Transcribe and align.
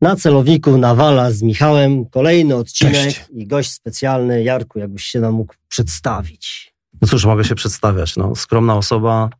Na 0.00 0.16
celowniku 0.16 0.78
Nawala 0.78 1.30
z 1.30 1.42
Michałem. 1.42 2.06
Kolejny 2.06 2.56
odcinek 2.56 2.94
Cześć. 2.94 3.24
i 3.32 3.46
gość 3.46 3.70
specjalny. 3.72 4.42
Jarku, 4.42 4.78
jakbyś 4.78 5.04
się 5.04 5.20
nam 5.20 5.34
mógł 5.34 5.54
przedstawić. 5.68 6.74
No 7.02 7.08
cóż, 7.08 7.24
mogę 7.24 7.44
się 7.44 7.54
przedstawiać. 7.54 8.16
No, 8.16 8.36
skromna 8.36 8.76
osoba, 8.76 9.30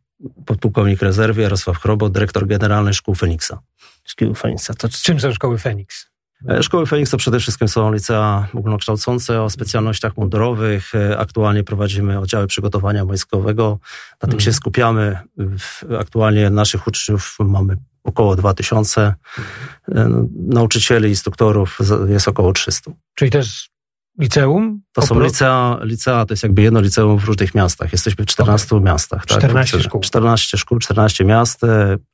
podpułkownik 0.45 1.01
rezerwy 1.01 1.41
Jarosław 1.41 1.77
Chrobo, 1.77 2.09
dyrektor 2.09 2.47
generalny 2.47 2.93
Szkół 2.93 3.15
Feniksa. 3.15 3.61
Szkielu 4.03 4.35
Feniksa. 4.35 4.73
To 4.73 4.89
Czym 4.89 5.19
są 5.19 5.33
szkoły 5.33 5.57
Feniks? 5.57 6.10
E, 6.49 6.63
Szkoły 6.63 6.85
Feniks 6.85 7.11
to 7.11 7.17
przede 7.17 7.39
wszystkim 7.39 7.67
są 7.67 7.93
licea 7.93 8.47
ogólnokształcące 8.53 9.41
o 9.41 9.49
specjalnościach 9.49 10.17
mundurowych. 10.17 10.95
E, 10.95 11.17
Aktualnie 11.17 11.63
prowadzimy 11.63 12.19
oddziały 12.19 12.47
przygotowania 12.47 13.05
wojskowego. 13.05 13.79
Na 14.13 14.27
tym 14.27 14.29
Mhm. 14.29 14.39
się 14.39 14.53
skupiamy. 14.53 15.19
Aktualnie 15.99 16.49
naszych 16.49 16.87
uczniów 16.87 17.37
mamy 17.39 17.77
około 18.03 18.35
2000. 18.35 19.01
E, 19.01 19.13
no, 19.87 20.25
Nauczycieli, 20.35 21.09
instruktorów 21.09 21.79
jest 22.07 22.27
około 22.27 22.53
300. 22.53 22.91
Czyli 23.15 23.31
jest 23.33 23.70
liceum? 24.19 24.81
To 24.93 25.01
są 25.01 25.19
licea, 25.19 25.79
licea, 25.83 26.25
to 26.25 26.33
jest 26.33 26.43
jakby 26.43 26.61
jedno 26.61 26.81
liceum 26.81 27.19
w 27.19 27.23
różnych 27.23 27.55
miastach. 27.55 27.91
Jesteśmy 27.91 28.25
w 28.25 28.27
14 28.27 28.79
miastach. 28.79 29.25
14 29.25 29.77
tak? 29.77 29.85
szkół. 29.85 30.01
14 30.01 30.57
szkół, 30.57 30.79
14 30.79 31.25
miast. 31.25 31.61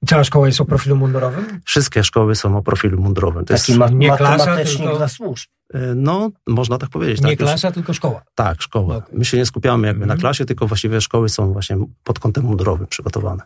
Cała 0.07 0.23
szkoła 0.23 0.47
jest 0.47 0.61
o 0.61 0.65
profilu 0.65 0.95
mundurowym? 0.95 1.61
Wszystkie 1.65 2.03
szkoły 2.03 2.35
są 2.35 2.57
o 2.57 2.61
profilu 2.61 3.01
mundurowym. 3.01 3.45
To 3.45 3.53
jest, 3.53 3.67
Taki 3.67 3.79
ma- 3.79 3.89
nie 3.89 4.17
klasa, 4.17 4.37
matematycznik 4.37 4.81
tylko- 4.83 4.97
dla 4.97 5.07
służb. 5.07 5.47
e, 5.73 5.79
no, 5.95 6.29
można 6.47 6.77
tak 6.77 6.89
powiedzieć. 6.89 7.21
Nie 7.21 7.29
tak, 7.29 7.39
już- 7.39 7.49
klasa, 7.49 7.71
tylko 7.71 7.93
szkoła. 7.93 8.21
tak, 8.35 8.61
szkoła. 8.61 8.95
Okej. 8.95 9.17
My 9.17 9.25
się 9.25 9.37
nie 9.37 9.45
skupiamy 9.45 9.87
jakby 9.87 10.05
na 10.05 10.13
Mhm. 10.13 10.19
klasie, 10.19 10.45
tylko 10.45 10.67
właściwie 10.67 11.01
szkoły 11.01 11.29
są 11.29 11.53
właśnie 11.53 11.77
pod 12.03 12.19
kątem 12.19 12.43
mundurowym 12.43 12.87
przygotowane. 12.87 13.43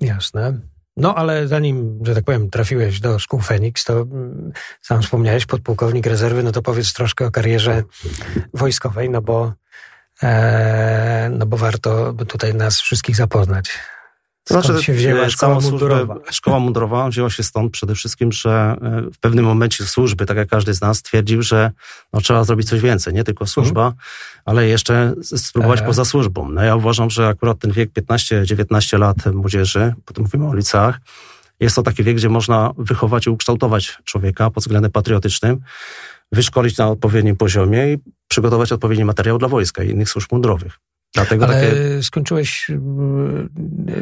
Jasne. 0.00 0.58
No 0.96 1.14
ale 1.14 1.48
zanim, 1.48 1.98
że 2.06 2.14
tak 2.14 2.24
powiem, 2.24 2.50
trafiłeś 2.50 3.00
do 3.00 3.18
szkół 3.18 3.40
Feniks, 3.40 3.84
to 3.84 4.00
mm, 4.00 4.52
sam 4.80 5.02
wspomniałeś, 5.02 5.46
podpułkownik 5.46 6.06
rezerwy, 6.06 6.42
no 6.42 6.52
to 6.52 6.62
powiedz 6.62 6.92
troszkę 6.92 7.26
o 7.26 7.30
karierze 7.30 7.82
wojskowej, 8.54 9.10
no 9.10 9.22
bo, 9.22 9.52
e, 10.22 11.30
no 11.38 11.46
bo 11.46 11.56
warto 11.56 12.12
tutaj 12.12 12.54
nas 12.54 12.80
wszystkich 12.80 13.16
zapoznać. 13.16 13.70
Skąd 14.48 14.82
się 14.82 14.92
wzięła 14.92 15.20
e, 15.20 15.30
szkoła 15.30 15.60
mundurowa? 15.60 16.18
Szkoła 16.30 16.58
mundurowa 16.58 17.08
wzięła 17.08 17.30
się 17.30 17.42
stąd 17.42 17.72
przede 17.72 17.94
wszystkim, 17.94 18.32
że 18.32 18.76
e, 18.82 19.02
w 19.10 19.18
pewnym 19.18 19.44
momencie 19.44 19.84
służby, 19.84 20.26
tak 20.26 20.36
jak 20.36 20.48
każdy 20.48 20.74
z 20.74 20.80
nas, 20.80 20.98
stwierdził, 20.98 21.42
że 21.42 21.70
no, 22.12 22.20
trzeba 22.20 22.44
zrobić 22.44 22.68
coś 22.68 22.80
więcej, 22.80 23.14
nie 23.14 23.24
tylko 23.24 23.46
służba, 23.46 23.92
ale 24.44 24.68
jeszcze 24.68 25.14
spróbować 25.22 25.80
E. 25.80 25.84
poza 25.84 26.04
służbą. 26.04 26.48
No 26.48 26.62
ja 26.62 26.76
uważam, 26.76 27.10
że 27.10 27.28
akurat 27.28 27.58
ten 27.58 27.72
wiek 27.72 27.90
15-19 27.92 28.98
lat 28.98 29.16
młodzieży, 29.26 29.94
potem 30.04 30.24
mówimy 30.24 30.48
o 30.48 30.54
liceach, 30.54 31.00
jest 31.60 31.76
to 31.76 31.82
taki 31.82 32.02
wiek, 32.04 32.16
gdzie 32.16 32.28
można 32.28 32.72
wychować 32.78 33.26
i 33.26 33.30
ukształtować 33.30 33.98
człowieka 34.04 34.50
pod 34.50 34.64
względem 34.64 34.90
patriotycznym, 34.90 35.60
wyszkolić 36.32 36.76
na 36.76 36.88
odpowiednim 36.88 37.36
poziomie 37.36 37.92
i 37.92 37.98
przygotować 38.28 38.72
odpowiedni 38.72 39.04
materiał 39.04 39.38
dla 39.38 39.48
wojska 39.48 39.82
i 39.82 39.90
innych 39.90 40.08
służb 40.08 40.32
mundurowych. 40.32 40.78
Dlatego 41.14 41.44
Ale 41.44 41.54
takie 41.54 42.02
skończyłeś 42.02 42.70
mm, 42.70 43.48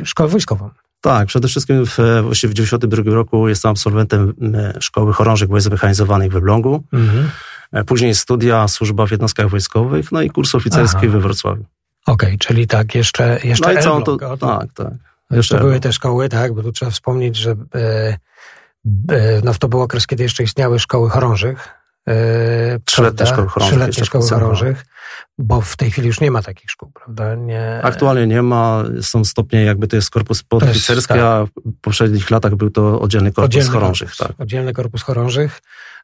szkołę 0.04 0.28
wojskową. 0.28 0.70
tak, 1.00 1.28
przede 1.28 1.48
wszystkim 1.48 1.86
w, 1.86 1.98
właściwie 2.22 2.50
w 2.50 2.54
92 2.54 3.02
roku 3.14 3.48
jestem 3.48 3.70
absolwentem 3.70 4.34
e, 4.54 4.80
Szkoły 4.80 5.12
Chorążych 5.12 5.48
Wojsk 5.48 5.66
Zmechanizowanych 5.66 6.32
w 6.32 6.36
Elblągu. 6.36 6.82
Mhm. 6.92 7.30
E, 7.72 7.84
Później 7.84 8.14
studia, 8.14 8.68
służba 8.68 9.06
w 9.06 9.10
jednostkach 9.10 9.48
wojskowych, 9.48 10.12
no 10.12 10.22
i 10.22 10.30
kurs 10.30 10.54
oficerski 10.54 10.98
Aha. 11.02 11.08
we 11.12 11.20
Wrocławiu. 11.20 11.64
Okej, 12.06 12.38
czyli 12.38 12.66
tak, 12.66 12.94
jeszcze, 12.94 13.40
jeszcze 13.44 13.74
No 13.74 13.80
i 13.80 13.84
to, 13.84 14.16
to- 14.16 14.36
tak, 14.36 14.72
tak. 14.72 14.92
To 15.28 15.36
Jeszcze 15.36 15.58
były 15.58 15.80
te 15.80 15.92
szkoły, 15.92 16.28
tak, 16.28 16.54
bo 16.54 16.62
tu 16.62 16.72
trzeba 16.72 16.90
wspomnieć, 16.90 17.36
że 17.36 17.50
e, 17.74 18.18
e, 19.10 19.40
no 19.44 19.54
to 19.54 19.68
był 19.68 19.80
okres, 19.80 20.06
kiedy 20.06 20.22
jeszcze 20.22 20.42
istniały 20.42 20.78
szkoły 20.78 21.10
chorążych. 21.10 21.68
Trzyletnie 22.84 23.26
szkoły 23.26 23.48
chorążych 23.48 23.70
Trzyletnie 23.78 24.04
szkoły 24.04 24.28
chorążych, 24.28 24.86
bo 25.38 25.60
w 25.60 25.76
tej 25.76 25.90
chwili 25.90 26.06
już 26.06 26.20
nie 26.20 26.30
ma 26.30 26.42
takich 26.42 26.70
szkół, 26.70 26.92
prawda? 26.94 27.34
Nie, 27.34 27.80
Aktualnie 27.82 28.26
nie 28.26 28.42
ma, 28.42 28.84
są 29.02 29.24
stopnie 29.24 29.64
jakby 29.64 29.88
to 29.88 29.96
jest 29.96 30.10
korpus 30.10 30.42
podoficerski, 30.42 31.14
tak. 31.14 31.22
a 31.22 31.44
w 31.46 31.50
poprzednich 31.80 32.30
latach 32.30 32.54
był 32.54 32.70
to 32.70 33.00
oddzielny 33.00 33.32
korpus 33.32 33.44
Oddzielny 33.44 33.70
chorążych. 33.70 34.08
korpus, 34.10 34.26
Tak. 34.28 34.40
Oddzielny 34.40 34.72
korpus 34.72 35.02
chorążych 35.02 35.62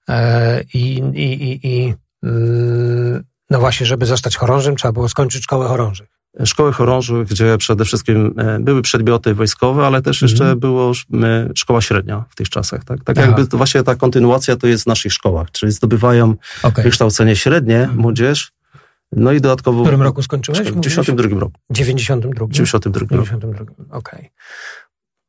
e, 0.09 0.63
i, 0.63 0.99
i, 1.15 1.43
i, 1.53 1.67
i 1.69 1.95
mm, 2.23 3.25
no 3.51 3.61
właśnie, 3.61 3.87
żeby 3.87 4.07
zostać 4.07 4.37
chorążym, 4.37 4.77
trzeba 4.77 4.93
było 4.93 5.09
skończyć 5.09 5.43
szkołę 5.43 5.67
chorążych. 5.69 6.09
Szkoły 6.45 6.73
chorążych, 6.73 7.29
gdzie 7.29 7.59
przede 7.59 7.85
wszystkim 7.85 8.35
e, 8.39 8.61
były 8.61 8.83
przedmioty 8.83 9.35
wojskowe, 9.35 9.87
ale 9.87 10.03
też 10.03 10.23
jeszcze 10.23 10.45
Mhm. 10.45 10.59
było 10.61 10.93
e, 11.23 11.49
szkoła 11.55 11.81
średnia 11.81 12.25
w 12.31 12.35
tych 12.35 12.49
czasach. 12.49 12.85
Tak, 12.85 13.05
tak 13.05 13.19
Aha. 13.19 13.27
jakby 13.27 13.47
to 13.47 13.57
właśnie 13.57 13.83
ta 13.83 13.95
kontynuacja 13.95 14.57
to 14.57 14.67
jest 14.67 14.85
w 14.85 14.87
naszych 14.87 15.13
szkołach, 15.13 15.51
czyli 15.51 15.73
zdobywają 15.73 16.35
Okej. 16.63 16.85
wykształcenie 16.85 17.37
średnie, 17.37 17.79
Mhm. 17.81 17.99
młodzież, 17.99 18.53
no 19.13 19.33
i 19.33 19.41
dodatkowo... 19.41 19.79
W 19.79 19.83
którym 19.83 20.03
roku 20.03 20.23
skończyłeś? 20.23 20.61
W 20.61 20.65
mówiłeś? 20.65 20.85
92 20.85 21.41
roku. 21.41 21.53
92. 21.71 22.47
92 22.51 23.01
roku. 23.01 23.25
92, 23.25 23.65
okej. 23.91 24.31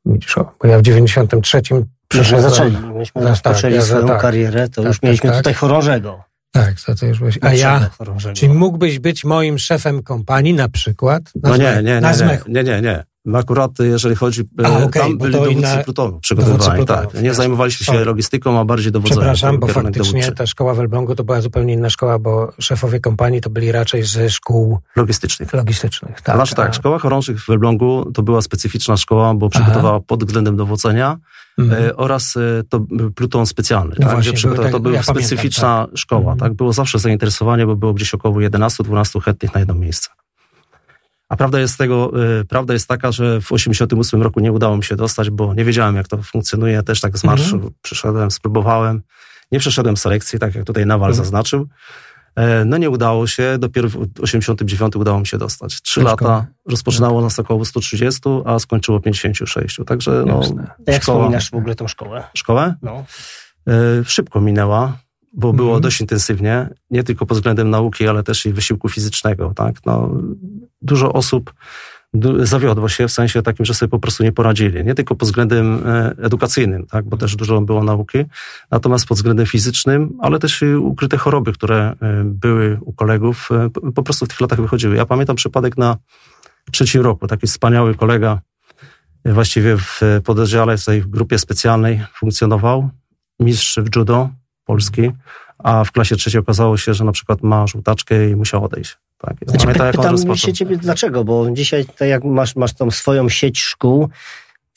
Widzisz, 0.05 0.37
o, 0.37 0.51
bo 0.61 0.67
ja 0.67 0.79
w 0.79 0.81
93 0.81 1.57
Myśmy 1.57 1.85
przeszedłem- 2.07 2.49
zaczęli. 2.49 2.77
Myśmy 2.77 3.21
Tak, 3.21 3.29
rozpoczęli 3.29 3.73
ja 3.75 3.81
za- 3.81 3.87
swoją 3.87 4.07
tak. 4.07 4.21
karierę, 4.21 4.69
to 4.69 4.75
Tak, 4.81 4.85
już 4.85 4.95
tak, 4.97 5.03
mieliśmy 5.03 5.29
tak. 5.29 5.37
tutaj 5.37 5.53
chorążego. 5.53 6.23
Tak, 6.51 6.81
to 6.81 6.95
ty 6.95 7.07
już 7.07 7.19
byłeś. 7.19 7.39
A 7.41 7.53
ja, 7.53 7.89
chorążego. 7.97 8.35
czy 8.35 8.49
mógłbyś 8.49 8.99
być 8.99 9.23
moim 9.23 9.59
szefem 9.59 10.03
kompanii 10.03 10.53
na 10.53 10.69
przykład? 10.69 11.23
Na 11.43 11.49
No 11.49 11.57
nie, 11.57 11.83
nie, 11.83 12.01
Na 12.01 12.11
nie, 12.11 12.39
nie, 12.47 12.63
nie, 12.63 12.63
nie, 12.63 12.81
nie. 12.81 13.03
Akurat 13.35 13.71
jeżeli 13.79 14.15
chodzi, 14.15 14.43
A, 14.63 14.67
e, 14.69 14.85
okej, 14.85 15.01
tam 15.01 15.17
bo 15.17 15.23
byli 15.23 15.33
to 15.37 15.39
dowódcy 15.45 15.59
inna- 15.61 15.83
plutonu 15.83 16.19
przygotowywani, 16.19 16.85
tak. 16.85 17.21
Nie 17.21 17.33
zajmowaliśmy 17.33 17.85
się 17.85 18.05
logistyką, 18.05 18.59
a 18.59 18.65
bardziej 18.65 18.91
dowodzeniem. 18.91 19.19
Przepraszam, 19.19 19.59
bo 19.59 19.67
faktycznie 19.67 20.19
dowódczy. 20.21 20.35
ta 20.37 20.45
szkoła 20.45 20.73
w 20.73 20.79
Elblągu 20.79 21.15
to 21.15 21.23
była 21.23 21.41
zupełnie 21.41 21.73
inna 21.73 21.89
szkoła, 21.89 22.19
bo 22.19 22.51
szefowie 22.59 22.99
kompanii 22.99 23.41
to 23.41 23.49
byli 23.49 23.71
raczej 23.71 24.03
ze 24.03 24.29
szkół 24.29 24.79
Logistycznych. 24.95 25.53
logistycznych. 25.53 26.21
Tak, 26.21 26.35
znaczy 26.35 26.55
tak, 26.55 26.69
a- 26.69 26.73
szkoła 26.73 26.99
chorążych 26.99 27.43
w 27.43 27.49
Elblągu 27.49 28.11
to 28.13 28.23
była 28.23 28.41
specyficzna 28.41 28.97
szkoła, 28.97 29.33
bo 29.33 29.49
przygotowała 29.49 29.99
pod 29.99 30.23
względem 30.23 30.55
dowodzenia 30.57 31.17
Mhm. 31.59 31.83
e, 31.85 31.95
oraz 31.95 32.37
e, 32.37 32.63
to 32.69 32.85
pluton 33.15 33.45
specjalny. 33.45 33.95
No 33.99 34.05
tak, 34.05 34.15
właśnie, 34.15 34.31
gdzie 34.33 34.41
były 34.47 34.55
to 34.57 34.63
tak- 34.63 34.71
była 34.81 34.95
ja 34.95 35.01
pamiętam, 35.03 35.15
specyficzna 35.15 35.87
szkoła. 35.95 36.21
Mhm. 36.21 36.37
Tak? 36.39 36.53
Było 36.53 36.73
zawsze 36.73 36.99
zainteresowanie, 36.99 37.65
bo 37.65 37.75
było 37.75 37.93
gdzieś 37.93 38.13
około 38.13 38.39
11-12 38.41 39.19
chętnych 39.21 39.53
na 39.53 39.59
jedno 39.59 39.75
miejsce. 39.75 40.09
A 41.29 41.35
prawda 41.37 41.59
jest, 41.59 41.77
tego, 41.77 42.11
e, 42.39 42.43
prawda 42.43 42.73
jest 42.73 42.87
taka, 42.87 43.11
że 43.11 43.41
w 43.41 43.51
88 43.51 44.21
roku 44.21 44.39
nie 44.39 44.51
udało 44.51 44.77
mi 44.77 44.83
się 44.83 44.95
dostać, 44.95 45.29
bo 45.29 45.53
nie 45.53 45.65
wiedziałem, 45.65 45.95
jak 45.95 46.07
to 46.07 46.17
funkcjonuje. 46.23 46.83
Też 46.83 47.01
tak 47.01 47.17
z 47.17 47.23
marszu 47.23 47.55
Mhm. 47.55 47.73
przyszedłem, 47.81 48.31
spróbowałem. 48.31 49.01
Nie 49.51 49.59
przeszedłem 49.59 49.97
selekcji, 49.97 50.39
tak 50.39 50.55
jak 50.55 50.65
tutaj 50.65 50.85
Nawal 50.85 51.09
Mhm. 51.09 51.25
zaznaczył. 51.25 51.67
E, 52.35 52.65
No 52.65 52.77
nie 52.77 52.89
udało 52.89 53.27
się, 53.27 53.57
dopiero 53.59 53.89
w 53.89 54.07
89 54.21 54.95
udało 54.95 55.19
mi 55.19 55.27
się 55.27 55.37
dostać. 55.37 55.81
Trzy 55.81 55.99
Do 55.99 56.05
lata 56.05 56.45
rozpoczynało 56.69 57.21
nas 57.21 57.39
około 57.39 57.65
130, 57.65 58.21
a 58.45 58.59
skończyło 58.59 58.99
56. 58.99 59.79
Także 59.85 60.23
no, 60.27 60.37
Jasne. 60.41 60.67
Jak 60.87 61.03
szkoła, 61.03 61.17
wspominasz 61.19 61.49
w 61.51 61.53
ogóle 61.53 61.75
tą 61.75 61.87
szkołę? 61.87 62.23
szkołę 62.33 62.75
No. 62.81 63.05
e, 63.67 63.73
szybko 64.05 64.41
minęła, 64.41 64.97
bo 65.37 65.53
było 65.53 65.67
Mhm. 65.69 65.81
dość 65.81 66.01
intensywnie, 66.01 66.69
nie 66.89 67.03
tylko 67.03 67.25
pod 67.25 67.37
względem 67.37 67.69
nauki, 67.69 68.07
ale 68.07 68.23
też 68.23 68.45
i 68.45 68.53
wysiłku 68.53 68.89
fizycznego. 68.89 69.53
Tak? 69.55 69.75
No, 69.85 70.11
dużo 70.81 71.13
osób 71.13 71.53
zawiodło 72.39 72.89
się 72.89 73.07
w 73.07 73.11
sensie 73.11 73.41
takim, 73.41 73.65
że 73.65 73.73
sobie 73.73 73.89
po 73.89 73.99
prostu 73.99 74.23
nie 74.23 74.31
poradzili. 74.31 74.85
Nie 74.85 74.95
tylko 74.95 75.15
pod 75.15 75.27
względem 75.27 75.87
e, 75.87 76.15
edukacyjnym, 76.23 76.85
tak? 76.85 77.05
bo 77.05 77.17
też 77.17 77.35
dużo 77.35 77.61
było 77.61 77.83
nauki, 77.83 78.17
natomiast 78.71 79.05
pod 79.05 79.17
względem 79.17 79.45
fizycznym, 79.45 80.17
ale 80.21 80.39
też 80.39 80.61
i 80.61 80.65
ukryte 80.75 81.17
choroby, 81.17 81.53
które 81.53 81.95
e, 82.01 82.23
były 82.25 82.79
u 82.81 82.93
kolegów, 82.93 83.49
e, 83.51 83.69
po- 83.91 84.03
prostu 84.03 84.25
w 84.25 84.29
tych 84.29 84.41
latach 84.41 84.61
wychodziły. 84.61 84.95
Ja 84.95 85.05
pamiętam 85.05 85.35
przypadek 85.35 85.77
na 85.77 85.97
trzecim 86.71 87.01
roku. 87.01 87.27
Taki 87.27 87.47
wspaniały 87.47 87.95
kolega 87.95 88.41
właściwie 89.25 89.77
w 89.77 90.01
pododdziale, 90.25 90.77
w 90.77 90.85
tej 90.85 91.01
grupie 91.01 91.39
specjalnej 91.39 92.03
funkcjonował, 92.15 92.89
mistrz 93.39 93.79
w 93.79 93.95
judo 93.95 94.29
polski, 94.67 95.11
a 95.57 95.83
w 95.83 95.91
klasie 95.91 96.15
trzeciej 96.15 96.41
okazało 96.41 96.77
się, 96.77 96.93
że 96.93 97.03
na 97.03 97.11
przykład 97.11 97.43
ma 97.43 97.67
żółtaczkę 97.67 98.29
i 98.29 98.35
musiał 98.35 98.65
odejść. 98.65 98.97
Tak. 99.17 99.35
Ja 99.41 99.47
Znaczy, 99.47 99.65
pamiętam, 99.65 100.15
py- 100.15 100.21
pytam 100.21 100.37
się 100.37 100.53
ciebie 100.53 100.77
dlaczego, 100.77 101.23
bo 101.23 101.51
dzisiaj 101.51 101.85
tak 101.85 102.07
jak 102.07 102.23
masz, 102.23 102.55
masz 102.55 102.73
tą 102.73 102.91
swoją 102.91 103.29
sieć 103.29 103.59
szkół, 103.59 104.09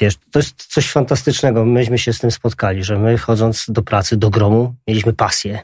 wiesz, 0.01 0.15
to 0.31 0.39
jest 0.39 0.67
coś 0.67 0.91
fantastycznego. 0.91 1.65
Myśmy 1.65 1.99
się 1.99 2.13
z 2.13 2.19
tym 2.19 2.31
spotkali, 2.31 2.85
że 2.85 2.99
my 2.99 3.19
chodząc 3.19 3.65
do 3.69 3.83
pracy, 3.83 4.17
do 4.17 4.31
gromu, 4.31 4.75
mieliśmy 4.89 5.13
pasję. 5.13 5.61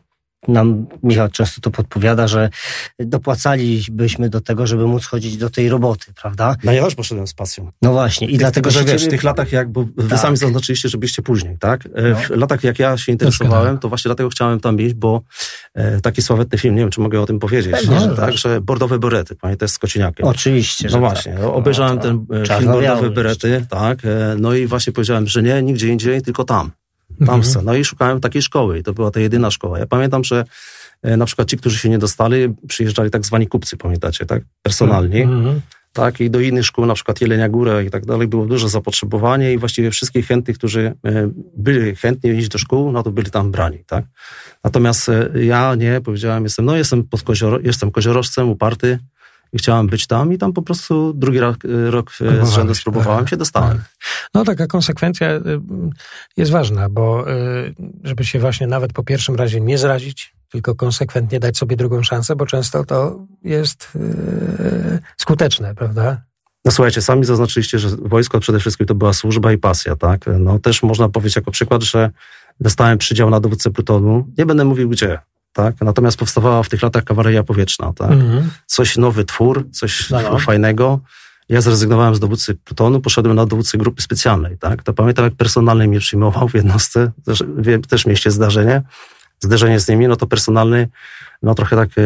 Nam 0.48 0.86
Michał 1.02 1.28
często 1.28 1.60
to 1.60 1.70
podpowiada, 1.70 2.28
że 2.28 2.50
dopłacalibyśmy 3.00 4.28
do 4.28 4.40
tego, 4.40 4.66
żeby 4.66 4.86
móc 4.86 5.06
chodzić 5.06 5.36
do 5.36 5.50
tej 5.50 5.68
roboty, 5.68 6.06
prawda? 6.22 6.56
No 6.64 6.72
ja 6.72 6.84
też 6.84 6.94
poszedłem 6.94 7.26
z 7.26 7.34
pasją. 7.34 7.70
No 7.82 7.92
właśnie. 7.92 8.28
I 8.28 8.34
I 8.34 8.38
dlatego 8.38 8.70
że 8.70 8.84
wiesz, 8.84 9.04
w 9.04 9.08
tych 9.08 9.22
latach 9.24 9.52
jak, 9.52 9.72
bo 9.72 9.84
wy 9.96 10.08
Tak. 10.08 10.18
sami 10.18 10.36
zaznaczyliście, 10.36 10.88
że 10.88 10.98
byliście 10.98 11.22
później, 11.22 11.58
tak? 11.58 11.86
E, 11.86 12.10
No. 12.10 12.16
W 12.16 12.30
latach 12.30 12.64
jak 12.64 12.78
ja 12.78 12.96
się 12.96 13.12
interesowałem, 13.12 13.78
to 13.78 13.88
właśnie 13.88 14.08
dlatego 14.08 14.28
chciałem 14.30 14.60
tam 14.60 14.80
iść, 14.80 14.94
bo 14.94 15.22
e, 15.74 16.00
taki 16.00 16.22
sławetny 16.22 16.58
film, 16.58 16.74
nie 16.74 16.80
wiem, 16.80 16.90
czy 16.90 17.00
mogę 17.00 17.20
o 17.20 17.26
tym 17.26 17.38
powiedzieć, 17.38 17.72
Pewnie, 17.72 18.00
że 18.00 18.06
tak, 18.08 18.16
tak. 18.16 18.32
że 18.36 18.60
Bordowe 18.60 18.98
Berety, 18.98 19.36
pamiętasz, 19.36 19.70
z 19.70 19.78
Kociniakiem. 19.78 20.26
Oczywiście, 20.26 20.88
No 20.92 20.98
właśnie, 20.98 21.32
tak. 21.32 21.42
obejrzałem 21.44 21.96
No, 21.96 22.02
ten 22.02 22.16
e, 22.16 22.34
film 22.34 22.44
czarno-biały 22.44 22.96
Bordowe 23.00 23.10
Berety, 23.10 23.66
tak, 23.70 23.98
no 24.38 24.54
i 24.54 24.66
właśnie 24.66 24.92
powiedziałem, 24.92 25.26
że 25.26 25.42
nie, 25.42 25.62
nigdzie 25.62 25.88
indziej, 25.88 26.22
tylko 26.22 26.44
tam. 26.44 26.70
Tam 27.26 27.40
mhm. 27.40 27.64
No 27.64 27.74
i 27.74 27.84
szukałem 27.84 28.20
takiej 28.20 28.42
szkoły 28.42 28.78
i 28.78 28.82
to 28.82 28.92
była 28.92 29.10
ta 29.10 29.20
jedyna 29.20 29.50
szkoła. 29.50 29.78
Ja 29.78 29.86
pamiętam, 29.86 30.24
że 30.24 30.44
e, 31.02 31.16
na 31.16 31.26
przykład 31.26 31.48
ci, 31.48 31.56
którzy 31.56 31.78
się 31.78 31.88
nie 31.88 31.98
dostali, 31.98 32.54
przyjeżdżali 32.68 33.10
tak 33.10 33.26
zwani 33.26 33.46
kupcy, 33.46 33.76
pamiętacie, 33.76 34.26
tak? 34.26 34.42
Personalni. 34.62 35.22
Mhm. 35.22 35.60
Tak, 35.92 36.20
i 36.20 36.30
do 36.30 36.40
innych 36.40 36.66
szkół, 36.66 36.86
na 36.86 36.94
przykład 36.94 37.20
Jelenia 37.20 37.48
Góra 37.48 37.82
i 37.82 37.90
tak 37.90 38.06
dalej, 38.06 38.28
było 38.28 38.46
duże 38.46 38.68
zapotrzebowanie 38.68 39.52
i 39.52 39.58
właściwie 39.58 39.90
wszystkich 39.90 40.26
chętnych, 40.26 40.58
którzy 40.58 40.94
e, 41.04 41.30
byli 41.56 41.96
chętni 41.96 42.30
iść 42.30 42.48
do 42.48 42.58
szkół, 42.58 42.92
no 42.92 43.02
to 43.02 43.10
byli 43.10 43.30
tam 43.30 43.50
brani, 43.50 43.78
tak? 43.86 44.04
Natomiast 44.64 45.08
e, 45.08 45.30
ja 45.34 45.74
nie, 45.74 46.00
powiedziałem, 46.00 46.44
jestem, 46.44 46.64
no 46.64 46.76
jestem 46.76 47.04
pod 47.04 47.22
kozioro, 47.22 47.58
jestem 47.62 47.90
koziorożcem, 47.90 48.48
uparty, 48.48 48.98
i 49.56 49.58
chciałem 49.58 49.86
być 49.86 50.06
tam 50.06 50.32
i 50.32 50.38
tam 50.38 50.52
po 50.52 50.62
prostu 50.62 51.12
drugi 51.14 51.40
rok, 51.40 51.56
rok 51.90 52.12
z 52.42 52.50
rzędu 52.50 52.74
spróbowałem 52.74 53.26
się, 53.26 53.36
dostałem. 53.36 53.80
No 54.34 54.44
taka 54.44 54.66
konsekwencja 54.66 55.30
y, 55.30 55.40
jest 56.36 56.50
ważna, 56.50 56.88
bo 56.88 57.30
y, 57.30 57.74
żeby 58.04 58.24
się 58.24 58.38
właśnie 58.38 58.66
nawet 58.66 58.92
po 58.92 59.02
pierwszym 59.02 59.36
razie 59.36 59.60
nie 59.60 59.78
zrazić, 59.78 60.34
tylko 60.50 60.74
konsekwentnie 60.74 61.40
dać 61.40 61.58
sobie 61.58 61.76
drugą 61.76 62.02
szansę, 62.02 62.36
bo 62.36 62.46
często 62.46 62.84
to 62.84 63.26
jest 63.44 63.92
y, 63.96 64.98
skuteczne, 65.16 65.74
prawda? 65.74 66.22
No 66.64 66.72
słuchajcie, 66.72 67.02
sami 67.02 67.24
zaznaczyliście, 67.24 67.78
że 67.78 67.88
wojsko 68.02 68.40
przede 68.40 68.60
wszystkim 68.60 68.86
to 68.86 68.94
była 68.94 69.12
służba 69.12 69.52
i 69.52 69.58
pasja, 69.58 69.96
tak? 69.96 70.24
No 70.38 70.58
też 70.58 70.82
można 70.82 71.08
powiedzieć 71.08 71.36
jako 71.36 71.50
przykład, 71.50 71.82
że 71.82 72.10
dostałem 72.60 72.98
przydział 72.98 73.30
na 73.30 73.40
dowódcę 73.40 73.70
plutonu. 73.70 74.26
Nie 74.38 74.46
będę 74.46 74.64
mówił 74.64 74.88
gdzie, 74.88 75.18
tak? 75.56 75.80
Natomiast 75.80 76.18
powstawała 76.18 76.62
w 76.62 76.68
tych 76.68 76.82
latach 76.82 77.04
kawaleria 77.04 77.42
powietrzna, 77.42 77.92
tak? 77.92 78.10
Mhm. 78.10 78.50
Coś 78.66 78.96
nowy 78.96 79.24
twór, 79.24 79.66
coś 79.72 80.10
no, 80.10 80.22
no. 80.22 80.38
fajnego. 80.38 81.00
Ja 81.48 81.60
zrezygnowałem 81.60 82.14
z 82.14 82.20
dowódcy 82.20 82.54
plutonu, 82.54 83.00
poszedłem 83.00 83.36
na 83.36 83.46
dowódcę 83.46 83.78
grupy 83.78 84.02
specjalnej, 84.02 84.58
tak? 84.58 84.82
To 84.82 84.92
pamiętam, 84.92 85.24
jak 85.24 85.34
personalny 85.34 85.88
mnie 85.88 85.98
przyjmował 85.98 86.48
w 86.48 86.54
jednostce, 86.54 87.12
też, 87.24 87.44
też 87.88 88.06
mieście 88.06 88.30
zdarzenie, 88.30 88.82
zderzenie 89.40 89.80
z 89.80 89.88
nimi, 89.88 90.08
no 90.08 90.16
to 90.16 90.26
personalny, 90.26 90.88
no 91.42 91.54
trochę 91.54 91.76
tak 91.76 91.90
e, 91.98 92.02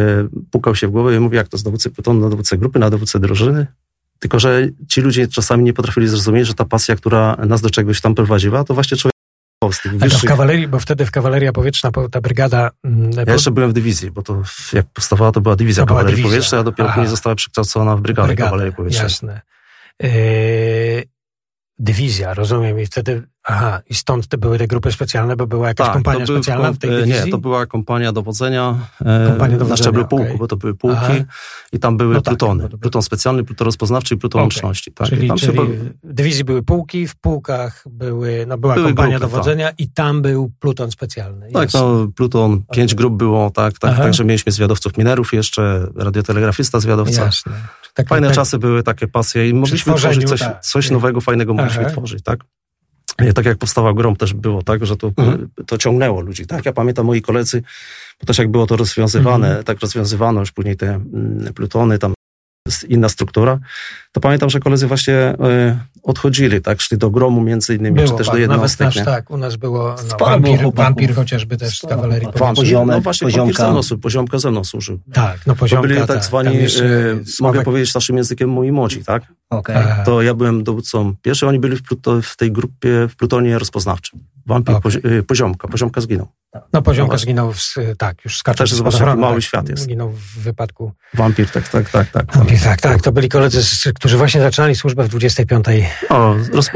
pukał 0.50 0.74
się 0.74 0.88
w 0.88 0.90
głowę 0.90 1.16
i 1.16 1.20
mówi, 1.20 1.36
jak 1.36 1.48
to 1.48 1.58
z 1.58 1.62
dowódcy 1.62 1.90
plutonu 1.90 2.20
na 2.20 2.28
dowódcę 2.28 2.58
grupy, 2.58 2.78
na 2.78 2.90
dowódcę 2.90 3.18
drużyny? 3.18 3.66
Tylko, 4.18 4.40
że 4.40 4.68
ci 4.88 5.00
ludzie 5.00 5.28
czasami 5.28 5.64
nie 5.64 5.72
potrafili 5.72 6.08
zrozumieć, 6.08 6.46
że 6.46 6.54
ta 6.54 6.64
pasja, 6.64 6.96
która 6.96 7.36
nas 7.36 7.60
do 7.60 7.70
czegoś 7.70 8.00
tam 8.00 8.14
prowadziła, 8.14 8.64
to 8.64 8.74
właśnie 8.74 8.96
człowiek 8.96 9.19
ale 10.00 10.10
w 10.10 10.24
kawalerii, 10.24 10.68
bo 10.68 10.80
wtedy 10.80 11.06
w 11.06 11.10
kawaleria 11.10 11.52
powietrzna, 11.52 11.90
ta 12.10 12.20
brygada... 12.20 12.70
Mm, 12.84 13.10
ja 13.26 13.32
jeszcze 13.32 13.50
byłem 13.50 13.70
w 13.70 13.72
dywizji, 13.72 14.10
bo 14.10 14.22
to 14.22 14.42
jak 14.72 14.86
powstawała, 14.86 15.32
to 15.32 15.40
była 15.40 15.56
dywizja 15.56 15.82
to 15.82 15.86
kawalerii 15.86 16.16
dywizja. 16.16 16.30
powietrznej, 16.30 16.60
a 16.60 16.64
dopiero 16.64 16.88
później 16.88 17.08
została 17.08 17.34
przekształcona 17.34 17.96
w 17.96 18.00
brygadę, 18.00 18.28
brygadę 18.28 18.48
kawalerii 18.48 18.74
powietrznej. 18.74 19.02
Jasne. 19.02 19.40
Yy, 20.00 21.04
dywizja, 21.78 22.34
rozumiem. 22.34 22.80
I 22.80 22.86
wtedy 22.86 23.22
Aha, 23.50 23.80
i 23.90 23.94
stąd 23.94 24.26
te 24.26 24.38
były 24.38 24.58
te 24.58 24.66
grupy 24.66 24.92
specjalne, 24.92 25.36
bo 25.36 25.46
była 25.46 25.68
jakaś 25.68 25.86
tak, 25.86 25.94
kompania 25.94 26.26
specjalna 26.26 26.72
w 26.72 26.78
tej 26.78 26.90
dywizji? 26.90 27.24
Nie, 27.24 27.30
to 27.30 27.38
była 27.38 27.66
kompania 27.66 28.12
dowodzenia, 28.12 28.74
e, 29.00 29.28
kompania 29.28 29.56
dowodzenia 29.56 29.68
na 29.68 29.76
szczeblu 29.76 30.08
pułku, 30.08 30.24
okay. 30.24 30.38
bo 30.38 30.46
to 30.46 30.56
były 30.56 30.74
pułki 30.74 30.98
Aha. 30.98 31.14
i 31.72 31.78
tam 31.78 31.96
były 31.96 32.14
no 32.14 32.20
tak, 32.20 32.30
plutony. 32.30 32.68
Tak, 32.68 32.80
pluton 32.80 33.02
specjalny, 33.02 33.44
pluton 33.44 33.64
rozpoznawczy 33.64 34.14
i 34.14 34.18
pluton 34.18 34.38
okay. 34.38 34.44
łączności. 34.44 34.92
Tak? 34.92 35.08
Czyli, 35.08 35.28
czyli 35.28 35.40
się... 35.40 35.52
w 36.04 36.14
dywizji 36.14 36.44
były 36.44 36.62
pułki, 36.62 37.08
w 37.08 37.16
pułkach 37.16 37.84
były, 37.90 38.44
no 38.48 38.58
była 38.58 38.74
były 38.74 38.86
kompania 38.86 39.18
grupy, 39.18 39.32
dowodzenia 39.32 39.66
tak. 39.66 39.80
i 39.80 39.88
tam 39.88 40.22
był 40.22 40.52
pluton 40.60 40.90
specjalny. 40.90 41.52
Tak, 41.52 41.68
no 41.74 42.06
pluton, 42.16 42.52
okay. 42.52 42.76
pięć 42.76 42.94
grup 42.94 43.14
było, 43.14 43.50
tak, 43.50 43.78
tak 43.78 43.96
także 43.96 44.24
mieliśmy 44.24 44.52
zwiadowców 44.52 44.98
minerów 44.98 45.32
jeszcze, 45.32 45.86
radiotelegrafista 45.96 46.80
zwiadowca. 46.80 47.24
Jasne. 47.24 47.52
Fajne 48.08 48.26
tak, 48.26 48.36
czasy 48.36 48.58
były, 48.58 48.82
takie 48.82 49.08
pasje 49.08 49.48
i 49.48 49.54
mogliśmy 49.54 49.94
tworzyć 49.94 50.28
coś, 50.28 50.40
tak. 50.40 50.60
coś 50.60 50.90
nowego, 50.90 51.20
fajnego 51.20 51.54
mogliśmy 51.54 51.90
tworzyć, 51.90 52.22
tak? 52.24 52.44
Tak 53.34 53.46
jak 53.46 53.58
powstała 53.58 53.94
Grom 53.94 54.16
też 54.16 54.34
było 54.34 54.62
tak, 54.62 54.86
że 54.86 54.96
to, 54.96 55.12
mhm. 55.18 55.48
to 55.66 55.78
ciągnęło 55.78 56.20
ludzi. 56.20 56.46
Tak, 56.46 56.66
ja 56.66 56.72
pamiętam 56.72 57.06
moi 57.06 57.22
koledzy, 57.22 57.62
bo 58.20 58.26
też 58.26 58.38
jak 58.38 58.50
było 58.50 58.66
to 58.66 58.76
rozwiązywane, 58.76 59.46
mhm. 59.46 59.64
tak 59.64 59.80
rozwiązywano 59.80 60.40
już 60.40 60.52
później 60.52 60.76
te 60.76 60.94
mm, 60.94 61.54
plutony, 61.54 61.98
tam 61.98 62.14
inna 62.88 63.08
struktura, 63.08 63.58
to 64.12 64.20
pamiętam, 64.20 64.50
że 64.50 64.60
koledzy 64.60 64.86
właśnie 64.86 65.14
e, 65.14 65.78
odchodzili, 66.02 66.62
tak, 66.62 66.80
szli 66.80 66.98
do 66.98 67.10
gromu 67.10 67.40
między 67.40 67.74
innymi, 67.74 67.96
było, 67.96 68.08
czy 68.08 68.14
też 68.14 68.26
do 68.26 68.36
jednostek. 68.36 68.94
Nawet 68.94 69.04
tak, 69.04 69.30
u 69.30 69.36
nas 69.36 69.56
było 69.56 69.96
no, 70.10 70.26
wampir, 70.26 70.60
wampir 70.74 71.14
chociażby 71.14 71.56
też 71.56 71.78
z 71.78 71.86
kawalerii. 71.86 72.28
Poziomek, 72.56 72.96
no 72.96 73.00
właśnie 73.00 73.26
poziomka. 73.26 73.62
Ze 73.62 73.70
mną, 73.70 73.80
poziomka 74.02 74.38
ze 74.38 74.50
mną 74.50 74.64
służył. 74.64 74.98
Tak, 75.12 75.46
no 75.46 75.56
poziomka, 75.56 75.82
to 75.82 75.88
byli 75.88 76.00
tak, 76.00 76.08
tak 76.08 76.24
zwani, 76.24 76.56
e, 76.56 76.66
mogę 77.40 77.62
powiedzieć 77.62 77.94
naszym 77.94 78.16
językiem, 78.16 78.50
moi 78.50 78.72
młodzi, 78.72 79.04
tak? 79.04 79.22
Okay. 79.50 80.04
To 80.04 80.22
ja 80.22 80.34
byłem 80.34 80.64
dowódcą 80.64 81.14
pierwszy, 81.22 81.46
oni 81.46 81.58
byli 81.58 81.76
w, 81.76 81.82
Pluto, 81.82 82.22
w 82.22 82.36
tej 82.36 82.52
grupie, 82.52 83.08
w 83.08 83.16
plutonie 83.16 83.58
rozpoznawczym. 83.58 84.20
Wampir 84.46 84.74
okay. 84.74 84.92
Y, 85.04 85.22
poziomka. 85.22 85.68
Poziomka 85.68 86.00
zginął. 86.00 86.28
No 86.72 86.82
Poziomka 86.82 87.12
no 87.12 87.18
zginął, 87.18 87.52
w, 87.52 87.74
tak, 87.98 88.24
już 88.24 88.38
skacze. 88.38 88.58
Też 88.58 88.72
zobacz, 88.72 89.00
jaki 89.00 89.18
mały 89.18 89.34
tak, 89.34 89.44
świat 89.44 89.68
jest. 89.68 89.82
Zginął 89.82 90.10
w 90.10 90.38
wypadku. 90.38 90.92
Wampir, 91.14 91.50
tak, 91.50 91.68
tak, 91.68 91.90
tak. 91.90 92.10
tak, 92.10 92.36
Wampir, 92.36 92.60
tak, 92.60 92.80
tak. 92.80 93.02
To 93.02 93.12
byli 93.12 93.28
koledzy, 93.28 93.62
którzy 94.00 94.16
właśnie 94.16 94.40
zaczynali 94.40 94.74
służbę 94.74 95.04
w 95.04 95.08
25. 95.08 95.64
O, 96.08 96.34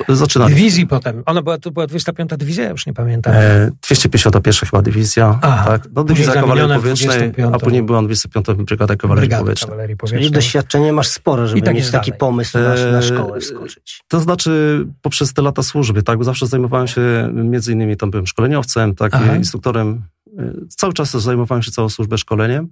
zaczynali. 0.08 0.54
Dywizji 0.54 0.86
potem. 0.86 1.22
Ona 1.26 1.42
była, 1.42 1.58
to 1.58 1.70
była 1.70 1.86
25. 1.86 2.30
dywizja, 2.38 2.70
już 2.70 2.86
nie 2.86 2.92
pamiętam. 2.92 3.34
E, 3.36 3.70
251 3.82 4.68
chyba 4.68 4.82
dywizja. 4.82 5.38
A, 5.42 5.64
tak. 5.64 5.88
No 5.94 6.04
dywizja 6.04 6.32
kawalerii 6.32 6.74
powietrznej, 6.74 7.32
a 7.52 7.58
później 7.58 7.82
była 7.82 8.02
25. 8.02 8.46
Brygada 8.46 8.96
Kawalerii 8.96 9.30
Powietrznej. 9.30 9.88
Czyli 10.06 10.30
doświadczenie 10.30 10.92
masz 10.92 11.08
spore, 11.08 11.48
żeby 11.48 11.62
tak 11.62 11.74
mieć 11.74 11.90
taki 11.90 12.10
dalej. 12.10 12.18
pomysł 12.18 12.58
na, 12.58 12.62
na 12.68 12.98
e, 12.98 13.02
szkołę 13.02 13.40
wskoczyć. 13.40 14.02
To 14.08 14.20
znaczy 14.20 14.84
poprzez 15.02 15.32
te 15.32 15.42
lata 15.42 15.62
służby, 15.62 16.02
tak, 16.02 16.18
bo 16.18 16.24
zawsze 16.24 16.46
zajmowałem 16.46 16.88
się 16.88 17.30
między 17.32 17.72
innymi 17.72 17.96
tam 17.96 18.10
byłem 18.10 18.26
szkoleniowcem, 18.26 18.94
tak, 18.94 19.14
Aha. 19.14 19.36
instruktorem. 19.36 20.02
Y, 20.40 20.66
cały 20.68 20.92
czas 20.92 21.10
zajmowałem 21.10 21.62
się 21.62 21.70
całą 21.70 21.88
służbę 21.88 22.18
szkoleniem. 22.18 22.68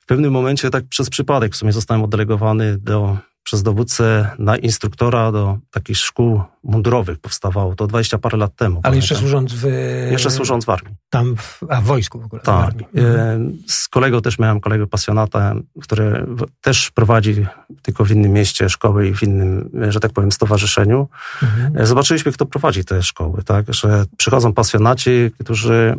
W 0.00 0.06
pewnym 0.06 0.32
momencie, 0.32 0.70
tak 0.70 0.84
przez 0.88 1.10
przypadek, 1.10 1.52
w 1.52 1.56
sumie 1.56 1.72
zostałem 1.72 2.04
oddelegowany 2.04 2.78
do 2.78 3.18
przez 3.46 3.62
dowódcę 3.62 4.30
na 4.38 4.56
instruktora 4.56 5.32
do 5.32 5.58
takich 5.70 5.96
szkół 5.96 6.42
mundurowych 6.62 7.18
powstawało. 7.18 7.74
To 7.74 7.86
20 7.86 8.18
parę 8.18 8.38
lat 8.38 8.56
temu. 8.56 8.74
Ale 8.74 8.82
pamiętam. 8.82 8.96
jeszcze 8.96 9.16
służąc 9.16 9.52
w... 9.52 9.66
Jeszcze 10.10 10.30
służąc 10.30 10.64
w 10.64 10.70
armii. 10.70 10.94
Tam, 11.10 11.36
w, 11.36 11.60
a 11.68 11.80
w 11.80 11.84
wojsku 11.84 12.20
w 12.20 12.24
ogóle. 12.24 12.42
Tak. 12.42 12.74
Mhm. 12.94 13.58
Z 13.66 13.88
kolegą 13.88 14.20
też 14.20 14.38
miałem 14.38 14.60
kolegę 14.60 14.86
pasjonata, 14.86 15.54
który 15.82 16.26
też 16.60 16.90
prowadzi 16.90 17.46
tylko 17.82 18.04
w 18.04 18.10
innym 18.10 18.32
mieście 18.32 18.68
szkoły 18.68 19.08
i 19.08 19.14
w 19.14 19.22
innym, 19.22 19.70
że 19.88 20.00
tak 20.00 20.12
powiem, 20.12 20.32
stowarzyszeniu. 20.32 21.08
Mhm. 21.42 21.76
E, 21.76 21.86
zobaczyliśmy, 21.86 22.32
kto 22.32 22.46
prowadzi 22.46 22.84
te 22.84 23.02
szkoły, 23.02 23.42
tak? 23.42 23.74
Że 23.74 24.04
przychodzą 24.16 24.52
pasjonaci, 24.52 25.10
którzy 25.40 25.96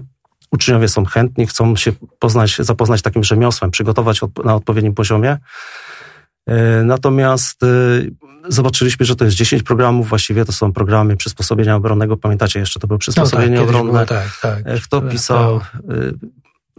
uczniowie 0.51 0.87
są 0.87 1.05
chętni, 1.05 1.47
chcą 1.47 1.75
się 1.75 1.91
poznać, 2.19 2.57
zapoznać 2.59 3.01
takim 3.01 3.23
rzemiosłem, 3.23 3.71
przygotować 3.71 4.21
na 4.45 4.55
odpowiednim 4.55 4.93
poziomie. 4.93 5.37
E, 6.47 6.83
natomiast 6.83 7.63
e, 7.63 7.67
zobaczyliśmy, 8.47 9.05
że 9.05 9.15
to 9.15 9.25
jest 9.25 9.37
10 9.37 9.63
programów, 9.63 10.09
właściwie 10.09 10.45
to 10.45 10.51
są 10.51 10.73
programy 10.73 11.17
przysposobienia 11.17 11.75
obronnego. 11.75 12.17
Pamiętacie 12.17 12.59
jeszcze, 12.59 12.79
to 12.79 12.87
były 12.87 12.97
przysposobienie 12.97 13.55
no 13.55 13.61
tak, 13.61 13.69
obronne. 13.69 13.91
Było, 13.91 14.05
tak, 14.05 14.39
tak. 14.41 14.61
E, 14.65 14.79
kto 14.79 15.01
pisał, 15.01 15.61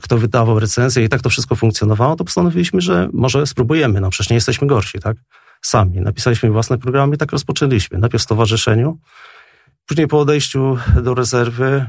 kto 0.03 0.19
wydawał 0.19 0.61
recenzję 0.61 1.05
i 1.05 1.09
tak 1.09 1.23
to 1.23 1.31
wszystko 1.31 1.57
funkcjonowało, 1.57 2.17
to 2.17 2.25
postanowiliśmy, 2.25 2.81
że 2.81 3.09
może 3.13 3.47
spróbujemy. 3.47 4.01
No 4.01 4.11
przecież 4.11 4.31
nie 4.31 4.35
jesteśmy 4.35 4.67
gorsi, 4.67 4.99
tak? 4.99 5.17
Sami. 5.63 6.01
Napisaliśmy 6.01 6.51
własne 6.51 6.79
programy 6.79 7.15
i 7.15 7.19
tak 7.19 7.33
rozpoczęliśmy. 7.33 7.99
Najpierw 7.99 8.23
w 8.23 8.25
stowarzyszeniu, 8.25 8.99
później 9.87 10.07
po 10.07 10.21
odejściu 10.21 10.79
do 11.03 11.15
rezerwy, 11.15 11.87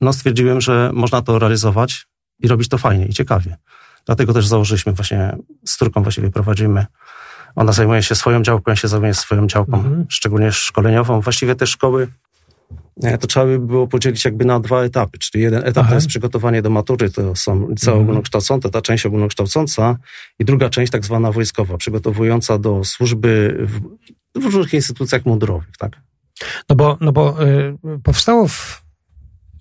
no 0.00 0.12
stwierdziłem, 0.12 0.60
że 0.60 0.90
można 0.94 1.22
to 1.22 1.38
realizować 1.38 2.06
i 2.38 2.48
robić 2.48 2.68
to 2.68 2.78
fajnie 2.78 3.06
i 3.06 3.14
ciekawie. 3.14 3.56
Dlatego 4.06 4.32
też 4.32 4.46
założyliśmy 4.46 4.92
właśnie, 4.92 5.36
z 5.64 5.76
córką 5.76 6.02
właściwie 6.02 6.30
prowadzimy. 6.30 6.86
Ona 7.56 7.72
zajmuje 7.72 8.02
się 8.02 8.14
swoją 8.14 8.42
działką, 8.42 8.70
ja 8.70 8.76
się 8.76 8.88
zajmuję 8.88 9.14
swoją 9.14 9.46
działką, 9.46 9.76
mhm. 9.76 10.06
szczególnie 10.08 10.52
szkoleniową. 10.52 11.20
Właściwie 11.20 11.54
te 11.54 11.66
szkoły 11.66 12.08
to 13.20 13.26
trzeba 13.26 13.46
by 13.46 13.58
było 13.58 13.86
podzielić 13.86 14.24
jakby 14.24 14.44
na 14.44 14.60
dwa 14.60 14.82
etapy, 14.82 15.18
czyli 15.18 15.44
jeden 15.44 15.60
etap 15.60 15.78
Aha. 15.78 15.88
to 15.88 15.94
jest 15.94 16.06
przygotowanie 16.06 16.62
do 16.62 16.70
matury, 16.70 17.10
to 17.10 17.36
są 17.36 17.68
liceum 17.68 17.92
mhm. 17.92 18.02
ogólnokształcące, 18.02 18.70
ta 18.70 18.82
część 18.82 19.06
ogólnokształcąca 19.06 19.96
i 20.38 20.44
druga 20.44 20.68
część 20.68 20.92
tak 20.92 21.04
zwana 21.04 21.32
wojskowa, 21.32 21.76
przygotowująca 21.76 22.58
do 22.58 22.84
służby 22.84 23.56
w, 23.60 23.80
w 24.40 24.44
różnych 24.44 24.74
instytucjach 24.74 25.26
mundurowych, 25.26 25.76
tak? 25.78 26.00
No 26.68 26.76
bo, 26.76 26.98
no 27.00 27.12
bo 27.12 27.46
y, 27.46 27.76
powstało 28.02 28.48
w 28.48 28.82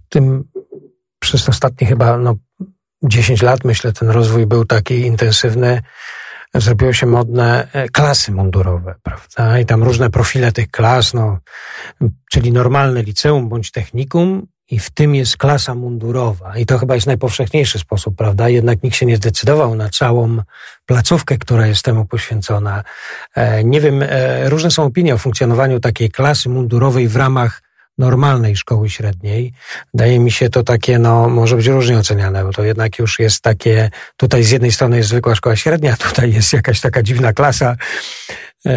tym 0.09 0.43
przez 1.19 1.49
ostatnie 1.49 1.87
chyba 1.87 2.17
no, 2.17 2.35
10 3.03 3.41
lat, 3.41 3.65
myślę, 3.65 3.93
ten 3.93 4.09
rozwój 4.09 4.45
był 4.45 4.65
taki 4.65 4.99
intensywny, 4.99 5.81
zrobiło 6.53 6.93
się 6.93 7.05
modne 7.05 7.67
e, 7.73 7.89
klasy 7.89 8.31
mundurowe, 8.31 8.95
prawda? 9.03 9.59
I 9.59 9.65
tam 9.65 9.83
różne 9.83 10.09
profile 10.09 10.51
tych 10.51 10.71
klas, 10.71 11.13
no, 11.13 11.39
czyli 12.31 12.51
normalne 12.51 13.03
liceum 13.03 13.49
bądź 13.49 13.71
technikum, 13.71 14.47
i 14.71 14.79
w 14.79 14.89
tym 14.89 15.15
jest 15.15 15.37
klasa 15.37 15.75
mundurowa. 15.75 16.57
I 16.57 16.65
to 16.65 16.77
chyba 16.77 16.95
jest 16.95 17.07
najpowszechniejszy 17.07 17.79
sposób, 17.79 18.15
prawda? 18.15 18.49
Jednak 18.49 18.83
nikt 18.83 18.95
się 18.95 19.05
nie 19.05 19.17
zdecydował 19.17 19.75
na 19.75 19.89
całą 19.89 20.37
placówkę, 20.85 21.37
która 21.37 21.67
jest 21.67 21.83
temu 21.83 22.05
poświęcona. 22.05 22.83
E, 23.35 23.63
nie 23.63 23.81
wiem, 23.81 24.03
e, 24.03 24.49
różne 24.49 24.71
są 24.71 24.83
opinie 24.83 25.15
o 25.15 25.17
funkcjonowaniu 25.17 25.79
takiej 25.79 26.11
klasy 26.11 26.49
mundurowej 26.49 27.07
w 27.07 27.15
ramach 27.15 27.61
normalnej 27.99 28.55
szkoły 28.55 28.89
średniej. 28.89 29.53
Wydaje 29.93 30.19
mi 30.19 30.31
się 30.31 30.49
to 30.49 30.63
takie, 30.63 30.99
no 30.99 31.29
może 31.29 31.55
być 31.55 31.67
różnie 31.67 31.97
oceniane, 31.97 32.43
bo 32.43 32.51
to 32.51 32.63
jednak 32.63 32.99
już 32.99 33.19
jest 33.19 33.41
takie, 33.41 33.89
tutaj 34.17 34.43
z 34.43 34.51
jednej 34.51 34.71
strony 34.71 34.97
jest 34.97 35.09
zwykła 35.09 35.35
szkoła 35.35 35.55
średnia, 35.55 35.97
tutaj 36.09 36.33
jest 36.33 36.53
jakaś 36.53 36.81
taka 36.81 37.03
dziwna 37.03 37.33
klasa. 37.33 37.75
E, 38.65 38.75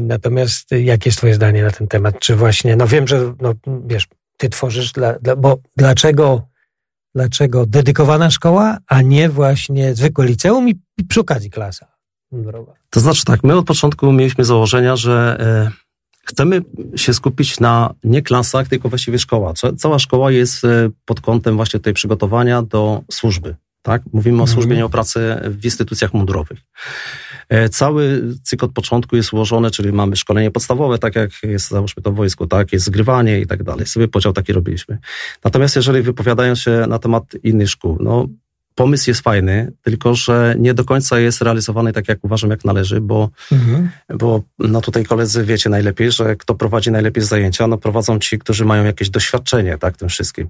natomiast 0.00 0.70
jakie 0.70 1.08
jest 1.08 1.18
twoje 1.18 1.34
zdanie 1.34 1.62
na 1.62 1.70
ten 1.70 1.88
temat? 1.88 2.18
Czy 2.18 2.36
właśnie, 2.36 2.76
no 2.76 2.86
wiem, 2.86 3.08
że 3.08 3.34
no, 3.40 3.54
wiesz, 3.86 4.06
ty 4.36 4.48
tworzysz, 4.48 4.92
dla, 4.92 5.12
dla, 5.18 5.36
bo 5.36 5.58
dlaczego, 5.76 6.42
dlaczego 7.14 7.66
dedykowana 7.66 8.30
szkoła, 8.30 8.78
a 8.86 9.02
nie 9.02 9.28
właśnie 9.28 9.94
zwykłe 9.94 10.26
liceum 10.26 10.68
i, 10.68 10.80
i 10.98 11.04
przy 11.04 11.20
okazji 11.20 11.50
klasa? 11.50 11.86
To 12.90 13.00
znaczy 13.00 13.24
tak, 13.24 13.44
my 13.44 13.56
od 13.56 13.66
początku 13.66 14.12
mieliśmy 14.12 14.44
założenia, 14.44 14.96
że 14.96 15.36
e, 15.40 15.83
chcemy 16.24 16.62
się 16.96 17.14
skupić 17.14 17.60
na 17.60 17.94
nie 18.04 18.22
klasach, 18.22 18.68
tylko 18.68 18.88
właściwie 18.88 19.18
szkoła. 19.18 19.52
Cała 19.78 19.98
szkoła 19.98 20.32
jest 20.32 20.64
e, 20.64 20.90
pod 21.04 21.20
kątem 21.20 21.56
właśnie 21.56 21.80
tej 21.80 21.94
przygotowania 21.94 22.62
do 22.62 23.02
służby. 23.10 23.56
Tak? 23.82 24.02
Mówimy 24.12 24.42
o 24.42 24.46
służbie, 24.46 24.72
mhm. 24.72 24.78
nie 24.78 24.84
o 24.84 24.88
pracy 24.88 25.36
w 25.44 25.64
instytucjach 25.64 26.14
mundurowych. 26.14 26.58
E, 27.48 27.68
cały 27.68 28.22
cykl 28.42 28.64
od 28.64 28.72
początku 28.72 29.16
jest 29.16 29.32
ułożony, 29.32 29.70
czyli 29.70 29.92
mamy 29.92 30.16
szkolenie 30.16 30.50
podstawowe, 30.50 30.98
tak 30.98 31.16
jak 31.16 31.30
jest, 31.42 31.68
załóżmy 31.68 32.02
to 32.02 32.12
w 32.12 32.14
wojsku, 32.14 32.46
tak, 32.46 32.72
jest 32.72 32.86
zgrywanie 32.86 33.40
i 33.40 33.46
tak 33.46 33.62
dalej. 33.62 33.86
Sobie 33.86 34.08
podział 34.08 34.32
taki 34.32 34.52
robiliśmy. 34.52 34.98
Natomiast 35.44 35.76
jeżeli 35.76 36.02
wypowiadają 36.02 36.54
się 36.54 36.84
na 36.88 36.98
temat 36.98 37.24
innych 37.42 37.70
szkół, 37.70 37.96
no 38.00 38.28
pomysł 38.74 39.10
jest 39.10 39.20
fajny, 39.20 39.72
tylko 39.82 40.14
że 40.14 40.54
nie 40.58 40.74
do 40.74 40.84
końca 40.84 41.18
jest 41.18 41.42
realizowany 41.42 41.92
tak, 41.92 42.08
jak 42.08 42.24
uważam, 42.24 42.50
jak 42.50 42.64
należy, 42.64 43.00
bo, 43.00 43.30
mhm. 43.52 43.90
bo 44.14 44.42
no 44.58 44.80
tutaj 44.80 45.04
koledzy 45.04 45.44
wiecie 45.44 45.70
najlepiej, 45.70 46.12
że 46.12 46.36
kto 46.36 46.54
prowadzi 46.54 46.90
najlepiej 46.90 47.24
zajęcia, 47.24 47.66
no 47.66 47.78
prowadzą 47.78 48.18
ci, 48.18 48.38
którzy 48.38 48.64
mają 48.64 48.84
jakieś 48.84 49.10
doświadczenie, 49.10 49.78
tak, 49.78 49.96
tym 49.96 50.08
wszystkim. 50.08 50.48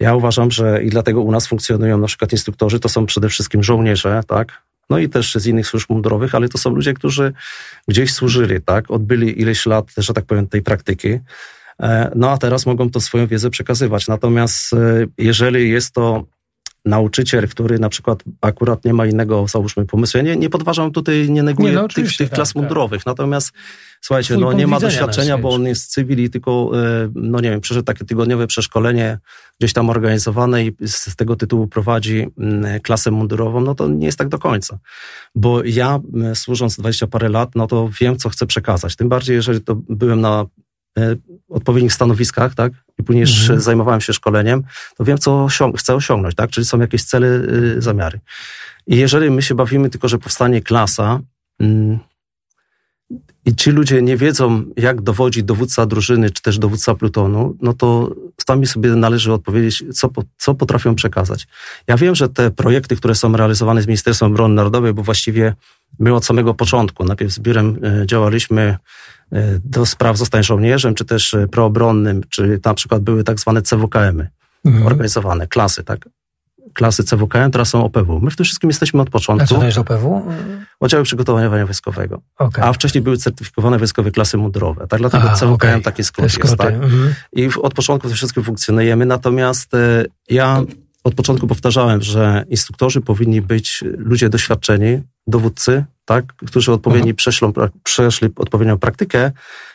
Ja 0.00 0.14
uważam, 0.14 0.50
że 0.50 0.82
i 0.82 0.90
dlatego 0.90 1.20
u 1.20 1.32
nas 1.32 1.46
funkcjonują 1.46 1.98
na 1.98 2.06
przykład 2.06 2.32
instruktorzy, 2.32 2.80
to 2.80 2.88
są 2.88 3.06
przede 3.06 3.28
wszystkim 3.28 3.62
żołnierze, 3.62 4.20
tak, 4.26 4.62
no 4.90 4.98
i 4.98 5.08
też 5.08 5.34
z 5.34 5.46
innych 5.46 5.66
służb 5.66 5.90
mundurowych, 5.90 6.34
ale 6.34 6.48
to 6.48 6.58
są 6.58 6.70
ludzie, 6.70 6.94
którzy 6.94 7.32
gdzieś 7.88 8.12
służyli, 8.12 8.62
tak, 8.62 8.90
odbyli 8.90 9.40
ileś 9.40 9.66
lat, 9.66 9.86
że 9.96 10.14
tak 10.14 10.24
powiem, 10.24 10.46
tej 10.46 10.62
praktyki, 10.62 11.18
e, 11.80 12.10
no 12.14 12.30
a 12.30 12.38
teraz 12.38 12.66
mogą 12.66 12.90
to 12.90 13.00
swoją 13.00 13.26
wiedzę 13.26 13.50
przekazywać. 13.50 14.08
Natomiast 14.08 14.72
e, 14.72 14.76
jeżeli 15.18 15.70
jest 15.70 15.94
to 15.94 16.24
nauczyciel, 16.84 17.48
który 17.48 17.78
na 17.78 17.88
przykład 17.88 18.22
akurat 18.40 18.84
nie 18.84 18.94
ma 18.94 19.06
innego, 19.06 19.46
załóżmy, 19.48 19.86
pomysłu. 19.86 20.18
Ja 20.18 20.24
nie, 20.24 20.36
nie 20.36 20.50
podważam 20.50 20.92
tutaj, 20.92 21.30
nie 21.30 21.42
neguję 21.42 21.72
nie, 21.72 21.78
no, 21.78 21.88
tych, 21.88 22.16
tych 22.16 22.28
tak, 22.28 22.36
klas 22.36 22.48
tak. 22.48 22.56
mundurowych, 22.56 23.06
natomiast 23.06 23.52
słuchajcie, 24.00 24.36
no 24.36 24.52
nie 24.52 24.66
ma 24.66 24.80
doświadczenia, 24.80 25.38
bo 25.38 25.50
on 25.50 25.66
jest 25.66 25.92
cywili, 25.92 26.30
tylko, 26.30 26.70
e, 26.74 27.10
no 27.14 27.40
nie 27.40 27.50
wiem, 27.50 27.60
przeszedł 27.60 27.84
takie 27.84 28.04
tygodniowe 28.04 28.46
przeszkolenie 28.46 29.18
gdzieś 29.60 29.72
tam 29.72 29.90
organizowane 29.90 30.64
i 30.64 30.72
z 30.86 31.16
tego 31.16 31.36
tytułu 31.36 31.66
prowadzi 31.66 32.26
mm, 32.38 32.80
klasę 32.80 33.10
mundurową, 33.10 33.60
no 33.60 33.74
to 33.74 33.88
nie 33.88 34.06
jest 34.06 34.18
tak 34.18 34.28
do 34.28 34.38
końca. 34.38 34.78
Bo 35.34 35.64
ja, 35.64 36.00
służąc 36.34 36.76
20 36.76 37.06
parę 37.06 37.28
lat, 37.28 37.50
no 37.54 37.66
to 37.66 37.90
wiem, 38.00 38.16
co 38.16 38.28
chcę 38.28 38.46
przekazać. 38.46 38.96
Tym 38.96 39.08
bardziej, 39.08 39.36
jeżeli 39.36 39.60
to 39.60 39.74
byłem 39.74 40.20
na 40.20 40.46
odpowiednich 41.48 41.92
stanowiskach, 41.92 42.54
tak, 42.54 42.72
i 42.98 43.02
później 43.02 43.24
mhm. 43.24 43.60
zajmowałem 43.60 44.00
się 44.00 44.12
szkoleniem, 44.12 44.62
to 44.96 45.04
wiem, 45.04 45.18
co 45.18 45.44
osiąg 45.44 45.78
chcę 45.78 45.94
osiągnąć, 45.94 46.34
tak, 46.34 46.50
czyli 46.50 46.64
są 46.64 46.80
jakieś 46.80 47.04
cele, 47.04 47.26
y, 47.26 47.82
zamiary. 47.82 48.20
I 48.86 48.96
jeżeli 48.96 49.30
my 49.30 49.42
się 49.42 49.54
bawimy 49.54 49.90
tylko, 49.90 50.08
że 50.08 50.18
powstanie 50.18 50.62
klasa 50.62 51.20
mm, 51.60 51.98
i 53.44 53.54
ci 53.54 53.70
ludzie 53.70 54.02
nie 54.02 54.16
wiedzą, 54.16 54.64
jak 54.76 55.00
dowodzi 55.00 55.44
dowódca 55.44 55.86
drużyny, 55.86 56.30
czy 56.30 56.42
też 56.42 56.58
dowódca 56.58 56.94
plutonu, 56.94 57.56
no 57.62 57.72
to 57.72 58.14
sami 58.46 58.66
sobie 58.66 58.90
należy 58.90 59.32
odpowiedzieć, 59.32 59.84
co, 59.92 60.10
co 60.38 60.54
potrafią 60.54 60.94
przekazać. 60.94 61.46
Ja 61.86 61.96
wiem, 61.96 62.14
że 62.14 62.28
te 62.28 62.50
projekty, 62.50 62.96
które 62.96 63.14
są 63.14 63.36
realizowane 63.36 63.82
z 63.82 63.86
Ministerstwem 63.86 64.32
Obrony 64.32 64.54
Narodowej, 64.54 64.92
bo 64.92 65.02
właściwie 65.02 65.54
my 65.98 66.14
od 66.14 66.24
samego 66.24 66.54
początku, 66.54 67.04
najpierw 67.04 67.32
z 67.32 67.38
biurem 67.38 67.84
y, 67.84 68.06
działaliśmy 68.06 68.76
E, 69.32 69.60
do 69.64 69.86
spraw 69.86 70.18
zostań 70.18 70.42
żołnierzem, 70.42 70.94
czy 70.94 71.04
też 71.04 71.34
e, 71.34 71.48
proobronnym, 71.48 72.22
czy 72.28 72.60
na 72.64 72.74
przykład 72.74 73.02
były 73.02 73.24
tak 73.24 73.40
zwane 73.40 73.62
CWKM-y 73.62 74.28
mhm. 74.64 74.86
organizowane, 74.86 75.46
klasy, 75.46 75.84
tak? 75.84 76.08
Klasy 76.74 77.04
CWKM, 77.04 77.50
teraz 77.50 77.68
są 77.68 77.84
OPW. 77.84 78.20
My 78.20 78.30
w 78.30 78.36
tym 78.36 78.44
wszystkim 78.44 78.70
jesteśmy 78.70 79.02
od 79.02 79.10
początku. 79.10 79.44
A 79.44 79.46
co 79.46 79.58
to 79.58 79.66
jest 79.66 79.78
OPW? 79.78 80.22
Oddziały 80.80 81.04
Przygotowania 81.04 81.66
Wojskowego. 81.66 82.20
Okay. 82.38 82.64
A 82.64 82.72
wcześniej 82.72 83.02
były 83.02 83.16
certyfikowane 83.16 83.78
wojskowe 83.78 84.10
klasy 84.10 84.36
mundurowe. 84.36 84.86
Tak, 84.86 85.00
dlatego 85.00 85.30
A, 85.30 85.34
CWKM 85.34 85.52
okay. 85.54 85.80
taki 85.80 86.04
skrót 86.04 86.38
jest, 86.38 86.56
tak? 86.56 86.74
Mhm. 86.74 87.14
I 87.32 87.48
od 87.62 87.74
początku 87.74 88.08
w 88.08 88.10
tym 88.10 88.16
wszystkim 88.16 88.44
funkcjonujemy. 88.44 89.06
Natomiast 89.06 89.74
e, 89.74 90.04
ja 90.28 90.62
od 91.04 91.14
początku 91.14 91.46
powtarzałem, 91.46 92.02
że 92.02 92.44
instruktorzy 92.48 93.00
powinni 93.00 93.42
być 93.42 93.84
ludzie 93.96 94.28
doświadczeni, 94.28 95.02
dowódcy, 95.26 95.84
tak, 96.04 96.24
którzy 96.26 96.72
odpowiednio 96.72 97.14
przeszlą, 97.14 97.52
przeszli 97.82 98.28
odpowiednią 98.36 98.78
praktykę 98.78 99.32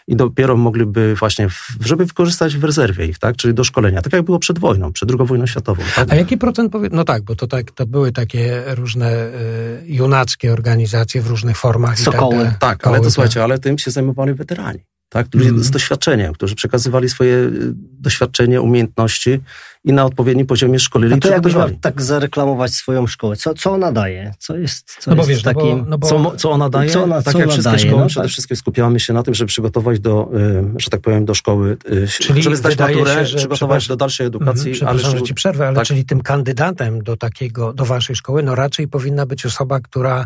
i 0.07 0.15
dopiero 0.15 0.57
mogliby 0.57 1.15
właśnie, 1.15 1.49
w, 1.49 1.67
żeby 1.81 2.05
wykorzystać 2.05 2.57
w 2.57 2.63
rezerwie 2.63 3.05
ich, 3.05 3.19
tak, 3.19 3.35
czyli 3.35 3.53
do 3.53 3.63
szkolenia, 3.63 4.01
tak 4.01 4.13
jak 4.13 4.21
było 4.21 4.39
przed 4.39 4.59
wojną, 4.59 4.93
przed 4.93 5.11
II 5.11 5.27
wojną 5.27 5.45
światową. 5.45 5.83
Tak? 5.95 6.11
A 6.11 6.15
jaki 6.15 6.37
procent, 6.37 6.71
powie... 6.71 6.89
no 6.91 7.03
tak, 7.03 7.23
bo 7.23 7.35
to, 7.35 7.47
tak, 7.47 7.71
to 7.71 7.85
były 7.85 8.11
takie 8.11 8.63
różne 8.67 9.27
y, 9.27 9.83
junackie 9.85 10.53
organizacje 10.53 11.21
w 11.21 11.27
różnych 11.27 11.57
formach. 11.57 11.99
Sokoły. 11.99 12.45
Tak, 12.45 12.59
tak, 12.59 12.87
ale 12.87 12.97
to 12.97 13.03
tak. 13.03 13.13
słuchajcie, 13.13 13.43
ale 13.43 13.59
tym 13.59 13.77
się 13.77 13.91
zajmowali 13.91 14.33
weterani 14.33 14.79
tak? 15.15 15.27
Ludzie 15.33 15.49
mm. 15.49 15.63
z 15.63 15.71
doświadczeniem, 15.71 16.33
którzy 16.33 16.55
przekazywali 16.55 17.09
swoje 17.09 17.33
y, 17.35 17.51
doświadczenie, 17.75 18.61
umiejętności 18.61 19.39
i 19.83 19.93
na 19.93 20.05
odpowiednim 20.05 20.47
poziomie 20.47 20.79
szkolili 20.79 21.13
A 21.13 21.17
to 21.17 21.29
jakbyś 21.29 21.53
tak 21.81 22.01
zareklamować 22.01 22.71
swoją 22.71 23.07
szkołę, 23.07 23.35
co, 23.35 23.53
co 23.53 23.71
ona 23.71 23.91
daje? 23.91 24.33
Co 24.39 24.57
jest, 24.57 24.97
co 24.99 25.11
no 25.11 25.17
bo 25.17 25.23
wiesz, 25.23 25.41
takim... 25.41 25.85
No 25.89 25.97
bo, 25.97 26.07
no 26.09 26.19
bo, 26.19 26.31
co, 26.31 26.37
co 26.37 26.51
ona 26.51 26.69
daje? 26.69 26.89
Co 26.89 27.03
ona, 27.03 27.21
tak 27.21 27.33
co 27.33 27.39
jak 27.39 27.49
wszystkie 27.49 27.71
daje, 27.71 27.87
szkoły, 27.87 28.01
no, 28.01 28.07
przede 28.07 28.23
tak. 28.23 28.31
wszystkim 28.31 28.57
skupiamy 28.57 28.99
się 28.99 29.13
na 29.13 29.23
tym, 29.23 29.33
żeby 29.33 29.47
przygotować 29.47 29.99
do, 29.99 30.29
y, 30.35 30.63
że 30.77 30.89
tak 30.89 31.01
powiem, 31.01 31.25
do 31.25 31.33
szkoły, 31.33 31.77
y, 31.91 32.07
czyli 32.07 32.43
żeby 32.43 32.55
zdać 32.55 32.77
maturę, 32.77 33.27
się, 33.27 33.37
przygotować 33.37 33.87
do 33.87 33.95
dalszej 33.95 34.27
edukacji. 34.27 34.71
Mm, 34.71 34.87
ale 34.87 34.99
że 34.99 35.21
ci 35.21 35.33
przerwę, 35.33 35.67
ale 35.67 35.75
tak? 35.75 35.85
czyli 35.85 36.05
tym 36.05 36.21
kandydatem 36.21 37.03
do 37.03 37.17
takiego, 37.17 37.73
do 37.73 37.85
waszej 37.85 38.15
szkoły, 38.15 38.43
no 38.43 38.55
raczej 38.55 38.87
powinna 38.87 39.25
być 39.25 39.45
osoba, 39.45 39.79
która 39.79 40.25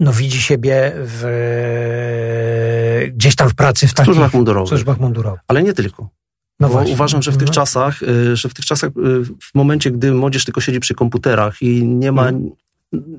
no, 0.00 0.12
widzi 0.12 0.40
siebie 0.40 0.92
w, 0.96 1.24
gdzieś 3.14 3.36
tam 3.36 3.48
w 3.48 3.54
pracy 3.54 3.86
w, 3.86 3.94
takich, 3.94 4.04
służbach 4.04 4.34
mundurowych. 4.34 4.68
służbach 4.68 5.00
mundurowych. 5.00 5.40
Ale 5.48 5.62
nie 5.62 5.72
tylko. 5.72 6.08
No 6.60 6.84
uważam, 6.92 7.22
że 7.22 7.32
w 7.32 7.36
tych 7.36 7.48
no. 7.48 7.54
czasach, 7.54 8.02
y, 8.02 8.36
że 8.36 8.48
w 8.48 8.54
tych 8.54 8.64
czasach, 8.64 8.90
y, 8.90 9.24
w 9.24 9.54
momencie, 9.54 9.90
gdy 9.90 10.12
młodzież 10.12 10.44
tylko 10.44 10.60
siedzi 10.60 10.80
przy 10.80 10.94
komputerach 10.94 11.62
i 11.62 11.84
nie 11.86 12.12
ma 12.12 12.22
hmm. 12.22 12.50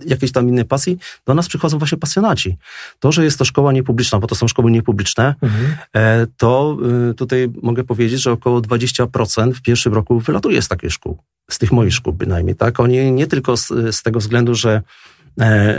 jakiejś 0.05 0.31
tam 0.31 0.49
innej 0.49 0.65
pasji, 0.65 0.97
do 1.25 1.33
nas 1.33 1.47
przychodzą 1.47 1.77
właśnie 1.77 1.97
pasjonaci. 1.97 2.57
To, 2.99 3.11
że 3.11 3.23
jest 3.23 3.39
to 3.39 3.45
szkoła 3.45 3.71
niepubliczna, 3.73 4.19
bo 4.19 4.27
to 4.27 4.35
są 4.35 4.47
szkoły 4.47 4.71
niepubliczne, 4.71 5.35
hmm. 5.41 6.27
to 6.37 6.77
y, 7.11 7.13
tutaj 7.13 7.49
mogę 7.61 7.83
powiedzieć, 7.83 8.21
że 8.21 8.31
około 8.31 8.61
20% 8.61 9.53
w 9.53 9.61
pierwszym 9.61 9.93
roku 9.93 10.19
wylatuje 10.19 10.61
z 10.61 10.67
takiej 10.67 10.91
szkół. 10.91 11.17
Z 11.51 11.57
tych 11.57 11.71
moich 11.71 11.93
szkół 11.93 12.13
bynajmniej, 12.13 12.55
tak? 12.55 12.79
Oni 12.79 13.11
nie 13.11 13.27
tylko 13.27 13.57
z, 13.57 13.67
z 13.67 14.03
tego 14.03 14.19
względu, 14.19 14.55
że 14.55 14.81
E, 15.14 15.14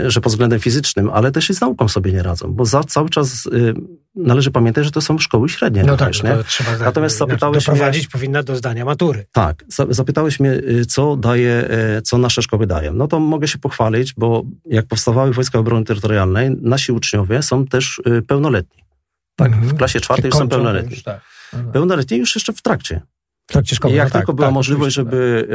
że 0.07 0.21
pod 0.21 0.31
względem 0.31 0.59
fizycznym, 0.59 1.09
ale 1.13 1.31
też 1.31 1.49
i 1.49 1.53
z 1.53 1.61
nauką 1.61 1.87
sobie 1.87 2.13
nie 2.13 2.23
radzą, 2.23 2.53
bo 2.53 2.65
za, 2.65 2.83
cały 2.83 3.09
czas 3.09 3.45
y, 3.45 3.73
należy 4.15 4.51
pamiętać, 4.51 4.85
że 4.85 4.91
to 4.91 5.01
są 5.01 5.19
szkoły 5.19 5.49
średnie. 5.49 5.83
No 5.83 5.97
tak, 5.97 6.23
nie? 6.23 6.35
trzeba 6.47 6.71
tak, 6.71 6.79
Natomiast 6.79 7.17
zapytałeś 7.17 7.65
doprowadzić 7.65 8.03
mnie, 8.03 8.11
powinna 8.11 8.43
do 8.43 8.55
zdania 8.55 8.85
matury. 8.85 9.25
Tak, 9.31 9.65
zapytałeś 9.89 10.39
mnie, 10.39 10.51
y, 10.51 10.85
co 10.85 11.15
daje, 11.15 11.69
y, 11.97 12.01
co 12.01 12.17
nasze 12.17 12.41
szkoły 12.41 12.67
dają. 12.67 12.93
No 12.93 13.07
to 13.07 13.19
mogę 13.19 13.47
się 13.47 13.57
pochwalić, 13.57 14.13
bo 14.13 14.43
jak 14.65 14.87
powstawały 14.87 15.33
Wojska 15.33 15.59
Obrony 15.59 15.85
Terytorialnej, 15.85 16.51
nasi 16.61 16.91
uczniowie 16.91 17.43
są 17.43 17.65
też 17.65 18.01
pełnoletni. 18.27 18.83
Tak, 19.35 19.47
mhm. 19.47 19.67
w 19.67 19.77
klasie 19.77 19.99
czwartej 19.99 20.31
są 20.31 20.47
pełnoletni. 20.47 20.91
Już, 20.91 21.03
tak. 21.03 21.21
No 21.53 21.71
pełnoletni 21.71 22.17
już 22.17 22.35
jeszcze 22.35 22.53
w 22.53 22.61
trakcie. 22.61 23.01
I 23.89 23.93
jak 23.93 24.07
no 24.07 24.11
tylko 24.11 24.31
tak, 24.31 24.35
była 24.35 24.47
tak, 24.47 24.53
możliwość, 24.53 24.95
żeby. 24.95 25.47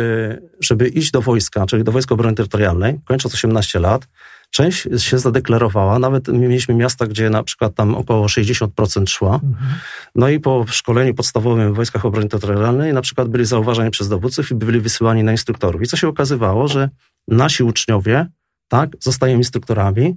Y, 0.42 0.56
żeby 0.60 0.88
iść 0.88 1.10
do 1.10 1.22
wojska, 1.22 1.66
czyli 1.66 1.84
do 1.84 1.92
Wojska 1.92 2.14
Obrony 2.14 2.36
Terytorialnej, 2.36 3.00
kończąc 3.04 3.34
18 3.34 3.78
lat, 3.78 4.08
część 4.50 4.88
się 4.98 5.18
zadeklarowała, 5.18 5.98
nawet 5.98 6.28
mieliśmy 6.28 6.74
miasta, 6.74 7.06
gdzie 7.06 7.30
na 7.30 7.42
przykład 7.42 7.74
tam 7.74 7.94
około 7.94 8.26
60% 8.26 9.08
szła. 9.08 9.34
Mhm. 9.34 9.74
No 10.14 10.28
i 10.28 10.40
po 10.40 10.64
szkoleniu 10.68 11.14
podstawowym 11.14 11.72
w 11.72 11.76
Wojskach 11.76 12.04
Obrony 12.04 12.28
Terytorialnej 12.28 12.92
na 12.92 13.02
przykład 13.02 13.28
byli 13.28 13.44
zauważani 13.44 13.90
przez 13.90 14.08
dowódców 14.08 14.50
i 14.50 14.54
byli 14.54 14.80
wysyłani 14.80 15.24
na 15.24 15.32
instruktorów. 15.32 15.82
I 15.82 15.86
co 15.86 15.96
się 15.96 16.08
okazywało, 16.08 16.68
że 16.68 16.88
nasi 17.28 17.62
uczniowie 17.62 18.26
tak, 18.68 18.90
zostają 19.00 19.36
instruktorami, 19.36 20.16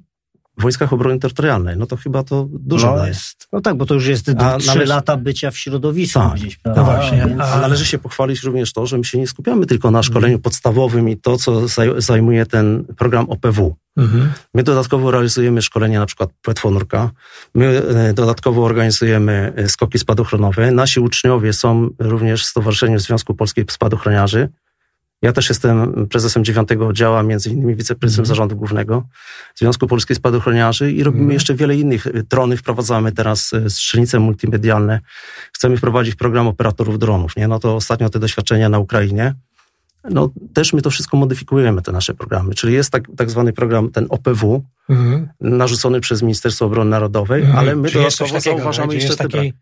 w 0.58 0.62
Wojskach 0.62 0.94
Obrony 0.94 1.20
Terytorialnej. 1.20 1.78
No 1.78 1.86
to 1.86 1.98
chyba 1.98 2.24
to 2.24 2.48
dużo 2.52 2.96
no, 2.96 3.08
jest. 3.08 3.48
No 3.54 3.62
tak, 3.62 3.76
bo 3.76 3.86
to 3.86 3.94
już 3.94 4.08
jest 4.08 4.26
trzy 4.26 4.36
należy... 4.36 4.86
lata 4.86 5.18
bycia 5.18 5.52
w 5.52 5.58
środowisku 5.58 6.20
tak, 6.20 6.34
gdzieś. 6.34 6.58
Prawda? 6.58 6.82
No 6.82 6.86
właśnie. 6.86 7.36
A, 7.40 7.54
a 7.54 7.62
należy 7.62 7.86
się 7.86 7.98
pochwalić 7.98 8.44
również 8.44 8.74
to, 8.74 8.86
że 8.86 8.98
my 8.98 9.04
się 9.04 9.18
nie 9.18 9.28
skupiamy 9.28 9.66
tylko 9.66 9.92
na 9.92 10.04
szkoleniu 10.04 10.40
podstawowym 10.40 11.10
i 11.10 11.18
to, 11.18 11.38
co 11.38 11.62
zajmuje 11.98 12.46
ten 12.46 12.86
program 12.98 13.30
OPW. 13.30 13.76
Mhm. 13.98 14.32
My 14.54 14.64
dodatkowo 14.64 15.12
realizujemy 15.12 15.62
szkolenia 15.62 16.00
na 16.00 16.06
przykład 16.06 16.30
płetwonurka, 16.42 17.12
my 17.56 17.82
e, 17.88 18.14
dodatkowo 18.14 18.64
organizujemy 18.64 19.54
e, 19.56 19.70
skoki 19.70 20.00
spadochronowe. 20.00 20.72
Nasi 20.72 21.00
uczniowie 21.00 21.54
są 21.54 21.90
również 22.00 22.44
w 22.44 22.46
Stowarzyszeniu 22.46 23.00
Związku 23.00 23.34
Polskich 23.34 23.66
Spadochroniarzy. 23.72 24.50
Ja 25.26 25.32
też 25.32 25.50
jestem 25.50 26.08
prezesem 26.08 26.46
dziewiątego 26.46 26.88
oddziału, 26.88 27.24
między 27.24 27.50
innymi 27.50 27.76
wiceprezesem 27.76 28.22
mm. 28.22 28.26
zarządu 28.26 28.56
głównego 28.56 29.04
Związku 29.56 29.88
Polskich 29.88 30.18
Spadochroniarzy 30.18 30.92
i 30.92 31.04
robimy 31.04 31.24
mm. 31.24 31.34
jeszcze 31.34 31.56
wiele 31.56 31.76
innych. 31.76 32.08
Drony 32.30 32.58
wprowadzamy 32.58 33.12
teraz, 33.12 33.54
e, 33.54 33.70
strzelnice 33.70 34.20
multimedialne. 34.20 35.00
Chcemy 35.54 35.78
wprowadzić 35.78 36.16
program 36.16 36.48
operatorów 36.48 37.00
dronów. 37.00 37.36
Nie? 37.38 37.48
No 37.48 37.60
to 37.60 37.76
ostatnio 37.76 38.10
te 38.10 38.20
doświadczenia 38.20 38.70
na 38.70 38.80
Ukrainie 38.80 39.36
no 40.10 40.30
też 40.54 40.74
my 40.74 40.82
to 40.82 40.90
wszystko 40.90 41.18
modyfikujemy, 41.18 41.82
te 41.82 41.92
nasze 41.92 42.14
programy. 42.14 42.56
Czyli 42.56 42.74
jest 42.74 42.92
tak, 42.92 43.04
tak 43.18 43.30
zwany 43.30 43.54
program, 43.54 43.92
ten 43.92 44.08
OPW, 44.10 44.64
mhm. 44.90 45.30
narzucony 45.42 46.00
przez 46.00 46.22
Ministerstwo 46.22 46.66
Obrony 46.66 46.90
Narodowej, 46.90 47.42
mhm. 47.42 47.60
ale 47.60 47.76
my 47.76 47.92
dodatkowo 47.92 48.34
takiego, 48.34 48.58
zauważamy 48.58 48.96
jeszcze 48.96 49.16
taki, 49.16 49.54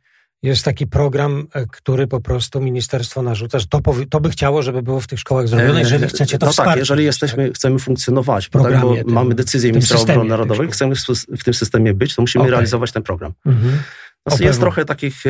jest 0.44 0.66
taki 0.66 0.88
program, 0.88 1.48
e, 1.54 1.66
który 1.66 2.08
po 2.08 2.22
prostu 2.22 2.62
ministerstwo 2.62 3.22
narzuca, 3.22 3.60
że 3.60 3.68
to, 3.68 3.80
powi- 3.80 4.08
to 4.10 4.20
by 4.20 4.30
chciało, 4.30 4.62
żeby 4.62 4.82
było 4.82 5.00
w 5.00 5.08
tych 5.08 5.20
szkołach 5.20 5.48
zrobione, 5.48 5.80
e, 5.80 5.82
jeżeli 5.82 6.08
chcecie 6.08 6.38
to 6.38 6.46
No 6.46 6.54
tak, 6.54 6.78
jeżeli 6.78 7.04
jesteśmy, 7.04 7.48
tak? 7.48 7.56
chcemy 7.56 7.80
funkcjonować, 7.80 8.50
tak, 8.50 8.82
bo 8.82 8.96
tym, 8.96 9.04
mamy 9.08 9.36
decyzję 9.36 9.72
ministra 9.72 10.00
obrony 10.00 10.30
narodowej, 10.30 10.72
chcemy 10.72 10.96
w, 11.38 11.44
tym 11.44 11.54
systemie 11.54 11.94
być, 11.94 12.16
to 12.16 12.22
musimy 12.22 12.42
okay. 12.42 12.52
realizować 12.52 12.92
ten 12.92 13.04
program. 13.04 13.34
Mhm. 13.46 13.80
No, 14.26 14.38
jest 14.40 14.60
trochę 14.60 14.86
takich, 14.86 15.26
e, 15.26 15.30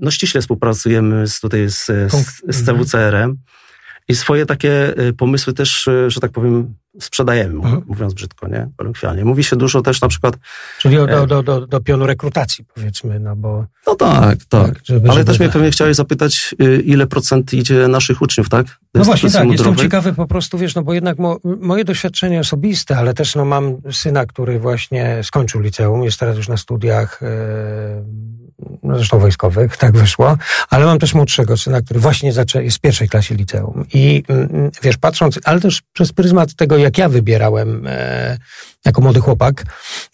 no 0.00 0.10
ściśle 0.10 0.40
współpracujemy 0.40 1.26
z, 1.26 1.40
tutaj 1.40 1.70
z, 1.70 1.86
z, 1.86 2.42
z 2.48 2.66
CWCR-em, 2.66 3.36
i 4.08 4.14
swoje 4.14 4.46
takie 4.46 4.94
pomysły 5.18 5.52
też, 5.52 5.88
że 6.08 6.20
tak 6.20 6.30
powiem, 6.30 6.74
sprzedajemy, 7.00 7.54
mhm. 7.54 7.82
mówiąc 7.86 8.14
brzydko, 8.14 8.48
nie? 8.48 8.68
Kolokwialnie. 8.76 9.24
Mówi 9.24 9.44
się 9.44 9.56
dużo 9.56 9.82
też 9.82 10.00
na 10.00 10.08
przykład... 10.08 10.36
Czyli 10.78 10.96
do, 10.96 11.22
e, 11.22 11.26
do, 11.26 11.42
do, 11.42 11.66
do 11.66 11.80
pionu 11.80 12.06
rekrutacji, 12.06 12.64
powiedzmy, 12.74 13.20
no 13.20 13.36
bo... 13.36 13.66
No 13.86 13.94
tak, 13.94 14.38
tak. 14.48 14.74
tak 14.74 14.84
żeby, 14.84 15.08
Ale 15.08 15.18
żeby 15.18 15.24
też 15.24 15.40
mnie 15.40 15.48
pewnie 15.48 15.70
chciałeś 15.70 15.96
zapytać, 15.96 16.54
y, 16.62 16.82
ile 16.82 17.06
procent 17.06 17.54
idzie 17.54 17.88
naszych 17.88 18.22
uczniów, 18.22 18.48
tak? 18.48 18.66
No 18.94 19.04
właśnie 19.04 19.30
tak, 19.30 19.48
jestem 19.48 19.76
ciekawy 19.76 20.12
po 20.12 20.26
prostu, 20.26 20.58
wiesz, 20.58 20.74
no 20.74 20.82
bo 20.82 20.94
jednak 20.94 21.18
mo, 21.18 21.38
moje 21.44 21.84
doświadczenie 21.84 22.40
osobiste, 22.40 22.96
ale 22.96 23.14
też 23.14 23.34
no 23.34 23.44
mam 23.44 23.76
syna, 23.92 24.26
który 24.26 24.58
właśnie 24.58 25.20
skończył 25.22 25.60
liceum, 25.60 26.04
jest 26.04 26.20
teraz 26.20 26.36
już 26.36 26.48
na 26.48 26.56
studiach... 26.56 27.20
Yy, 27.22 28.43
zresztą 28.82 29.18
wojskowych, 29.18 29.76
tak 29.76 29.96
wyszło, 29.96 30.36
ale 30.70 30.86
mam 30.86 30.98
też 30.98 31.14
młodszego 31.14 31.56
syna, 31.56 31.82
który 31.82 32.00
właśnie 32.00 32.32
jest 32.54 32.76
w 32.76 32.80
pierwszej 32.80 33.08
klasie 33.08 33.34
liceum. 33.34 33.84
I 33.94 34.22
mm, 34.28 34.70
wiesz, 34.82 34.96
patrząc, 34.96 35.40
ale 35.44 35.60
też 35.60 35.82
przez 35.92 36.12
pryzmat 36.12 36.54
tego, 36.54 36.76
jak 36.76 36.98
ja 36.98 37.08
wybierałem 37.08 37.86
e, 37.86 38.38
jako 38.84 39.00
młody 39.00 39.20
chłopak, 39.20 39.64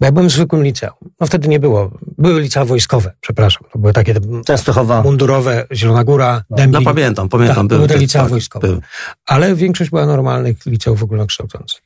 bo 0.00 0.06
ja 0.06 0.12
byłem 0.12 0.28
w 0.28 0.32
zwykłym 0.32 0.64
liceum. 0.64 1.10
No 1.20 1.26
wtedy 1.26 1.48
nie 1.48 1.60
było, 1.60 1.90
były 2.18 2.40
licea 2.40 2.64
wojskowe, 2.64 3.12
przepraszam, 3.20 3.62
to 3.72 3.78
były 3.78 3.92
takie 3.92 4.14
Częstochowa. 4.46 5.02
mundurowe, 5.02 5.66
Zielona 5.72 6.04
Góra, 6.04 6.42
Dęblin. 6.50 6.84
No 6.84 6.90
pamiętam, 6.90 7.28
pamiętam. 7.28 7.68
Tak, 7.68 7.78
były 7.78 7.88
te 7.88 7.98
licea 7.98 8.22
tak, 8.22 8.30
wojskowe. 8.30 8.68
Były. 8.68 8.80
Ale 9.26 9.54
większość 9.54 9.90
była 9.90 10.06
normalnych 10.06 10.66
liceów 10.66 11.02
ogólnokształcących. 11.02 11.82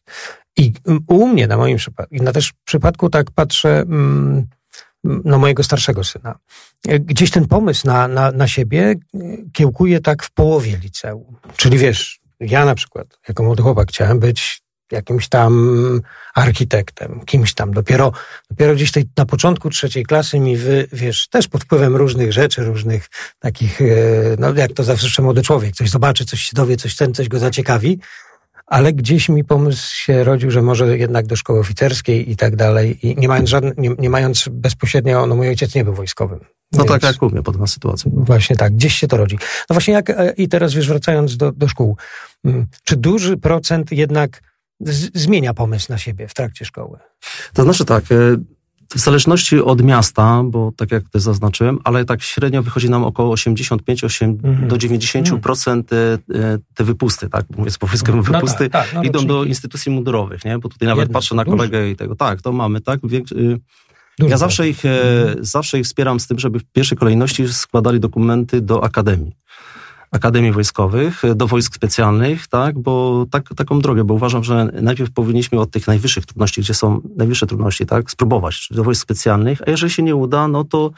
I 0.56 0.72
mm, 0.86 1.04
u 1.08 1.26
mnie, 1.26 1.46
na 1.46 1.56
moim 1.56 1.76
przypadku, 1.76 2.14
i 2.14 2.20
na 2.20 2.32
też 2.32 2.52
przypadku 2.64 3.10
tak 3.10 3.30
patrzę, 3.30 3.78
mm, 3.80 4.46
no, 5.04 5.38
mojego 5.38 5.62
starszego 5.62 6.04
syna. 6.04 6.38
Gdzieś 6.84 7.30
ten 7.30 7.48
pomysł 7.48 7.86
na, 7.86 8.08
na, 8.08 8.32
na 8.32 8.48
siebie 8.48 8.94
kiełkuje 9.52 10.00
tak 10.00 10.22
w 10.22 10.30
połowie 10.30 10.76
liceum. 10.76 11.36
Czyli 11.56 11.78
wiesz, 11.78 12.20
ja 12.40 12.64
na 12.64 12.74
przykład, 12.74 13.18
jako 13.28 13.42
młody 13.42 13.62
chłopak, 13.62 13.88
chciałem 13.88 14.20
być 14.20 14.64
jakimś 14.92 15.28
tam 15.28 16.00
architektem, 16.34 17.20
kimś 17.24 17.54
tam. 17.54 17.70
Dopiero, 17.70 18.12
dopiero 18.50 18.74
gdzieś 18.74 18.92
tej, 18.92 19.04
na 19.16 19.26
początku 19.26 19.70
trzeciej 19.70 20.04
klasy 20.04 20.40
mi 20.40 20.56
wy, 20.56 20.88
wiesz, 20.92 21.28
też 21.28 21.48
pod 21.48 21.64
wpływem 21.64 21.96
różnych 21.96 22.32
rzeczy, 22.32 22.64
różnych 22.64 23.08
takich, 23.38 23.80
e, 23.80 23.84
no 24.38 24.54
jak 24.54 24.72
to 24.72 24.84
zawsze 24.84 25.22
młody 25.22 25.42
człowiek, 25.42 25.74
coś 25.74 25.90
zobaczy, 25.90 26.24
coś 26.24 26.40
się 26.40 26.52
dowie, 26.54 26.76
coś 26.76 26.96
ten, 26.96 27.14
coś 27.14 27.28
go 27.28 27.38
zaciekawi, 27.38 27.98
ale 28.66 28.92
gdzieś 28.92 29.28
mi 29.28 29.44
pomysł 29.44 29.96
się 29.96 30.24
rodził, 30.24 30.50
że 30.50 30.62
może 30.62 30.98
jednak 30.98 31.26
do 31.26 31.36
szkoły 31.36 31.60
oficerskiej 31.60 32.30
i 32.30 32.36
tak 32.36 32.56
dalej. 32.56 33.06
I 33.06 33.16
nie 33.16 33.28
mając, 33.28 33.48
żadne, 33.48 33.72
nie, 33.76 33.90
nie 33.98 34.10
mając 34.10 34.48
bezpośrednio, 34.50 35.26
no 35.26 35.36
mój 35.36 35.48
ojciec 35.48 35.74
nie 35.74 35.84
był 35.84 35.94
wojskowym. 35.94 36.40
No 36.72 36.84
tak 36.84 37.02
jak 37.02 37.22
mnie, 37.22 37.42
podobna 37.42 37.66
sytuacja. 37.66 38.10
Właśnie 38.14 38.56
tak, 38.56 38.72
gdzieś 38.72 38.94
się 38.94 39.08
to 39.08 39.16
rodzi. 39.16 39.38
No 39.70 39.74
właśnie 39.74 39.94
jak, 39.94 40.10
e, 40.10 40.32
i 40.36 40.48
teraz 40.48 40.74
wiesz, 40.74 40.88
wracając 40.88 41.36
do, 41.36 41.52
do 41.52 41.68
szkół, 41.68 41.96
mm, 42.44 42.66
czy 42.84 42.96
duży 42.96 43.36
procent 43.36 43.92
jednak 43.92 44.42
z, 44.80 45.18
zmienia 45.18 45.54
pomysł 45.54 45.86
na 45.92 45.98
siebie 45.98 46.28
w 46.28 46.34
trakcie 46.34 46.64
szkoły? 46.64 46.98
To 47.52 47.62
znaczy 47.62 47.84
tak, 47.84 48.04
e, 48.12 48.36
w 48.94 48.98
zależności 48.98 49.60
od 49.60 49.82
miasta, 49.82 50.42
bo 50.44 50.72
tak 50.76 50.92
jak 50.92 51.08
też 51.08 51.22
zaznaczyłem, 51.22 51.78
ale 51.84 52.04
tak 52.04 52.22
średnio 52.22 52.62
wychodzi 52.62 52.90
nam 52.90 53.04
około 53.04 53.32
85 53.32 54.04
8, 54.04 54.38
mm 54.44 54.68
do 54.68 54.76
90% 54.76 55.70
mm. 55.70 55.84
te, 55.84 56.18
te 56.74 56.84
wypusty, 56.84 57.28
tak? 57.28 57.44
Mówię 57.56 57.70
z 57.70 57.78
wypusty 57.78 58.64
no 58.64 58.70
tak, 58.70 58.70
tak, 58.70 58.94
no 58.94 59.02
idą 59.02 59.26
do 59.26 59.44
instytucji 59.44 59.92
mundurowych, 59.92 60.44
nie? 60.44 60.58
Bo 60.58 60.68
tutaj 60.68 60.88
nawet 60.88 61.02
Jedno, 61.02 61.12
patrzę 61.12 61.34
na 61.34 61.44
kolegę 61.44 61.90
i 61.90 61.96
tego, 61.96 62.16
tak, 62.16 62.42
to 62.42 62.52
mamy, 62.52 62.80
tak? 62.80 63.00
Y, 63.32 63.60
ja 64.18 64.36
zawsze 64.36 64.68
ich, 64.68 64.84
mm. 64.84 65.36
zawsze 65.40 65.78
ich 65.78 65.84
wspieram 65.84 66.20
z 66.20 66.26
tym, 66.26 66.38
żeby 66.38 66.58
w 66.58 66.64
pierwszej 66.64 66.98
kolejności 66.98 67.48
składali 67.48 68.00
dokumenty 68.00 68.60
do 68.60 68.84
akademii. 68.84 69.32
Akademii 70.14 70.52
Wojskowych, 70.52 71.22
do 71.34 71.46
wojsk 71.46 71.74
specjalnych, 71.74 72.46
tak, 72.46 72.78
bo 72.78 73.26
tak, 73.30 73.48
taką 73.56 73.80
drogę, 73.80 74.04
bo 74.04 74.14
uważam, 74.14 74.44
że 74.44 74.64
najpierw 74.82 75.12
powinniśmy 75.12 75.60
od 75.60 75.70
tych 75.70 75.86
najwyższych 75.86 76.26
trudności, 76.26 76.60
gdzie 76.60 76.74
są 76.74 77.00
najwyższe 77.16 77.46
trudności, 77.46 77.86
tak, 77.86 78.10
spróbować, 78.10 78.68
do 78.70 78.84
wojsk 78.84 79.02
specjalnych, 79.02 79.62
a 79.66 79.70
jeżeli 79.70 79.92
się 79.92 80.02
nie 80.02 80.16
uda, 80.16 80.48
no 80.48 80.64
to 80.64 80.90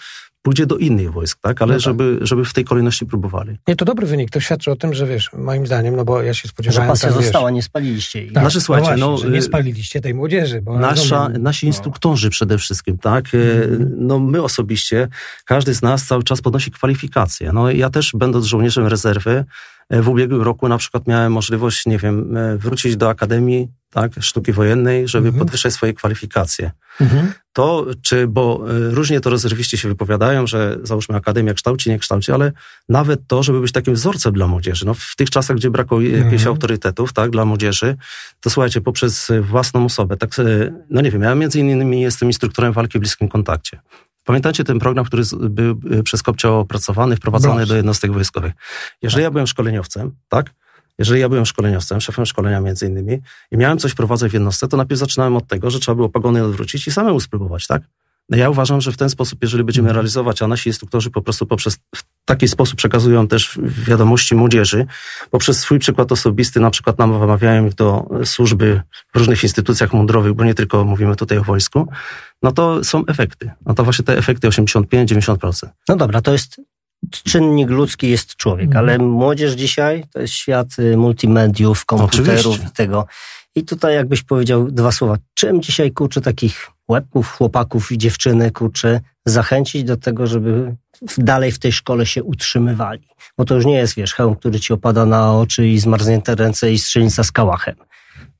pójdzie 0.46 0.66
do 0.66 0.76
innych 0.76 1.12
wojsk, 1.12 1.38
tak? 1.42 1.62
Ale 1.62 1.72
no 1.72 1.78
tak. 1.78 1.84
Żeby, 1.84 2.18
żeby 2.20 2.44
w 2.44 2.52
tej 2.52 2.64
kolejności 2.64 3.06
próbowali. 3.06 3.58
Nie, 3.68 3.76
to 3.76 3.84
dobry 3.84 4.06
wynik. 4.06 4.30
To 4.30 4.40
świadczy 4.40 4.70
o 4.70 4.76
tym, 4.76 4.94
że 4.94 5.06
wiesz, 5.06 5.30
moim 5.32 5.66
zdaniem, 5.66 5.96
no 5.96 6.04
bo 6.04 6.22
ja 6.22 6.34
się 6.34 6.48
spodziewałem... 6.48 6.86
Że 6.88 6.92
pasja 6.92 7.08
tak, 7.08 7.22
została, 7.22 7.50
nie 7.50 7.62
spaliliście 7.62 8.20
jej. 8.20 8.32
Tak, 8.32 8.42
znaczy, 8.42 8.60
słuchajcie, 8.60 8.96
no, 8.96 9.10
właśnie, 9.10 9.26
no 9.26 9.32
nie 9.32 9.38
y, 9.38 9.42
spaliliście 9.42 10.00
tej 10.00 10.14
młodzieży. 10.14 10.62
Bo 10.62 10.78
nasza, 10.78 11.18
rozumiem, 11.18 11.42
nasi 11.42 11.66
no. 11.66 11.70
instruktorzy 11.70 12.30
przede 12.30 12.58
wszystkim, 12.58 12.98
tak? 12.98 13.24
Mm. 13.34 13.94
No 13.98 14.18
my 14.18 14.42
osobiście, 14.42 15.08
każdy 15.44 15.74
z 15.74 15.82
nas 15.82 16.04
cały 16.04 16.22
czas 16.22 16.40
podnosi 16.40 16.70
kwalifikacje. 16.70 17.52
No 17.52 17.70
ja 17.70 17.90
też, 17.90 18.12
będąc 18.14 18.44
żołnierzem 18.44 18.86
rezerwy, 18.86 19.44
e, 19.90 20.02
w 20.02 20.08
ubiegłym 20.08 20.42
roku 20.42 20.68
na 20.68 20.78
przykład 20.78 21.06
miałem 21.06 21.32
możliwość, 21.32 21.86
nie 21.86 21.98
wiem, 21.98 22.36
e, 22.36 22.56
wrócić 22.56 22.96
do 22.96 23.08
Akademii 23.08 23.68
tak, 23.96 24.12
Sztuki 24.20 24.52
Wojennej, 24.52 25.08
żeby 25.08 25.28
mhm. 25.28 25.38
podwyższać 25.38 25.72
swoje 25.72 25.94
kwalifikacje. 25.94 26.70
Mhm. 27.00 27.32
To, 27.52 27.86
czy, 28.02 28.26
bo 28.26 28.64
y, 28.70 28.90
różnie 28.90 29.20
to 29.20 29.30
rezerwiści 29.30 29.78
się 29.78 29.88
wypowiadają, 29.88 30.46
że 30.46 30.78
załóżmy 30.82 31.16
Akademia 31.16 31.54
kształci, 31.54 31.90
nie 31.90 31.98
kształci, 31.98 32.32
ale 32.32 32.52
nawet 32.88 33.20
to, 33.26 33.42
żeby 33.42 33.60
być 33.60 33.72
takim 33.72 33.94
wzorcem 33.94 34.32
dla 34.32 34.46
młodzieży. 34.46 34.86
No, 34.86 34.94
w 34.94 35.16
tych 35.16 35.30
czasach, 35.30 35.56
gdzie 35.56 35.70
brakuje 35.70 36.08
mhm. 36.08 36.24
jakichś 36.24 36.46
autorytetów, 36.46 37.12
tak, 37.12 37.30
dla 37.30 37.44
młodzieży, 37.44 37.96
to 38.40 38.50
słuchajcie, 38.50 38.80
poprzez 38.80 39.32
własną 39.40 39.84
osobę, 39.84 40.16
tak, 40.16 40.38
y, 40.38 40.72
no 40.90 41.00
nie 41.00 41.10
wiem, 41.10 41.22
ja 41.22 41.34
między 41.34 41.60
innymi 41.60 42.00
jestem 42.00 42.28
instruktorem 42.28 42.72
walki 42.72 42.98
w 42.98 43.00
bliskim 43.00 43.28
kontakcie. 43.28 43.80
Pamiętacie 44.24 44.64
ten 44.64 44.78
program, 44.78 45.04
który 45.04 45.22
był 45.32 45.80
y, 45.92 46.02
przez 46.02 46.22
Kopcio 46.22 46.58
opracowany, 46.58 47.16
wprowadzony 47.16 47.66
do 47.66 47.76
jednostek 47.76 48.12
wojskowych? 48.12 48.52
Jeżeli 49.02 49.22
tak. 49.22 49.24
ja 49.24 49.30
byłem 49.30 49.46
szkoleniowcem, 49.46 50.12
tak, 50.28 50.50
jeżeli 50.98 51.20
ja 51.20 51.28
byłem 51.28 51.46
szkoleniowcem, 51.46 52.00
szefem 52.00 52.26
szkolenia 52.26 52.60
między 52.60 52.86
innymi 52.86 53.18
i 53.50 53.56
miałem 53.56 53.78
coś 53.78 53.92
wprowadzać 53.92 54.30
w 54.30 54.34
jednostce, 54.34 54.68
to 54.68 54.76
najpierw 54.76 55.00
zaczynałem 55.00 55.36
od 55.36 55.46
tego, 55.46 55.70
że 55.70 55.80
trzeba 55.80 55.94
było 55.94 56.08
pogony 56.08 56.44
odwrócić 56.44 56.86
i 56.86 56.92
samemu 56.92 57.20
spróbować, 57.20 57.66
tak? 57.66 57.82
No 58.30 58.36
ja 58.36 58.50
uważam, 58.50 58.80
że 58.80 58.92
w 58.92 58.96
ten 58.96 59.10
sposób, 59.10 59.38
jeżeli 59.42 59.64
będziemy 59.64 59.88
mhm. 59.88 59.96
realizować, 59.96 60.42
a 60.42 60.48
nasi 60.48 60.68
instruktorzy 60.68 61.10
po 61.10 61.22
prostu 61.22 61.46
poprzez 61.46 61.78
w 61.94 62.02
taki 62.24 62.48
sposób 62.48 62.76
przekazują 62.76 63.28
też 63.28 63.58
wiadomości 63.62 64.34
młodzieży, 64.34 64.86
poprzez 65.30 65.58
swój 65.58 65.78
przykład 65.78 66.12
osobisty, 66.12 66.60
na 66.60 66.70
przykład 66.70 66.98
nam 66.98 67.20
wymawiają 67.20 67.66
ich 67.66 67.74
do 67.74 68.08
służby 68.24 68.82
w 69.14 69.18
różnych 69.18 69.42
instytucjach 69.42 69.92
mundurowych, 69.92 70.32
bo 70.32 70.44
nie 70.44 70.54
tylko 70.54 70.84
mówimy 70.84 71.16
tutaj 71.16 71.38
o 71.38 71.44
wojsku, 71.44 71.88
no 72.42 72.52
to 72.52 72.84
są 72.84 73.06
efekty. 73.06 73.50
No 73.66 73.74
to 73.74 73.84
właśnie 73.84 74.04
te 74.04 74.18
efekty 74.18 74.48
85-90%. 74.48 75.68
No 75.88 75.96
dobra, 75.96 76.20
to 76.20 76.32
jest 76.32 76.60
czynnik 77.10 77.70
ludzki 77.70 78.10
jest 78.10 78.36
człowiek, 78.36 78.66
mhm. 78.66 78.84
ale 78.84 78.98
młodzież 78.98 79.52
dzisiaj 79.52 80.04
to 80.12 80.20
jest 80.20 80.34
świat 80.34 80.78
y, 80.78 80.96
multimediów, 80.96 81.84
komputerów 81.84 82.38
Oczywiście. 82.38 82.66
i 82.68 82.70
tego. 82.70 83.06
I 83.54 83.64
tutaj 83.64 83.94
jakbyś 83.94 84.22
powiedział 84.22 84.70
dwa 84.70 84.92
słowa. 84.92 85.16
Czym 85.34 85.62
dzisiaj 85.62 85.92
kurczę 85.92 86.20
takich 86.20 86.70
łebków, 86.88 87.30
chłopaków 87.30 87.92
i 87.92 87.98
dziewczyny 87.98 88.50
kurczę 88.50 89.00
zachęcić 89.26 89.84
do 89.84 89.96
tego, 89.96 90.26
żeby 90.26 90.76
dalej 91.18 91.52
w 91.52 91.58
tej 91.58 91.72
szkole 91.72 92.06
się 92.06 92.22
utrzymywali? 92.22 93.08
Bo 93.38 93.44
to 93.44 93.54
już 93.54 93.64
nie 93.64 93.76
jest, 93.76 93.94
wiesz, 93.94 94.14
hełm, 94.14 94.36
który 94.36 94.60
ci 94.60 94.72
opada 94.72 95.06
na 95.06 95.34
oczy 95.34 95.68
i 95.68 95.78
zmarznięte 95.78 96.34
ręce 96.34 96.72
i 96.72 96.78
strzelnica 96.78 97.24
z 97.24 97.32
kałachem. 97.32 97.74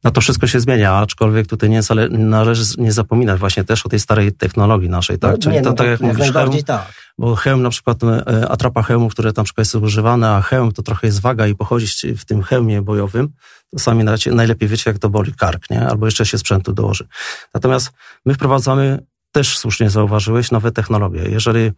No 0.07 0.13
to 0.13 0.21
wszystko 0.21 0.47
się 0.47 0.61
zmienia, 0.61 0.95
aczkolwiek 0.95 1.47
tutaj 1.47 1.71
nie 1.71 1.81
należy 2.11 2.65
nie 2.79 2.93
zapominać 2.93 3.41
właśnie 3.41 3.65
też 3.65 3.87
o 3.87 3.89
tej 3.89 4.01
starej 4.01 4.33
technologii 4.33 4.89
naszej, 4.89 5.19
tak? 5.19 5.33
No, 5.33 5.39
Czyli 5.39 5.55
nie, 5.55 5.63
to 5.63 5.71
no, 5.71 5.77
tak 5.77 5.87
jak 5.87 6.01
mówisz, 6.01 6.33
hełm, 6.33 6.63
tak. 6.67 6.93
bo 7.19 7.37
hełm 7.37 7.63
na 7.63 7.71
przykład, 7.71 8.05
e, 8.05 8.49
atrapa 8.49 8.83
hełmu, 8.83 9.09
które 9.09 9.33
na 9.37 9.45
przykład 9.45 9.67
jest 9.67 9.75
używane, 9.75 10.31
a 10.31 10.43
hełm 10.43 10.73
to 10.73 10.83
trochę 10.83 11.07
jest 11.07 11.21
waga 11.21 11.47
i 11.47 11.55
pochodzi 11.55 12.15
w 12.15 12.25
tym 12.25 12.43
hełmie 12.43 12.83
bojowym, 12.83 13.29
to 13.71 13.79
sami 13.79 14.05
najlepiej 14.33 14.69
wiecie, 14.69 14.91
jak 14.91 14.99
to 14.99 15.09
boli 15.09 15.33
kark, 15.33 15.71
nie? 15.71 15.87
Albo 15.87 16.07
jeszcze 16.07 16.27
się 16.27 16.39
sprzętu 16.39 16.73
dołoży. 16.73 17.07
Natomiast 17.55 17.93
my 18.27 18.35
wprowadzamy, 18.35 18.99
też 19.33 19.59
słusznie 19.59 19.91
zauważyłeś, 19.91 20.51
nowe 20.51 20.73
technologie. 20.73 21.23
Jeżeli 21.29 21.61
E, 21.61 21.73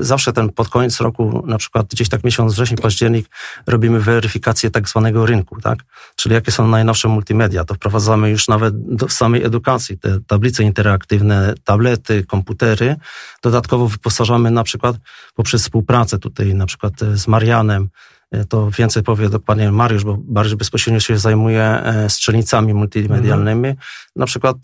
zawsze 0.00 0.32
ten 0.32 0.50
pod 0.52 0.68
koniec 0.68 1.00
roku, 1.00 1.42
na 1.46 1.58
przykład 1.58 1.86
gdzieś 1.86 2.08
tak 2.08 2.24
miesiąc 2.24 2.52
wrzesień, 2.52 2.78
październik, 2.78 3.28
robimy 3.66 4.00
weryfikację 4.00 4.70
tak 4.70 4.88
zwanego 4.88 5.26
rynku, 5.26 5.60
tak? 5.60 5.78
Czyli 6.16 6.34
jakie 6.34 6.52
są 6.52 6.68
najnowsze 6.68 7.08
multimedia. 7.08 7.64
To 7.64 7.74
wprowadzamy 7.74 8.30
już 8.30 8.48
nawet 8.48 8.94
do 8.96 9.08
samej 9.08 9.44
edukacji, 9.44 9.98
te 9.98 10.20
tablice 10.26 10.62
interaktywne, 10.62 11.54
tablety, 11.64 12.24
komputery. 12.24 12.96
Dodatkowo 13.42 13.88
wyposażamy 13.88 14.50
na 14.50 14.64
przykład 14.64 14.96
poprzez 15.34 15.62
współpracę 15.62 16.18
tutaj 16.18 16.54
na 16.54 16.66
przykład 16.66 16.92
z 17.14 17.28
Marianem, 17.28 17.88
e, 18.30 18.44
to 18.44 18.70
więcej 18.70 19.02
powie 19.02 19.28
dokładnie 19.28 19.72
Mariusz, 19.72 20.04
bo 20.04 20.16
bardziej 20.20 20.56
bezpośrednio 20.56 21.00
się 21.00 21.18
zajmuje 21.18 21.62
e, 21.62 22.10
strzelnicami 22.10 22.74
multimedialnymi. 22.74 23.68
Mhm. 23.68 23.86
Na 24.16 24.26
przykład 24.26 24.56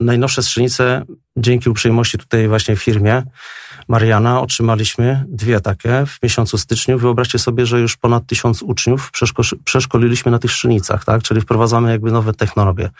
najnowsze 0.00 0.42
strzelnice, 0.42 1.04
dzięki 1.36 1.70
uprzejmości 1.70 2.18
tutaj 2.18 2.48
właśnie 2.48 2.76
firmie, 2.76 3.22
Mariana 3.88 4.40
otrzymaliśmy 4.40 5.24
dwie 5.28 5.60
takie 5.60 6.06
w 6.06 6.22
miesiącu 6.22 6.58
styczniu. 6.58 6.98
Wyobraźcie 6.98 7.38
sobie, 7.38 7.66
że 7.66 7.80
już 7.80 7.96
ponad 7.96 8.26
tysiąc 8.26 8.62
uczniów 8.62 9.10
przeszko- 9.12 9.56
przeszkoliliśmy 9.64 10.32
na 10.32 10.38
tych 10.38 10.50
strzelnicach, 10.50 11.04
tak? 11.04 11.22
Czyli 11.22 11.40
wprowadzamy 11.40 11.90
jakby 11.90 12.12
nowe 12.12 12.32
technologie. 12.32 12.90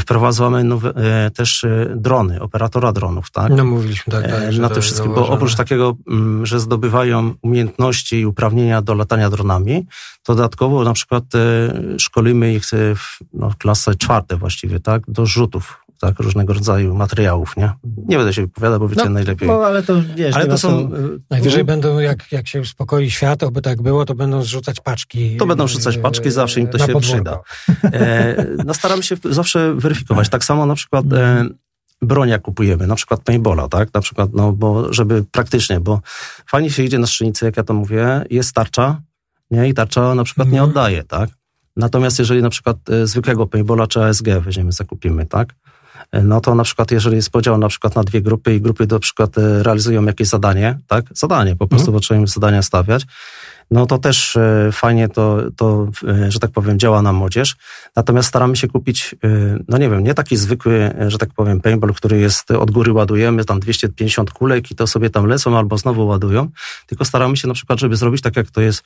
Wprowadzamy 0.00 0.64
nowe, 0.64 0.92
e, 0.96 1.30
też 1.30 1.64
e, 1.64 1.92
drony, 1.96 2.40
operatora 2.40 2.92
dronów, 2.92 3.30
tak? 3.30 3.52
No 3.56 3.64
mówiliśmy 3.64 4.12
tak. 4.12 4.30
tak 4.30 4.58
na 4.58 4.68
tym 4.68 4.82
wszystkim, 4.82 5.14
bo 5.14 5.28
oprócz 5.28 5.54
takiego, 5.54 5.96
mm, 6.08 6.46
że 6.46 6.60
zdobywają 6.60 7.34
umiejętności 7.42 8.20
i 8.20 8.26
uprawnienia 8.26 8.82
do 8.82 8.94
latania 8.94 9.30
dronami, 9.30 9.86
to 10.22 10.34
dodatkowo 10.34 10.84
na 10.84 10.92
przykład 10.92 11.24
e, 11.34 11.98
szkolimy 11.98 12.54
ich 12.54 12.64
w 12.96 13.18
no, 13.34 13.50
klasę 13.58 13.94
czwarte 13.94 14.36
właściwie, 14.36 14.80
tak? 14.80 15.02
Do 15.08 15.26
rzutów 15.26 15.79
tak, 16.00 16.18
różnego 16.20 16.52
rodzaju 16.52 16.94
materiałów, 16.94 17.56
nie? 17.56 17.72
Nie 18.08 18.16
będę 18.16 18.34
się 18.34 18.42
wypowiadał, 18.42 18.80
bo 18.80 18.88
wiecie 18.88 19.04
no, 19.04 19.10
najlepiej. 19.10 19.48
No, 19.48 19.54
ale 19.54 19.82
to 19.82 20.02
wiesz, 20.16 20.36
ale 20.36 20.46
to 20.46 20.58
są... 20.58 20.94
Y, 20.94 21.20
najwyżej 21.30 21.64
będą, 21.64 21.98
jak, 21.98 22.32
jak 22.32 22.48
się 22.48 22.60
uspokoi 22.60 23.10
świat, 23.10 23.42
oby 23.42 23.62
tak 23.62 23.82
było, 23.82 24.04
to 24.04 24.14
będą 24.14 24.42
zrzucać 24.42 24.80
paczki. 24.80 25.36
To 25.36 25.46
będą 25.46 25.68
rzucać 25.68 25.98
paczki, 25.98 26.30
zawsze 26.30 26.60
im 26.60 26.68
to 26.68 26.78
się 26.78 26.92
podwórko. 26.92 27.02
przyda. 27.02 27.40
E, 27.84 28.46
no 28.66 28.74
staramy 28.74 29.02
się 29.02 29.16
zawsze 29.24 29.74
weryfikować. 29.74 30.28
Tak 30.28 30.44
samo 30.44 30.66
na 30.66 30.74
przykład 30.74 31.12
e, 31.12 31.46
broń 32.02 32.28
jak 32.28 32.42
kupujemy, 32.42 32.86
na 32.86 32.94
przykład 32.94 33.20
paintballa, 33.20 33.68
tak? 33.68 33.94
Na 33.94 34.00
przykład, 34.00 34.30
no 34.32 34.52
bo 34.52 34.92
żeby 34.92 35.24
praktycznie, 35.30 35.80
bo 35.80 36.00
fajnie 36.46 36.70
się 36.70 36.82
idzie 36.82 36.98
na 36.98 37.06
strzelnicy, 37.06 37.44
jak 37.44 37.56
ja 37.56 37.62
to 37.62 37.74
mówię, 37.74 38.24
jest 38.30 38.52
tarcza, 38.52 39.00
nie? 39.50 39.68
I 39.68 39.74
tarcza 39.74 40.14
na 40.14 40.24
przykład 40.24 40.48
nie 40.48 40.58
mhm. 40.58 40.70
oddaje, 40.70 41.04
tak? 41.04 41.30
Natomiast 41.76 42.18
jeżeli 42.18 42.42
na 42.42 42.50
przykład 42.50 42.76
e, 42.90 43.06
zwykłego 43.06 43.46
paintballa 43.46 43.86
czy 43.86 44.04
ASG 44.04 44.26
weźmiemy, 44.40 44.72
zakupimy, 44.72 45.26
tak? 45.26 45.54
No 46.12 46.40
to 46.40 46.54
na 46.54 46.64
przykład 46.64 46.90
jeżeli 46.90 47.16
jest 47.16 47.30
podział 47.30 47.58
na 47.58 47.68
przykład 47.68 47.96
na 47.96 48.04
dwie 48.04 48.22
grupy 48.22 48.54
i 48.54 48.60
grupy 48.60 48.86
na 48.86 48.98
przykład 48.98 49.38
e, 49.38 49.62
realizują 49.62 50.04
jakieś 50.04 50.28
zadanie, 50.28 50.78
tak? 50.86 51.04
Zadanie, 51.14 51.56
po 51.56 51.66
prostu, 51.66 51.94
mhm. 51.94 52.20
im 52.20 52.28
zadania 52.28 52.62
stawiać, 52.62 53.06
no 53.70 53.86
to 53.86 53.98
też 53.98 54.36
e, 54.36 54.68
fajnie 54.72 55.08
to, 55.08 55.38
to, 55.56 55.88
e, 56.08 56.30
że 56.30 56.38
tak 56.38 56.50
powiem, 56.50 56.78
działa 56.78 57.02
na 57.02 57.12
młodzież. 57.12 57.56
Natomiast 57.96 58.28
staramy 58.28 58.56
się 58.56 58.68
kupić, 58.68 59.14
no 59.68 59.78
nie 59.78 59.90
wiem, 59.90 60.04
nie 60.04 60.14
taki 60.14 60.36
zwykły, 60.36 60.94
że 61.08 61.18
tak 61.18 61.32
powiem, 61.32 61.60
paintball, 61.60 61.94
który 61.94 62.20
jest 62.20 62.50
od 62.50 62.70
góry 62.70 62.92
ładujemy, 62.92 63.44
tam 63.44 63.60
250 63.60 64.30
kulek 64.30 64.70
i 64.70 64.74
to 64.74 64.86
sobie 64.86 65.10
tam 65.10 65.26
lecą 65.26 65.58
albo 65.58 65.78
znowu 65.78 66.06
ładują, 66.06 66.48
tylko 66.86 67.04
staramy 67.04 67.36
się 67.36 67.48
na 67.48 67.54
przykład, 67.54 67.80
żeby 67.80 67.96
zrobić 67.96 68.22
tak, 68.22 68.36
jak 68.36 68.50
to 68.50 68.60
jest 68.60 68.82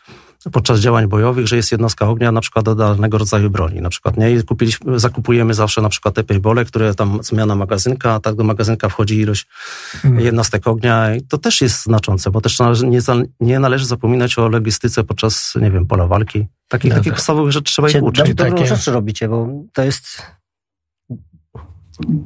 podczas 0.52 0.80
działań 0.80 1.06
bojowych, 1.06 1.46
że 1.46 1.56
jest 1.56 1.72
jednostka 1.72 2.08
ognia 2.08 2.32
na 2.32 2.40
przykład 2.40 2.64
do 2.64 2.74
danego 2.74 3.18
rodzaju 3.18 3.50
broni. 3.50 3.80
Na 3.80 3.90
przykład 3.90 4.16
nie 4.16 4.42
kupiliśmy, 4.42 4.98
zakupujemy 4.98 5.54
zawsze 5.54 5.82
na 5.82 5.88
przykład 5.88 6.14
te 6.14 6.24
paintbole, 6.24 6.64
które 6.64 6.94
tam 6.94 7.18
zmiana 7.22 7.54
magazynka, 7.54 8.12
a 8.12 8.20
tak 8.20 8.34
do 8.34 8.44
magazynka 8.44 8.88
wchodzi 8.88 9.20
ilość 9.20 9.46
mhm. 9.94 10.24
jednostek 10.24 10.66
ognia 10.66 11.14
i 11.14 11.22
to 11.22 11.38
też 11.38 11.60
jest 11.60 11.82
znaczące, 11.82 12.30
bo 12.30 12.40
też 12.40 12.58
nie, 12.84 13.00
nie 13.40 13.58
należy 13.58 13.86
zapominać 13.86 14.38
o 14.38 14.48
logistyce 14.74 15.04
podczas, 15.04 15.54
nie 15.60 15.70
wiem, 15.70 15.86
pola 15.86 16.06
walki. 16.06 16.46
Takich, 16.68 16.90
no, 16.90 16.96
takich 16.96 17.12
tak. 17.12 17.16
podstawowych 17.16 17.52
rzeczy 17.52 17.72
trzeba 17.72 17.88
ich 17.88 18.02
uczyć. 18.02 18.34
Dobrą 18.34 18.52
takie... 18.52 18.66
rzeczy 18.66 18.92
robicie, 18.92 19.28
bo 19.28 19.48
to 19.72 19.82
jest 19.82 20.22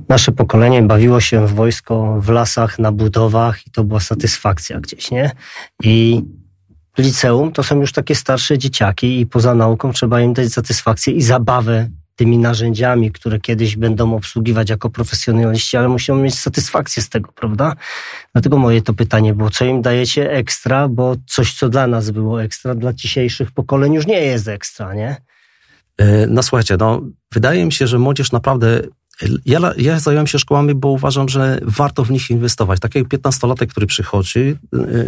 nasze 0.08 0.32
pokolenie 0.32 0.82
bawiło 0.82 1.20
się 1.20 1.46
w 1.46 1.54
wojsko 1.54 2.20
w 2.20 2.28
lasach, 2.28 2.78
na 2.78 2.92
budowach 2.92 3.66
i 3.66 3.70
to 3.70 3.84
była 3.84 4.00
satysfakcja 4.00 4.80
gdzieś, 4.80 5.10
nie? 5.10 5.30
I 5.82 6.22
liceum 6.98 7.52
to 7.52 7.62
są 7.62 7.80
już 7.80 7.92
takie 7.92 8.14
starsze 8.14 8.58
dzieciaki 8.58 9.20
i 9.20 9.26
poza 9.26 9.54
nauką 9.54 9.92
trzeba 9.92 10.20
im 10.20 10.32
dać 10.32 10.52
satysfakcję 10.52 11.12
i 11.14 11.22
zabawę 11.22 11.88
tymi 12.18 12.38
narzędziami, 12.38 13.12
które 13.12 13.40
kiedyś 13.40 13.76
będą 13.76 14.16
obsługiwać 14.16 14.70
jako 14.70 14.90
profesjonaliści, 14.90 15.76
ale 15.76 15.88
muszą 15.88 16.16
mieć 16.16 16.38
satysfakcję 16.38 17.02
z 17.02 17.08
tego, 17.08 17.32
prawda? 17.32 17.76
Dlatego 18.32 18.58
moje 18.58 18.82
to 18.82 18.94
pytanie 18.94 19.34
było, 19.34 19.50
co 19.50 19.64
im 19.64 19.82
dajecie 19.82 20.30
ekstra, 20.30 20.88
bo 20.88 21.16
coś, 21.26 21.54
co 21.54 21.68
dla 21.68 21.86
nas 21.86 22.10
było 22.10 22.42
ekstra, 22.42 22.74
dla 22.74 22.92
dzisiejszych 22.92 23.50
pokoleń 23.52 23.94
już 23.94 24.06
nie 24.06 24.20
jest 24.20 24.48
ekstra, 24.48 24.94
nie? 24.94 25.16
E, 25.98 26.26
no 26.26 26.42
słuchajcie, 26.42 26.76
no, 26.80 27.02
wydaje 27.32 27.64
mi 27.64 27.72
się, 27.72 27.86
że 27.86 27.98
młodzież 27.98 28.32
naprawdę 28.32 28.82
ja, 29.46 29.58
ja 29.76 30.00
zająłem 30.00 30.26
się 30.26 30.38
szkołami, 30.38 30.74
bo 30.74 30.88
uważam, 30.88 31.28
że 31.28 31.58
warto 31.62 32.04
w 32.04 32.10
nich 32.10 32.30
inwestować. 32.30 32.80
Tak 32.80 32.94
jak 32.94 33.04
15-latek, 33.04 33.66
który 33.66 33.86
przychodzi, 33.86 34.40
e, 34.40 35.04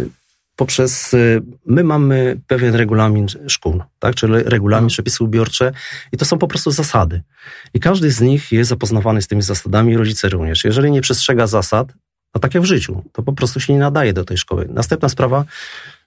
poprzez, 0.61 1.13
y, 1.13 1.41
my 1.65 1.83
mamy 1.83 2.41
pewien 2.47 2.75
regulamin 2.75 3.27
szkół, 3.47 3.81
tak? 3.99 4.15
czyli 4.15 4.33
regulamin, 4.33 4.85
mhm. 4.85 4.89
przepisy 4.89 5.23
ubiorcze 5.23 5.71
i 6.11 6.17
to 6.17 6.25
są 6.25 6.37
po 6.37 6.47
prostu 6.47 6.71
zasady. 6.71 7.21
I 7.73 7.79
każdy 7.79 8.11
z 8.11 8.21
nich 8.21 8.51
jest 8.51 8.69
zapoznawany 8.69 9.21
z 9.21 9.27
tymi 9.27 9.41
zasadami, 9.41 9.97
rodzice 9.97 10.29
również. 10.29 10.63
Jeżeli 10.63 10.91
nie 10.91 11.01
przestrzega 11.01 11.47
zasad, 11.47 11.93
no 12.35 12.41
tak 12.41 12.53
jak 12.53 12.63
w 12.63 12.65
życiu, 12.65 13.03
to 13.11 13.23
po 13.23 13.33
prostu 13.33 13.59
się 13.59 13.73
nie 13.73 13.79
nadaje 13.79 14.13
do 14.13 14.25
tej 14.25 14.37
szkoły. 14.37 14.67
Następna 14.69 15.09
sprawa, 15.09 15.45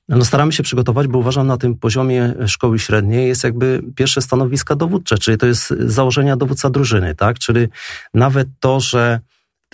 no 0.08 0.24
staramy 0.24 0.52
się 0.52 0.62
przygotować, 0.62 1.06
bo 1.06 1.18
uważam 1.18 1.46
na 1.46 1.56
tym 1.56 1.74
poziomie 1.74 2.34
szkoły 2.46 2.78
średniej 2.78 3.28
jest 3.28 3.44
jakby 3.44 3.82
pierwsze 3.96 4.22
stanowiska 4.22 4.76
dowódcze, 4.76 5.18
czyli 5.18 5.38
to 5.38 5.46
jest 5.46 5.74
założenia 5.78 6.36
dowódca 6.36 6.70
drużyny, 6.70 7.14
tak? 7.14 7.38
Czyli 7.38 7.68
nawet 8.14 8.48
to, 8.60 8.80
że 8.80 9.20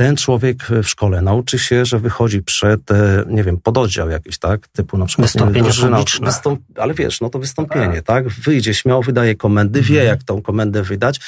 ten 0.00 0.16
człowiek 0.16 0.66
w 0.82 0.88
szkole 0.88 1.22
nauczy 1.22 1.58
się, 1.58 1.84
że 1.84 1.98
wychodzi 1.98 2.42
przed, 2.42 2.90
e, 2.90 3.24
nie 3.26 3.44
wiem, 3.44 3.58
pododdział 3.58 4.10
jakiś, 4.10 4.38
tak? 4.38 4.68
Typu 4.68 4.98
na 4.98 5.06
przykład 5.06 5.26
wystąpienie 5.28 5.62
drużyna, 5.62 6.04
wystąp, 6.22 6.60
ale 6.76 6.94
wiesz, 6.94 7.20
no 7.20 7.30
to 7.30 7.38
wystąpienie, 7.38 8.02
tak? 8.02 8.28
Wyjdzie 8.28 8.74
śmiało, 8.74 9.02
wydaje 9.02 9.34
komendy, 9.34 9.82
wie 9.82 10.00
mhm. 10.00 10.06
jak 10.06 10.22
tą 10.22 10.42
komendę 10.42 10.82
wydać. 10.82 11.20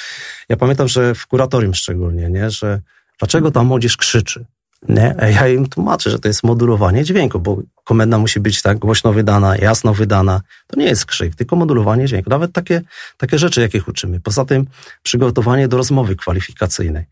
Ja 0.48 0.56
pamiętam, 0.56 0.88
że 0.88 1.14
w 1.14 1.26
kuratorium 1.26 1.74
szczególnie, 1.74 2.30
nie? 2.30 2.50
Że 2.50 2.80
dlaczego 3.18 3.50
ta 3.50 3.62
młodzież 3.62 3.96
krzyczy? 3.96 4.44
Nie? 4.88 5.14
Ja 5.20 5.48
im 5.48 5.68
tłumaczę, 5.68 6.10
że 6.10 6.18
to 6.18 6.28
jest 6.28 6.42
modulowanie 6.42 7.04
dźwięku, 7.04 7.40
bo 7.40 7.58
komenda 7.84 8.18
musi 8.18 8.40
być 8.40 8.62
tak 8.62 8.78
głośno 8.78 9.12
wydana, 9.12 9.56
jasno 9.56 9.94
wydana. 9.94 10.40
To 10.66 10.80
nie 10.80 10.86
jest 10.86 11.06
krzyk, 11.06 11.34
tylko 11.34 11.56
modulowanie 11.56 12.06
dźwięku. 12.06 12.30
Nawet 12.30 12.52
takie, 12.52 12.80
takie 13.16 13.38
rzeczy, 13.38 13.60
jakich 13.60 13.88
uczymy. 13.88 14.20
Poza 14.20 14.44
tym 14.44 14.66
przygotowanie 15.02 15.68
do 15.68 15.76
rozmowy 15.76 16.16
kwalifikacyjnej. 16.16 17.04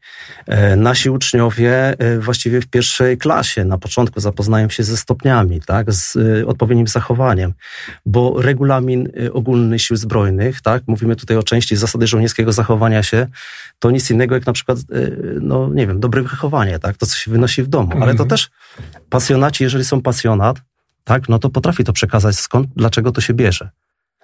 E, 0.47 0.77
nasi 0.77 1.11
uczniowie 1.11 1.99
e, 1.99 2.19
właściwie 2.19 2.61
w 2.61 2.67
pierwszej 2.67 3.19
klasie 3.19 3.65
na 3.65 3.79
początku 3.79 4.21
zapoznają 4.21 4.69
się 4.69 4.83
ze 4.83 4.97
stopniami, 4.97 5.61
tak, 5.67 5.93
z 5.93 6.17
e, 6.17 6.47
odpowiednim 6.47 6.87
zachowaniem, 6.87 7.53
bo 8.07 8.43
regulamin 8.43 9.09
e, 9.27 9.33
ogólny 9.33 9.79
sił 9.79 9.97
zbrojnych, 9.97 10.61
tak, 10.61 10.83
mówimy 10.87 11.17
tutaj 11.17 11.37
o 11.37 11.43
części 11.43 11.77
zasady 11.77 12.07
żołnierskiego 12.07 12.53
zachowania 12.53 13.03
się, 13.03 13.27
to 13.79 13.91
nic 13.91 14.11
innego 14.11 14.35
jak 14.35 14.47
na 14.47 14.53
przykład, 14.53 14.79
e, 14.79 14.83
no 15.41 15.69
nie 15.75 15.87
wiem, 15.87 16.01
dobre 16.01 16.23
wychowanie, 16.23 16.79
tak, 16.79 16.97
to 16.97 17.07
co 17.07 17.17
się 17.17 17.31
wynosi 17.31 17.60
w 17.63 17.69
domu, 17.69 17.91
ale 17.95 18.07
to 18.07 18.11
mhm. 18.11 18.29
też 18.29 18.51
pasjonaci, 19.11 19.65
jeżeli 19.65 19.85
są 19.85 20.03
pasjonat, 20.03 20.57
tak, 21.05 21.29
no 21.29 21.39
to 21.39 21.51
potrafi 21.51 21.85
to 21.85 21.93
przekazać 21.93 22.37
skąd, 22.37 22.69
dlaczego 22.77 23.13
to 23.13 23.21
się 23.21 23.35
bierze. 23.35 23.71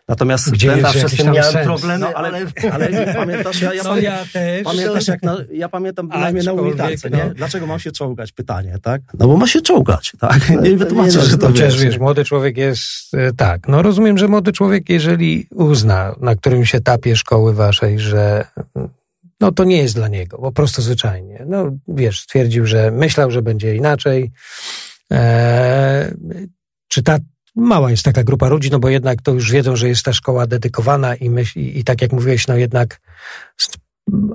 Natomiast 0.08 0.50
Gdzie 0.50 0.68
ja 0.68 0.80
zawsze 0.80 1.08
z 1.08 1.16
tym 1.16 1.32
miałem 1.32 1.52
sens. 1.52 1.66
problemy, 1.66 1.98
no, 1.98 2.12
ale, 2.14 2.46
ale, 2.72 3.14
pamiętasz, 3.14 3.60
ja, 3.60 3.74
ja, 3.74 3.82
no, 3.82 3.96
ja 3.96 4.24
też. 4.32 4.64
Pamiętasz, 4.64 5.08
jak 5.08 5.22
na, 5.22 5.36
ja 5.52 5.68
pamiętam 5.68 6.08
bynajmniej 6.08 6.44
na 6.44 6.52
ulicy, 6.52 7.10
no. 7.10 7.16
nie? 7.16 7.34
Dlaczego 7.34 7.66
mam 7.66 7.78
się 7.78 7.92
czołgać? 7.92 8.32
Pytanie, 8.32 8.78
tak? 8.82 9.02
No 9.18 9.26
bo 9.26 9.36
ma 9.36 9.46
się 9.46 9.60
czołgać, 9.60 10.12
tak? 10.20 10.50
Nie 10.62 10.76
wytłumaczę, 10.76 11.20
że 11.20 11.38
to 11.38 11.46
Chociaż 11.46 11.80
wiesz, 11.80 11.98
młody 11.98 12.24
człowiek 12.24 12.56
jest, 12.56 13.14
e, 13.14 13.32
tak, 13.32 13.68
no 13.68 13.82
rozumiem, 13.82 14.18
że 14.18 14.28
młody 14.28 14.52
człowiek, 14.52 14.88
jeżeli 14.88 15.46
uzna 15.50 16.14
na 16.20 16.36
którymś 16.36 16.74
etapie 16.74 17.16
szkoły 17.16 17.54
waszej, 17.54 17.98
że 17.98 18.44
no 19.40 19.52
to 19.52 19.64
nie 19.64 19.76
jest 19.76 19.94
dla 19.94 20.08
niego, 20.08 20.38
po 20.38 20.52
prostu 20.52 20.82
zwyczajnie. 20.82 21.44
No 21.48 21.76
wiesz, 21.88 22.20
stwierdził, 22.20 22.66
że 22.66 22.90
myślał, 22.90 23.30
że 23.30 23.42
będzie 23.42 23.76
inaczej, 23.76 24.32
Eee, 25.10 26.12
czy 26.88 27.02
ta 27.02 27.18
mała 27.56 27.90
jest 27.90 28.02
taka 28.02 28.24
grupa 28.24 28.48
ludzi, 28.48 28.70
no 28.70 28.78
bo 28.78 28.88
jednak 28.88 29.22
to 29.22 29.32
już 29.32 29.50
wiedzą, 29.50 29.76
że 29.76 29.88
jest 29.88 30.04
ta 30.04 30.12
szkoła 30.12 30.46
dedykowana 30.46 31.14
i, 31.14 31.30
myśl, 31.30 31.60
i, 31.60 31.78
i 31.78 31.84
tak 31.84 32.02
jak 32.02 32.12
mówiłeś, 32.12 32.46
no 32.46 32.56
jednak 32.56 33.00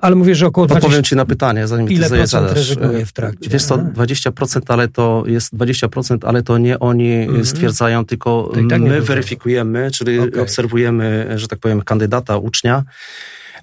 ale 0.02 0.16
mówię, 0.16 0.36
że 0.36 0.48
około 0.48 0.68
20... 0.68 0.88
No 0.88 0.92
powiem 0.92 1.04
ci 1.04 1.16
na 1.16 1.26
pytanie, 1.26 1.68
zanim 1.68 1.90
ile 1.90 2.10
ty 2.10 2.16
procent 2.16 2.52
rezygnuje 2.52 3.06
w 3.06 3.14
trakcie? 3.14 3.50
Wiesz 3.50 3.64
co, 3.64 3.78
20%, 3.78 4.62
ale 4.68 4.88
to 4.88 5.24
jest 5.28 5.54
20%, 5.54 6.18
ale 6.24 6.44
to 6.44 6.58
nie 6.58 6.80
oni 6.80 7.14
mm 7.14 7.36
-hmm. 7.36 7.46
stwierdzają, 7.46 8.06
tylko 8.06 8.52
tak 8.70 8.82
my 8.82 9.02
weryfikujemy, 9.02 9.92
czyli 9.92 10.20
okay. 10.20 10.42
obserwujemy, 10.42 11.34
że 11.36 11.48
tak 11.48 11.60
powiem, 11.60 11.82
kandydata, 11.82 12.38
ucznia. 12.38 12.84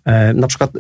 E, 0.05 0.35
na 0.35 0.46
przykład 0.46 0.70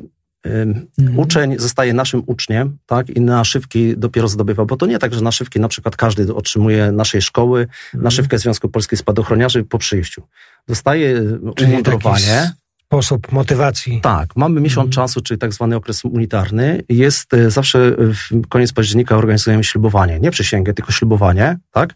Mhm. 0.44 1.18
Uczeń 1.18 1.58
zostaje 1.58 1.92
naszym 1.92 2.22
uczniem, 2.26 2.78
tak, 2.86 3.10
i 3.10 3.20
naszywki 3.20 3.94
dopiero 3.96 4.28
zdobywa, 4.28 4.64
bo 4.64 4.76
to 4.76 4.86
nie 4.86 4.98
tak, 4.98 5.14
że 5.14 5.20
naszywki 5.20 5.60
na 5.60 5.68
przykład 5.68 5.96
każdy 5.96 6.34
otrzymuje 6.34 6.92
naszej 6.92 7.22
szkoły, 7.22 7.60
mhm. 7.60 8.04
naszywkę 8.04 8.38
Związku 8.38 8.68
Polskich 8.68 8.98
Spadochroniarzy 8.98 9.64
po 9.64 9.78
przyjściu. 9.78 10.22
Dostaje 10.68 11.22
umundurowanie. 11.62 12.52
Sposób 12.86 13.32
motywacji. 13.32 14.00
Tak, 14.00 14.36
mamy 14.36 14.60
miesiąc 14.60 14.86
mhm. 14.86 14.92
czasu, 14.92 15.20
czyli 15.20 15.38
tak 15.38 15.52
zwany 15.52 15.76
okres 15.76 16.04
unitarny. 16.04 16.82
Jest 16.88 17.34
e, 17.34 17.50
zawsze 17.50 17.90
w 17.98 18.48
koniec 18.48 18.72
października 18.72 19.16
organizujemy 19.16 19.64
ślubowanie. 19.64 20.20
Nie 20.20 20.30
przysięgę, 20.30 20.74
tylko 20.74 20.92
ślubowanie, 20.92 21.58
tak? 21.72 21.94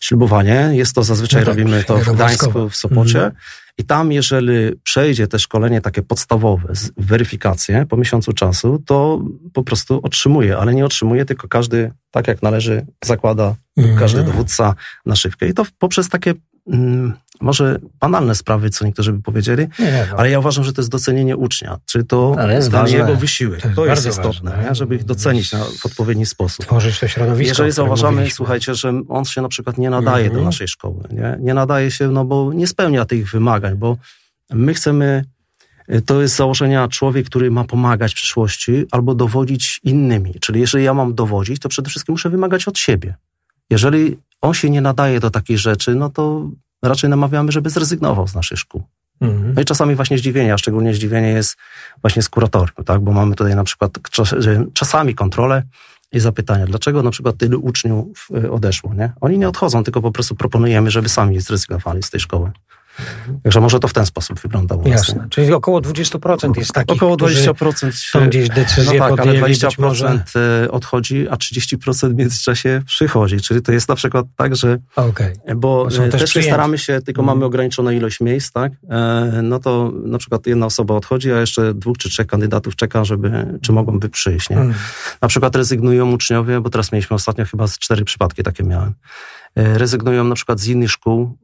Ślubowanie. 0.00 0.70
Jest 0.72 0.94
to 0.94 1.02
zazwyczaj 1.02 1.40
no 1.40 1.46
tak, 1.46 1.56
robimy 1.56 1.84
to 1.84 1.96
w 1.96 2.14
Gdańsku, 2.14 2.68
w 2.68 2.76
Sopocie. 2.76 3.18
Mhm. 3.18 3.32
I 3.78 3.84
tam, 3.84 4.12
jeżeli 4.12 4.76
przejdzie 4.82 5.26
te 5.26 5.38
szkolenie 5.38 5.80
takie 5.80 6.02
podstawowe, 6.02 6.72
weryfikację 6.96 7.86
po 7.88 7.96
miesiącu 7.96 8.32
czasu, 8.32 8.82
to 8.86 9.22
po 9.52 9.62
prostu 9.62 10.00
otrzymuje, 10.02 10.58
ale 10.58 10.74
nie 10.74 10.84
otrzymuje, 10.84 11.24
tylko 11.24 11.48
każdy, 11.48 11.92
tak 12.10 12.28
jak 12.28 12.42
należy, 12.42 12.86
zakłada 13.04 13.54
mm. 13.76 13.98
każdy 13.98 14.22
dowódca 14.22 14.74
naszywkę. 15.06 15.48
I 15.48 15.54
to 15.54 15.66
poprzez 15.78 16.08
takie 16.08 16.34
mm, 16.66 17.12
może 17.40 17.78
banalne 18.00 18.34
sprawy, 18.34 18.70
co 18.70 18.84
niektórzy 18.84 19.12
by 19.12 19.22
powiedzieli, 19.22 19.66
nie, 19.78 19.84
nie, 19.84 20.06
no. 20.10 20.16
ale 20.16 20.30
ja 20.30 20.38
uważam, 20.38 20.64
że 20.64 20.72
to 20.72 20.80
jest 20.80 20.90
docenienie 20.90 21.36
ucznia, 21.36 21.78
czy 21.86 22.04
to 22.04 22.36
dla 22.70 22.88
jego 22.88 23.16
wysiłek. 23.16 23.60
To 23.60 23.68
jest, 23.68 23.76
to 23.76 23.86
jest 23.86 24.06
istotne, 24.06 24.50
ważne, 24.50 24.74
żeby 24.74 24.96
ich 24.96 25.04
docenić 25.04 25.52
na, 25.52 25.64
w 25.64 25.86
odpowiedni 25.86 26.26
sposób. 26.26 26.66
Tworzyć 26.66 27.00
to 27.00 27.08
środowisko. 27.08 27.48
Jeżeli 27.48 27.72
zauważamy, 27.72 28.30
słuchajcie, 28.30 28.74
że 28.74 29.02
on 29.08 29.24
się 29.24 29.42
na 29.42 29.48
przykład 29.48 29.78
nie 29.78 29.90
nadaje 29.90 30.24
mm 30.24 30.36
-hmm. 30.36 30.40
do 30.40 30.44
naszej 30.44 30.68
szkoły, 30.68 31.04
nie? 31.10 31.36
nie 31.40 31.54
nadaje 31.54 31.90
się, 31.90 32.08
no 32.08 32.24
bo 32.24 32.52
nie 32.52 32.66
spełnia 32.66 33.04
tych 33.04 33.30
wymagań, 33.30 33.76
bo 33.76 33.96
my 34.50 34.74
chcemy 34.74 35.24
to 36.06 36.22
jest 36.22 36.36
założenia 36.36 36.88
człowiek, 36.88 37.26
który 37.26 37.50
ma 37.50 37.64
pomagać 37.64 38.12
w 38.12 38.14
przyszłości 38.14 38.84
albo 38.90 39.14
dowodzić 39.14 39.80
innymi. 39.82 40.34
Czyli 40.40 40.60
jeżeli 40.60 40.84
ja 40.84 40.94
mam 40.94 41.14
dowodzić, 41.14 41.60
to 41.60 41.68
przede 41.68 41.90
wszystkim 41.90 42.12
muszę 42.12 42.30
wymagać 42.30 42.68
od 42.68 42.78
siebie. 42.78 43.14
Jeżeli 43.72 44.18
on 44.40 44.54
się 44.54 44.70
nie 44.70 44.80
nadaje 44.80 45.20
do 45.20 45.30
takich 45.30 45.58
rzeczy, 45.58 45.94
no 45.94 46.10
to 46.10 46.50
raczej 46.82 47.10
namawiamy, 47.10 47.52
żeby 47.52 47.70
zrezygnował 47.70 48.28
z 48.28 48.34
naszych 48.34 48.58
szkół. 48.58 48.82
Mhm. 49.20 49.54
No 49.54 49.62
i 49.62 49.64
czasami 49.64 49.94
właśnie 49.94 50.18
zdziwienie, 50.18 50.54
a 50.54 50.58
szczególnie 50.58 50.94
zdziwienie 50.94 51.28
jest 51.28 51.56
właśnie 52.02 52.22
z 52.22 52.28
kuratorium, 52.28 52.84
tak? 52.84 53.00
bo 53.00 53.12
mamy 53.12 53.34
tutaj 53.34 53.56
na 53.56 53.64
przykład 53.64 53.98
czasami 54.72 55.14
kontrolę 55.14 55.62
i 56.12 56.20
zapytania, 56.20 56.66
dlaczego 56.66 57.02
na 57.02 57.10
przykład 57.10 57.36
tylu 57.36 57.60
uczniów 57.60 58.28
y, 58.44 58.50
odeszło. 58.50 58.94
Nie? 58.94 59.12
Oni 59.20 59.38
nie 59.38 59.48
odchodzą, 59.48 59.84
tylko 59.84 60.02
po 60.02 60.12
prostu 60.12 60.34
proponujemy, 60.34 60.90
żeby 60.90 61.08
sami 61.08 61.40
zrezygnowali 61.40 62.02
z 62.02 62.10
tej 62.10 62.20
szkoły. 62.20 62.50
Także 63.42 63.60
może 63.60 63.80
to 63.80 63.88
w 63.88 63.92
ten 63.92 64.06
sposób 64.06 64.40
wygląda 64.40 64.74
u 64.74 64.78
nas. 64.78 64.88
Jasne. 64.88 65.26
Czyli 65.30 65.52
około 65.52 65.80
20% 65.80 66.58
jest 66.58 66.72
takich, 66.72 66.96
Około 66.96 67.16
20% 67.16 67.92
są 67.92 68.28
gdzieś 68.28 68.48
decyzje 68.48 68.98
no 68.98 69.08
tak, 69.08 69.20
ale 69.20 69.32
20% 69.32 69.80
może... 69.80 70.24
E, 70.64 70.70
odchodzi, 70.70 71.28
a 71.28 71.36
30% 71.36 72.10
w 72.10 72.14
międzyczasie 72.14 72.82
przychodzi. 72.86 73.40
Czyli 73.40 73.62
to 73.62 73.72
jest 73.72 73.88
na 73.88 73.94
przykład 73.94 74.26
tak, 74.36 74.56
że 74.56 74.78
okay. 74.96 75.34
bo 75.56 75.88
e, 75.88 76.08
też, 76.08 76.32
też 76.32 76.44
staramy 76.44 76.78
się, 76.78 77.00
tylko 77.00 77.22
hmm. 77.22 77.36
mamy 77.36 77.46
ograniczoną 77.46 77.90
ilość 77.90 78.20
miejsc, 78.20 78.52
tak? 78.52 78.72
E, 78.90 79.40
no 79.42 79.58
to 79.58 79.92
na 80.04 80.18
przykład 80.18 80.46
jedna 80.46 80.66
osoba 80.66 80.94
odchodzi, 80.94 81.32
a 81.32 81.40
jeszcze 81.40 81.74
dwóch 81.74 81.98
czy 81.98 82.10
trzech 82.10 82.26
kandydatów 82.26 82.76
czeka, 82.76 83.04
żeby, 83.04 83.58
czy 83.62 83.72
mogą 83.72 84.00
przyjść, 84.00 84.50
nie? 84.50 84.56
Hmm. 84.56 84.74
Na 85.22 85.28
przykład 85.28 85.56
rezygnują 85.56 86.12
uczniowie, 86.12 86.60
bo 86.60 86.70
teraz 86.70 86.92
mieliśmy 86.92 87.14
ostatnio 87.14 87.44
chyba 87.44 87.66
z 87.66 87.78
cztery 87.78 88.04
przypadki 88.04 88.42
takie 88.42 88.64
miałem. 88.64 88.94
Rezygnują 89.56 90.24
na 90.24 90.34
przykład 90.34 90.60
z 90.60 90.66
innych 90.66 90.90
szkół, 90.90 91.38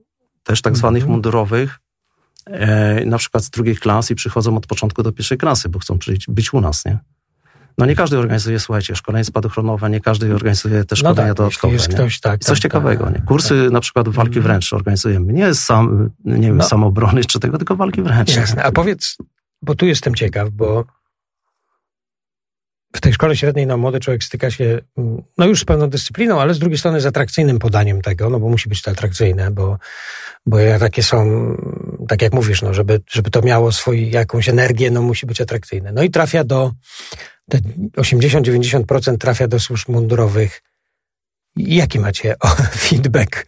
też 0.49 0.63
tak 0.63 0.77
zwanych 0.77 1.03
mm 1.03 1.09
-hmm. 1.09 1.13
mundurowych, 1.13 1.79
e, 2.47 3.05
na 3.05 3.19
przykład 3.19 3.45
z 3.45 3.51
drugiej 3.51 3.77
klasy 3.77 4.13
i 4.13 4.17
przychodzą 4.17 4.57
od 4.57 4.67
początku 4.67 5.03
do 5.03 5.13
pierwszej 5.13 5.39
klasy, 5.39 5.69
bo 5.69 5.79
chcą 5.79 5.99
przyjść, 5.99 6.27
być 6.29 6.53
u 6.53 6.61
nas, 6.61 6.85
nie? 6.85 6.99
No 7.79 7.87
nie 7.87 7.97
każdy 7.97 8.19
organizuje, 8.19 8.61
słuchajcie, 8.61 8.97
szkolenie 8.97 9.25
spadochronowe, 9.25 9.91
nie 9.91 10.01
każdy 10.01 10.35
organizuje 10.35 10.85
te 10.85 10.97
szkolenia 10.97 11.23
no 11.23 11.29
tak, 11.29 11.37
dodatkowe. 11.37 11.73
Jest 11.73 11.89
ktoś, 11.89 12.21
tak, 12.21 12.41
Coś 12.41 12.59
tak, 12.59 12.63
ciekawego, 12.63 13.05
tak, 13.05 13.15
nie? 13.15 13.21
Kursy 13.21 13.63
tak. 13.65 13.73
na 13.73 13.81
przykład 13.81 14.09
walki 14.09 14.39
mhm. 14.39 14.43
wręcz 14.43 14.73
organizujemy. 14.73 15.33
Nie 15.33 15.55
sam, 15.55 16.11
nie 16.25 16.47
wiem, 16.47 16.57
no. 16.57 16.65
samobrony 16.65 17.25
czy 17.25 17.41
tego, 17.41 17.59
tylko 17.59 17.77
walki 17.77 18.03
wręcz. 18.03 18.37
Jasne. 18.37 18.63
A 18.65 18.73
powiedz, 18.73 19.17
bo 19.63 19.75
tu 19.75 19.87
jestem 19.87 20.15
ciekaw, 20.15 20.51
bo 20.51 20.85
w 22.93 23.01
tej 23.01 23.13
szkole 23.13 23.37
średniej 23.37 23.67
no, 23.67 23.77
młody 23.77 24.01
człowiek 24.01 24.25
styka 24.25 24.51
się 24.51 24.79
mm, 24.99 25.23
no 25.39 25.47
już 25.47 25.61
z 25.61 25.65
pewną 25.65 25.91
dyscypliną, 25.91 26.41
ale 26.41 26.55
z 26.55 26.59
drugiej 26.59 26.79
strony 26.79 27.01
z 27.01 27.07
atrakcyjnym 27.07 27.59
podaniem 27.59 28.03
tego, 28.03 28.31
no 28.31 28.41
bo 28.41 28.49
musi 28.49 28.69
być 28.69 28.83
to 28.83 28.91
atrakcyjne, 28.91 29.51
bo, 29.51 29.79
bo 30.47 30.59
takie 30.81 31.03
są, 31.03 31.55
tak 32.09 32.23
jak 32.23 32.33
mówisz, 32.33 32.63
no, 32.63 32.75
żeby, 32.75 33.01
żeby 33.11 33.31
to 33.31 33.43
miało 33.43 33.73
swój, 33.73 34.11
jakąś 34.11 34.49
energię, 34.49 34.91
no 34.91 35.03
musi 35.03 35.27
być 35.27 35.41
atrakcyjne. 35.41 35.93
No 35.93 36.03
i 36.03 36.11
trafia 36.11 36.45
do, 36.45 36.73
80-90% 37.97 39.19
trafia 39.19 39.49
do 39.49 39.61
służb 39.61 39.89
mundurowych. 39.89 40.63
Jaki 41.59 42.01
macie 42.01 42.35
feedback 42.89 43.47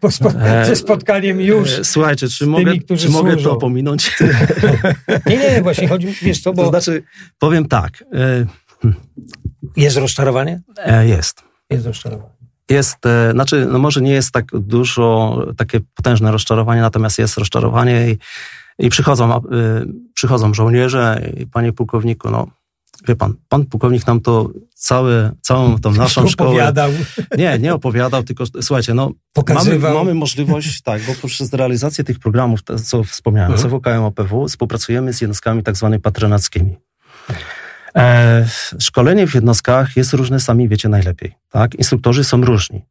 po 0.00 0.10
spo, 0.10 0.30
e, 0.30 0.66
ze 0.66 0.76
spotkaniem 0.76 1.40
już? 1.40 1.78
E, 1.78 1.84
słuchajcie, 1.84 2.28
czy, 2.28 2.46
mogę, 2.46 2.64
tymi, 2.64 3.00
czy 3.00 3.08
mogę 3.08 3.36
to 3.36 3.56
pominąć? 3.56 4.18
nie, 5.26 5.36
nie, 5.36 5.62
właśnie 5.62 5.88
chodzi, 5.88 6.14
wiesz 6.22 6.40
co, 6.40 6.52
bo... 6.52 6.62
To 6.62 6.68
znaczy, 6.68 7.02
powiem 7.38 7.68
tak, 7.68 8.04
e, 8.12 8.46
jest 9.76 9.96
rozczarowanie? 9.96 10.60
Jest. 11.02 11.42
Jest 11.70 11.86
rozczarowanie. 11.86 12.30
Jest, 12.70 12.98
znaczy, 13.32 13.66
no 13.70 13.78
może 13.78 14.00
nie 14.00 14.12
jest 14.12 14.32
tak 14.32 14.44
dużo, 14.52 15.38
takie 15.56 15.80
potężne 15.94 16.32
rozczarowanie, 16.32 16.80
natomiast 16.80 17.18
jest 17.18 17.38
rozczarowanie 17.38 18.10
i, 18.10 18.18
i 18.86 18.90
przychodzą, 18.90 19.40
przychodzą 20.14 20.54
żołnierze 20.54 21.30
i 21.36 21.46
panie 21.46 21.72
pułkowniku, 21.72 22.30
no 22.30 22.46
wie 23.08 23.16
pan, 23.16 23.34
pan 23.48 23.66
pułkownik 23.66 24.06
nam 24.06 24.20
to 24.20 24.50
całe, 24.74 25.32
całą 25.40 25.78
tą 25.78 25.92
naszą 26.04 26.28
szkołę... 26.28 26.50
opowiadał. 26.50 26.90
Nie, 27.38 27.58
nie 27.58 27.74
opowiadał, 27.74 28.22
tylko 28.22 28.44
słuchajcie, 28.62 28.94
no 28.94 29.12
mamy, 29.54 29.78
mamy 29.78 30.14
możliwość, 30.14 30.80
tak, 30.82 31.02
bo 31.02 31.14
poprzez 31.22 31.52
realizację 31.52 32.04
tych 32.04 32.18
programów, 32.18 32.60
co 32.84 33.04
wspomniałem, 33.04 33.52
mhm. 33.52 33.70
CWKM 33.70 34.02
OPW, 34.02 34.48
współpracujemy 34.48 35.12
z 35.12 35.20
jednostkami 35.20 35.62
tak 35.62 35.76
zwanymi 35.76 36.00
patronackimi. 36.02 36.76
E, 37.96 38.48
szkolenie 38.78 39.26
w 39.26 39.34
jednostkach 39.34 39.96
jest 39.96 40.12
różne, 40.12 40.40
sami 40.40 40.68
wiecie 40.68 40.88
najlepiej. 40.88 41.32
Tak? 41.50 41.74
Instruktorzy 41.74 42.24
są 42.24 42.44
różni. 42.44 42.84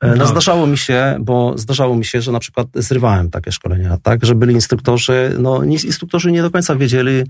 E, 0.00 0.08
no, 0.08 0.16
no, 0.16 0.26
zdarzało 0.26 0.66
mi 0.66 0.78
się, 0.78 1.16
bo 1.20 1.58
zdarzało 1.58 1.96
mi 1.96 2.04
się, 2.04 2.20
że 2.20 2.32
na 2.32 2.40
przykład 2.40 2.68
zrywałem 2.74 3.30
takie 3.30 3.52
szkolenia, 3.52 3.98
tak, 4.02 4.24
że 4.24 4.34
byli 4.34 4.54
instruktorzy, 4.54 5.36
no 5.38 5.64
instruktorzy 5.64 6.32
nie 6.32 6.42
do 6.42 6.50
końca 6.50 6.76
wiedzieli, 6.76 7.24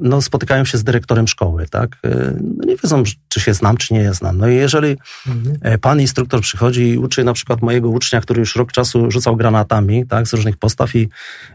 no, 0.00 0.22
spotykają 0.22 0.64
się 0.64 0.78
z 0.78 0.84
dyrektorem 0.84 1.28
szkoły, 1.28 1.66
tak? 1.70 1.98
E, 2.04 2.34
no, 2.56 2.64
nie 2.64 2.76
wiedzą, 2.76 3.02
czy 3.28 3.40
się 3.40 3.54
znam, 3.54 3.76
czy 3.76 3.94
nie 3.94 4.00
je 4.00 4.14
znam. 4.14 4.38
No 4.38 4.48
i 4.48 4.54
jeżeli 4.54 4.96
mhm. 5.26 5.58
E, 5.62 5.78
pan 5.78 6.00
instruktor 6.00 6.40
przychodzi 6.40 6.88
i 6.88 6.98
uczy 6.98 7.24
na 7.24 7.32
przykład 7.32 7.62
mojego 7.62 7.88
ucznia, 7.88 8.20
który 8.20 8.40
już 8.40 8.56
rok 8.56 8.72
czasu 8.72 9.10
rzucał 9.10 9.36
granatami, 9.36 10.06
tak, 10.06 10.28
z 10.28 10.32
różnych 10.32 10.56
postaw 10.56 10.96
i, 10.96 11.08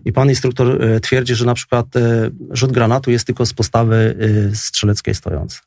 i 0.05 0.13
pan 0.13 0.29
instruktor 0.29 0.79
twierdzi, 1.01 1.35
że 1.35 1.45
na 1.45 1.53
przykład 1.53 1.85
rzut 2.51 2.71
granatu 2.71 3.11
jest 3.11 3.25
tylko 3.25 3.45
z 3.45 3.53
postawy 3.53 4.17
strzeleckiej 4.53 5.15
stojącej. 5.15 5.59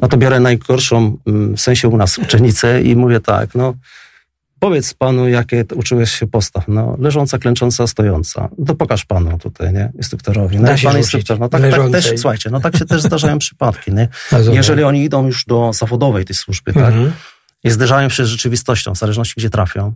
No 0.00 0.08
to 0.08 0.16
biorę 0.16 0.40
najgorszą, 0.40 1.18
mm, 1.26 1.56
w 1.56 1.60
sensie 1.60 1.88
u 1.88 1.96
nas, 1.96 2.18
uczennicę 2.18 2.82
i 2.82 2.96
mówię 2.96 3.20
tak, 3.20 3.54
no 3.54 3.74
Powiedz 4.64 4.94
panu, 4.94 5.28
jakie 5.28 5.64
uczyłeś 5.74 6.10
się 6.10 6.26
postaw. 6.26 6.64
No, 6.68 6.96
leżąca, 7.00 7.38
klęcząca, 7.38 7.86
stojąca. 7.86 8.48
To 8.66 8.74
pokaż 8.74 9.04
panu 9.04 9.38
tutaj, 9.38 9.72
nie? 9.72 9.92
Instruktorowi. 9.96 10.60
No, 10.60 10.68
pan 10.84 10.98
instruktor, 10.98 11.40
no 11.40 11.48
tak, 11.48 11.62
tak 11.62 11.90
też, 11.92 12.12
słuchajcie, 12.16 12.50
no 12.50 12.60
tak 12.60 12.76
się 12.76 12.84
też 12.84 13.02
zdarzają 13.02 13.38
przypadki, 13.46 13.92
nie? 13.92 14.08
Jeżeli 14.52 14.84
oni 14.84 15.04
idą 15.04 15.26
już 15.26 15.44
do 15.44 15.72
zawodowej 15.72 16.24
tej 16.24 16.36
służby, 16.36 16.72
tak? 16.72 16.84
Mhm. 16.84 17.12
I 17.64 17.70
zderzają 17.70 18.08
się 18.08 18.24
z 18.24 18.28
rzeczywistością, 18.28 18.94
w 18.94 18.98
zależności 18.98 19.34
gdzie 19.36 19.50
trafią. 19.50 19.92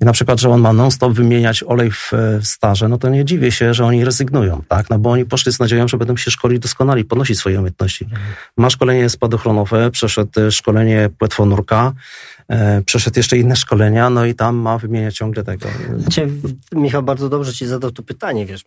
I 0.00 0.04
na 0.04 0.12
przykład, 0.12 0.40
że 0.40 0.50
on 0.50 0.60
ma 0.60 0.72
non-stop 0.72 1.12
wymieniać 1.12 1.62
olej 1.62 1.90
w, 1.90 2.10
w 2.40 2.46
starze, 2.46 2.88
no 2.88 2.98
to 2.98 3.08
nie 3.08 3.24
dziwię 3.24 3.52
się, 3.52 3.74
że 3.74 3.84
oni 3.84 4.04
rezygnują, 4.04 4.62
tak? 4.68 4.90
No 4.90 4.98
bo 4.98 5.10
oni 5.10 5.24
poszli 5.24 5.52
z 5.52 5.58
nadzieją, 5.58 5.88
że 5.88 5.96
będą 5.96 6.16
się 6.16 6.30
szkolić 6.30 6.58
doskonali, 6.58 7.04
podnosić 7.04 7.38
swoje 7.38 7.58
umiejętności. 7.58 8.04
Mhm. 8.04 8.22
Ma 8.56 8.70
szkolenie 8.70 9.10
spadochronowe, 9.10 9.90
przeszedł 9.90 10.50
szkolenie 10.50 11.08
płetwonurka, 11.18 11.92
E, 12.37 12.37
przeszedł 12.84 13.18
jeszcze 13.18 13.38
inne 13.38 13.56
szkolenia, 13.56 14.10
no 14.10 14.24
i 14.24 14.34
tam 14.34 14.56
ma 14.56 14.78
wymieniać 14.78 15.14
ciągle 15.16 15.44
tego. 15.44 15.68
Znaczy, 15.98 16.28
Michał 16.72 17.02
bardzo 17.02 17.28
dobrze 17.28 17.52
ci 17.52 17.66
zadał 17.66 17.90
to 17.90 18.02
pytanie, 18.02 18.46
wiesz. 18.46 18.64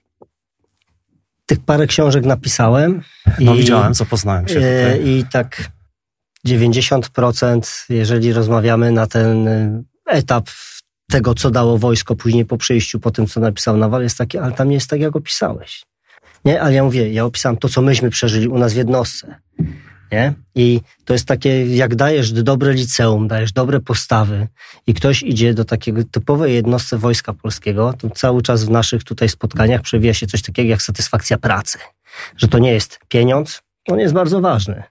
Tych 1.45 1.59
parę 1.59 1.87
książek 1.87 2.25
napisałem. 2.25 3.01
No 3.39 3.55
i, 3.55 3.57
widziałem, 3.57 3.93
zapoznałem 3.93 4.47
się. 4.47 4.59
E, 4.59 4.93
tutaj. 4.93 5.07
I 5.09 5.25
tak 5.31 5.71
90%, 6.47 7.85
jeżeli 7.89 8.33
rozmawiamy 8.33 8.91
na 8.91 9.07
ten 9.07 9.49
etap 10.05 10.49
tego, 11.11 11.33
co 11.33 11.51
dało 11.51 11.77
wojsko 11.77 12.15
później 12.15 12.45
po 12.45 12.57
przejściu, 12.57 12.99
po 12.99 13.11
tym, 13.11 13.27
co 13.27 13.39
napisał 13.39 13.77
Nawal, 13.77 14.03
jest 14.03 14.17
takie, 14.17 14.41
ale 14.41 14.51
tam 14.51 14.69
nie 14.69 14.75
jest 14.75 14.89
tak, 14.89 14.99
jak 14.99 15.15
opisałeś. 15.15 15.83
Nie, 16.45 16.61
ale 16.61 16.73
ja 16.73 16.83
mówię, 16.83 17.13
ja 17.13 17.25
opisałem 17.25 17.57
to, 17.57 17.69
co 17.69 17.81
myśmy 17.81 18.09
przeżyli 18.09 18.47
u 18.47 18.57
nas 18.57 18.73
w 18.73 18.75
jednostce. 18.75 19.35
Nie? 20.11 20.33
I 20.55 20.81
to 21.05 21.13
jest 21.13 21.25
takie, 21.25 21.65
jak 21.75 21.95
dajesz 21.95 22.31
dobre 22.31 22.73
liceum, 22.73 23.27
dajesz 23.27 23.51
dobre 23.51 23.79
postawy 23.79 24.47
i 24.87 24.93
ktoś 24.93 25.23
idzie 25.23 25.53
do 25.53 25.65
takiego 25.65 26.01
typowej 26.11 26.53
jednostce 26.53 26.97
Wojska 26.97 27.33
Polskiego, 27.33 27.93
to 27.97 28.09
cały 28.09 28.41
czas 28.41 28.63
w 28.63 28.69
naszych 28.69 29.03
tutaj 29.03 29.29
spotkaniach 29.29 29.81
przewija 29.81 30.13
się 30.13 30.27
coś 30.27 30.41
takiego 30.41 30.69
jak 30.69 30.81
satysfakcja 30.81 31.37
pracy. 31.37 31.77
Że 32.37 32.47
to 32.47 32.59
nie 32.59 32.71
jest 32.71 32.99
pieniądz, 33.07 33.61
on 33.89 33.99
jest 33.99 34.13
bardzo 34.13 34.41
ważny, 34.41 34.83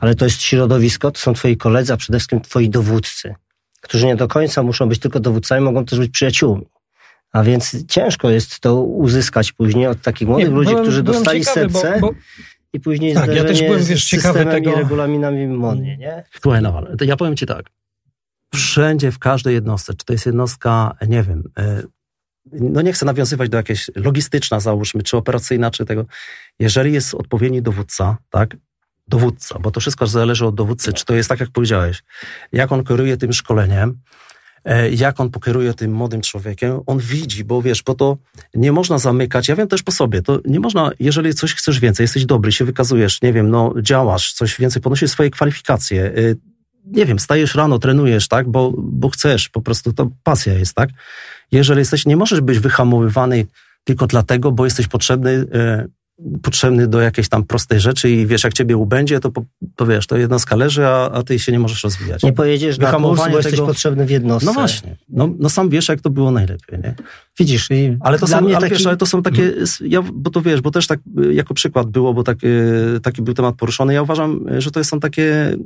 ale 0.00 0.14
to 0.14 0.24
jest 0.24 0.42
środowisko, 0.42 1.10
to 1.10 1.20
są 1.20 1.34
twoi 1.34 1.56
koledzy, 1.56 1.92
a 1.92 1.96
przede 1.96 2.18
wszystkim 2.18 2.40
twoi 2.40 2.70
dowódcy, 2.70 3.34
którzy 3.80 4.06
nie 4.06 4.16
do 4.16 4.28
końca 4.28 4.62
muszą 4.62 4.88
być 4.88 4.98
tylko 4.98 5.20
dowódcami, 5.20 5.60
mogą 5.64 5.84
też 5.84 5.98
być 5.98 6.10
przyjaciółmi. 6.10 6.66
A 7.32 7.42
więc 7.42 7.86
ciężko 7.86 8.30
jest 8.30 8.60
to 8.60 8.82
uzyskać 8.82 9.52
później 9.52 9.86
od 9.86 10.02
takich 10.02 10.28
młodych 10.28 10.48
Nie, 10.48 10.54
ludzi, 10.54 10.70
byłem- 10.70 10.84
którzy 10.84 11.02
byłem 11.02 11.18
dostali 11.22 11.44
ciekawy, 11.44 11.68
bo- 11.68 11.80
serce 11.80 12.00
bo- 12.00 12.10
i 12.76 12.80
później 12.80 13.14
Tak, 13.14 13.34
ja 13.34 13.44
też 13.44 13.62
byłem, 13.62 13.84
wiesz, 13.84 14.04
z 14.04 14.08
systemem 14.08 14.48
tego- 14.48 14.72
i 14.72 14.74
regulaminami 14.74 15.46
modnie, 15.46 15.96
nie? 15.96 16.24
Słuchaj, 16.42 16.62
no, 16.62 16.78
ale 16.78 16.96
to 16.96 17.04
ja 17.04 17.16
powiem 17.16 17.36
ci 17.36 17.46
tak. 17.46 17.70
Wszędzie, 18.54 19.12
w 19.12 19.18
każdej 19.18 19.54
jednostce, 19.54 19.94
czy 19.94 20.06
to 20.06 20.12
jest 20.12 20.26
jednostka, 20.26 20.96
nie 21.08 21.22
wiem, 21.22 21.42
e, 21.58 21.82
no 22.52 22.82
nie 22.82 22.92
chcę 22.92 23.06
nawiązywać 23.06 23.48
do 23.48 23.56
jakiejś 23.56 23.90
logistyczna, 23.94 24.60
załóżmy, 24.60 25.02
czy 25.02 25.16
operacyjna, 25.16 25.70
czy 25.70 25.84
tego. 25.84 26.04
Jeżeli 26.58 26.92
jest 26.92 27.14
odpowiedni 27.14 27.62
dowódca, 27.62 28.16
tak, 28.30 28.56
dowódca, 29.08 29.58
bo 29.58 29.70
to 29.70 29.80
wszystko 29.80 30.06
zależy 30.06 30.46
od 30.46 30.54
dowódcy, 30.54 30.92
czy 30.92 31.04
to 31.04 31.14
jest 31.14 31.28
tak, 31.28 31.40
jak 31.40 31.50
powiedziałeś, 31.50 32.02
jak 32.52 32.72
on 32.72 32.84
kieruje 32.84 33.16
tym 33.16 33.32
szkoleniem, 33.32 33.98
jak 34.90 35.20
on 35.20 35.30
pokieruje 35.30 35.74
tym 35.74 35.92
młodym 35.92 36.20
człowiekiem, 36.20 36.80
on 36.86 36.98
widzi, 36.98 37.44
bo 37.44 37.62
wiesz, 37.62 37.82
bo 37.82 37.94
to 37.94 38.16
nie 38.54 38.72
można 38.72 38.98
zamykać, 38.98 39.48
ja 39.48 39.56
wiem 39.56 39.68
też 39.68 39.82
po 39.82 39.92
sobie, 39.92 40.22
to 40.22 40.40
nie 40.44 40.60
można, 40.60 40.90
jeżeli 41.00 41.34
coś 41.34 41.54
chcesz 41.54 41.80
więcej, 41.80 42.04
jesteś 42.04 42.26
dobry, 42.26 42.52
się 42.52 42.64
wykazujesz, 42.64 43.22
nie 43.22 43.32
wiem, 43.32 43.50
no 43.50 43.74
działasz, 43.82 44.32
coś 44.32 44.58
więcej, 44.58 44.82
podnosisz 44.82 45.10
swoje 45.10 45.30
kwalifikacje, 45.30 46.04
y, 46.18 46.36
nie 46.86 47.06
wiem, 47.06 47.18
stajesz 47.18 47.54
rano, 47.54 47.78
trenujesz, 47.78 48.28
tak, 48.28 48.48
bo, 48.48 48.72
bo 48.76 49.08
chcesz, 49.08 49.48
po 49.48 49.60
prostu 49.60 49.92
to 49.92 50.10
pasja 50.22 50.54
jest, 50.54 50.74
tak. 50.74 50.90
Jeżeli 51.52 51.78
jesteś, 51.78 52.06
nie 52.06 52.16
możesz 52.16 52.40
być 52.40 52.58
wyhamowywany 52.58 53.46
tylko 53.84 54.06
dlatego, 54.06 54.52
bo 54.52 54.64
jesteś 54.64 54.88
potrzebny, 54.88 55.30
y, 55.30 55.46
potrzebny 56.42 56.86
do 56.86 57.00
jakiejś 57.00 57.28
tam 57.28 57.44
prostej 57.44 57.80
rzeczy 57.80 58.10
i 58.10 58.26
wiesz, 58.26 58.44
jak 58.44 58.52
ciebie 58.52 58.76
ubędzie, 58.76 59.20
to, 59.20 59.30
po- 59.30 59.44
to 59.76 59.86
wiesz, 59.86 60.06
to 60.06 60.16
jednostka 60.16 60.56
leży, 60.56 60.86
a, 60.86 61.10
a 61.10 61.22
ty 61.22 61.38
się 61.38 61.52
nie 61.52 61.58
możesz 61.58 61.84
rozwijać. 61.84 62.22
Nie 62.22 62.32
pojedziesz 62.32 62.78
na 62.78 62.92
kurs, 62.92 63.20
bo 63.20 63.36
jesteś 63.36 63.54
tego- 63.54 63.66
potrzebny 63.66 64.06
w 64.06 64.10
jednostce. 64.10 64.46
No 64.46 64.52
właśnie, 64.52 64.96
no, 65.08 65.30
no 65.38 65.48
sam 65.50 65.68
wiesz, 65.68 65.88
jak 65.88 66.00
to 66.00 66.10
było 66.10 66.30
najlepiej, 66.30 66.78
nie? 66.78 66.94
Widzisz, 67.38 67.70
i 67.70 67.96
Ale 68.00 68.18
to 68.18 68.26
są, 68.26 68.40
mnie 68.40 68.56
ale 68.56 68.60
taki... 68.60 68.74
wiesz, 68.78 68.86
ale 68.86 68.96
to 68.96 69.06
są 69.06 69.22
takie, 69.22 69.52
ja, 69.80 70.02
bo 70.14 70.30
to 70.30 70.42
wiesz, 70.42 70.60
bo 70.60 70.70
też 70.70 70.86
tak 70.86 71.00
y, 71.24 71.34
jako 71.34 71.54
przykład 71.54 71.86
było, 71.86 72.14
bo 72.14 72.22
tak, 72.22 72.44
y, 72.44 73.00
taki 73.02 73.22
był 73.22 73.34
temat 73.34 73.54
poruszony. 73.54 73.94
Ja 73.94 74.02
uważam, 74.02 74.48
y, 74.48 74.60
że 74.60 74.70
to 74.70 74.84
są 74.84 75.00
takie 75.00 75.56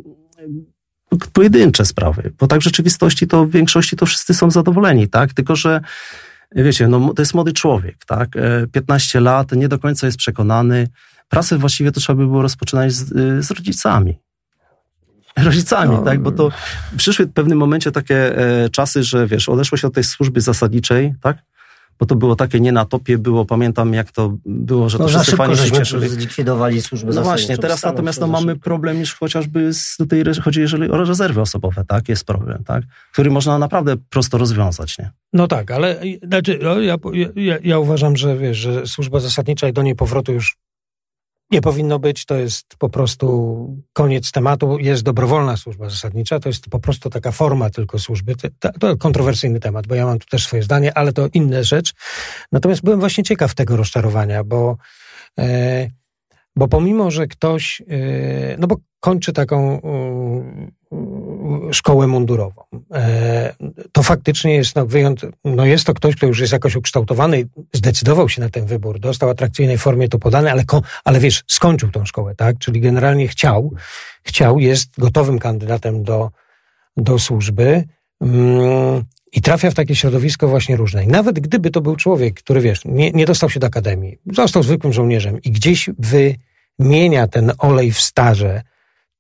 pojedyncze 1.32 1.84
sprawy, 1.84 2.32
bo 2.38 2.46
tak 2.46 2.60
w 2.60 2.64
rzeczywistości 2.64 3.26
to 3.26 3.46
w 3.46 3.50
większości 3.50 3.96
to 3.96 4.06
wszyscy 4.06 4.34
są 4.34 4.50
zadowoleni, 4.50 5.08
tak? 5.08 5.32
Tylko, 5.32 5.56
że 5.56 5.80
wiecie, 6.54 6.88
no 6.88 7.14
to 7.14 7.22
jest 7.22 7.34
młody 7.34 7.52
człowiek, 7.52 7.96
tak? 8.06 8.36
Y, 8.36 8.68
15 8.72 9.20
lat, 9.20 9.52
nie 9.52 9.68
do 9.68 9.78
końca 9.78 10.06
jest 10.06 10.18
przekonany. 10.18 10.88
Pracę 11.28 11.58
właściwie 11.58 11.92
to 11.92 12.00
trzeba 12.00 12.16
by 12.16 12.26
było 12.26 12.42
rozpoczynać 12.42 12.92
z, 12.92 13.12
y, 13.12 13.42
z 13.42 13.50
rodzicami. 13.50 14.18
Rodzicami, 15.36 15.96
No. 15.96 16.02
tak? 16.02 16.20
Bo 16.22 16.32
to 16.32 16.50
przyszły 16.96 17.26
w 17.26 17.32
pewnym 17.32 17.58
momencie 17.58 17.92
takie 17.92 18.38
e, 18.38 18.68
czasy, 18.68 19.02
że 19.02 19.26
wiesz, 19.26 19.48
odeszło 19.48 19.78
się 19.78 19.86
od 19.86 19.94
tej 19.94 20.04
służby 20.04 20.40
zasadniczej, 20.40 21.14
tak? 21.22 21.38
Bo 22.00 22.06
to 22.06 22.16
było 22.16 22.36
takie 22.36 22.60
nie 22.60 22.72
na 22.72 22.84
topie, 22.84 23.18
było, 23.18 23.44
pamiętam 23.44 23.94
jak 23.94 24.12
to 24.12 24.36
było, 24.46 24.88
że 24.88 24.98
to 24.98 25.04
No 25.04 25.10
za 25.10 25.18
wszyscy 25.18 25.36
fajnie 25.36 25.56
się 25.56 25.62
żeśmy 25.62 25.78
cieszyli. 25.78 26.08
zlikwidowali 26.08 26.82
służbę 26.82 27.06
No 27.06 27.12
zasadniczą. 27.12 27.30
właśnie, 27.30 27.58
teraz 27.58 27.82
natomiast 27.82 28.20
no, 28.20 28.26
mamy 28.26 28.56
problem 28.56 28.98
niż 28.98 29.14
chociażby 29.14 29.74
z 29.74 29.96
tutaj 29.96 30.22
chodzi 30.44 30.60
jeżeli 30.60 30.90
o 30.90 30.96
rezerwy 31.04 31.40
osobowe, 31.40 31.84
tak? 31.88 32.08
Jest 32.08 32.24
problem, 32.24 32.64
tak? 32.64 32.84
Który 33.12 33.30
można 33.30 33.58
naprawdę 33.58 33.96
prosto 34.10 34.38
rozwiązać, 34.38 34.98
nie? 34.98 35.10
No 35.32 35.46
tak, 35.48 35.70
ale 35.70 36.00
znaczy, 36.22 36.58
no, 36.62 36.80
ja, 36.80 36.96
ja, 37.36 37.58
ja 37.64 37.78
uważam, 37.78 38.16
że 38.16 38.36
wiesz, 38.36 38.56
że 38.58 38.86
służba 38.86 39.20
zasadnicza 39.20 39.68
i 39.68 39.72
do 39.72 39.82
niej 39.82 39.94
powrotu 39.96 40.32
już 40.32 40.56
nie 41.50 41.60
powinno 41.60 41.98
być. 41.98 42.24
To 42.24 42.34
jest 42.34 42.76
po 42.78 42.88
prostu 42.88 43.76
koniec 43.92 44.32
tematu. 44.32 44.78
Jest 44.78 45.02
dobrowolna 45.02 45.56
służba 45.56 45.90
zasadnicza, 45.90 46.40
to 46.40 46.48
jest 46.48 46.68
po 46.70 46.80
prostu 46.80 47.10
taka 47.10 47.32
forma 47.32 47.70
tylko 47.70 47.98
służby. 47.98 48.34
To, 48.80 48.96
kontrowersyjny 48.96 49.60
temat, 49.60 49.86
bo 49.86 49.94
ja 49.94 50.06
mam 50.06 50.18
tu 50.18 50.26
też 50.26 50.44
swoje 50.44 50.62
zdanie, 50.62 50.98
ale 50.98 51.12
to 51.12 51.28
inna 51.32 51.62
rzecz. 51.62 51.92
Natomiast 52.52 52.82
byłem 52.82 53.00
właśnie 53.00 53.24
ciekaw 53.24 53.54
tego 53.54 53.76
rozczarowania, 53.76 54.44
bo, 54.44 54.76
e, 55.38 55.88
bo 56.56 56.68
pomimo, 56.68 57.10
że 57.10 57.26
ktoś, 57.26 57.82
e, 57.88 58.56
no 58.58 58.66
bo 58.66 58.76
kończy 59.00 59.32
taką 59.32 59.80
szkołę 61.72 62.06
mundurową, 62.06 62.62
e, 62.94 63.54
to 63.92 64.02
faktycznie 64.02 64.54
jest, 64.54 64.76
no, 64.76 64.86
wyjąt, 64.86 65.20
no 65.44 65.66
jest 65.66 65.84
to 65.84 65.94
ktoś, 65.94 66.16
kto 66.16 66.26
już 66.26 66.40
jest 66.40 66.52
jakoś 66.52 66.76
ukształtowany, 66.76 67.48
zdecydował 67.72 68.28
się 68.28 68.40
na 68.40 68.48
ten 68.48 68.66
wybór, 68.66 69.00
dostał 69.00 69.28
atrakcyjnej 69.28 69.78
formie 69.78 70.08
to 70.08 70.18
podane, 70.18 70.52
ale, 70.52 70.64
ale 71.04 71.20
wiesz, 71.20 71.42
skończył 71.46 71.90
tą 71.90 72.04
szkołę, 72.04 72.34
tak? 72.34 72.58
Czyli 72.58 72.80
generalnie 72.80 73.28
chciał, 73.28 73.72
chciał, 74.22 74.58
jest 74.58 74.90
gotowym 74.98 75.38
kandydatem 75.38 76.02
do, 76.02 76.30
do 76.96 77.18
służby 77.18 77.84
mm, 78.20 79.04
i 79.32 79.42
trafia 79.42 79.70
w 79.70 79.74
takie 79.74 79.96
środowisko 79.96 80.48
właśnie 80.48 80.76
różne. 80.76 81.04
I 81.04 81.06
nawet 81.06 81.40
gdyby 81.40 81.70
to 81.70 81.80
był 81.80 81.96
człowiek, 81.96 82.34
który 82.34 82.60
wiesz, 82.60 82.84
nie, 82.84 83.10
nie 83.10 83.26
dostał 83.26 83.50
się 83.50 83.60
do 83.60 83.66
akademii, 83.66 84.18
został 84.32 84.62
zwykłym 84.62 84.92
żołnierzem 84.92 85.42
i 85.42 85.50
gdzieś 85.50 85.90
wymienia 86.78 87.26
ten 87.26 87.52
olej 87.58 87.92
w 87.92 88.00
starze, 88.00 88.62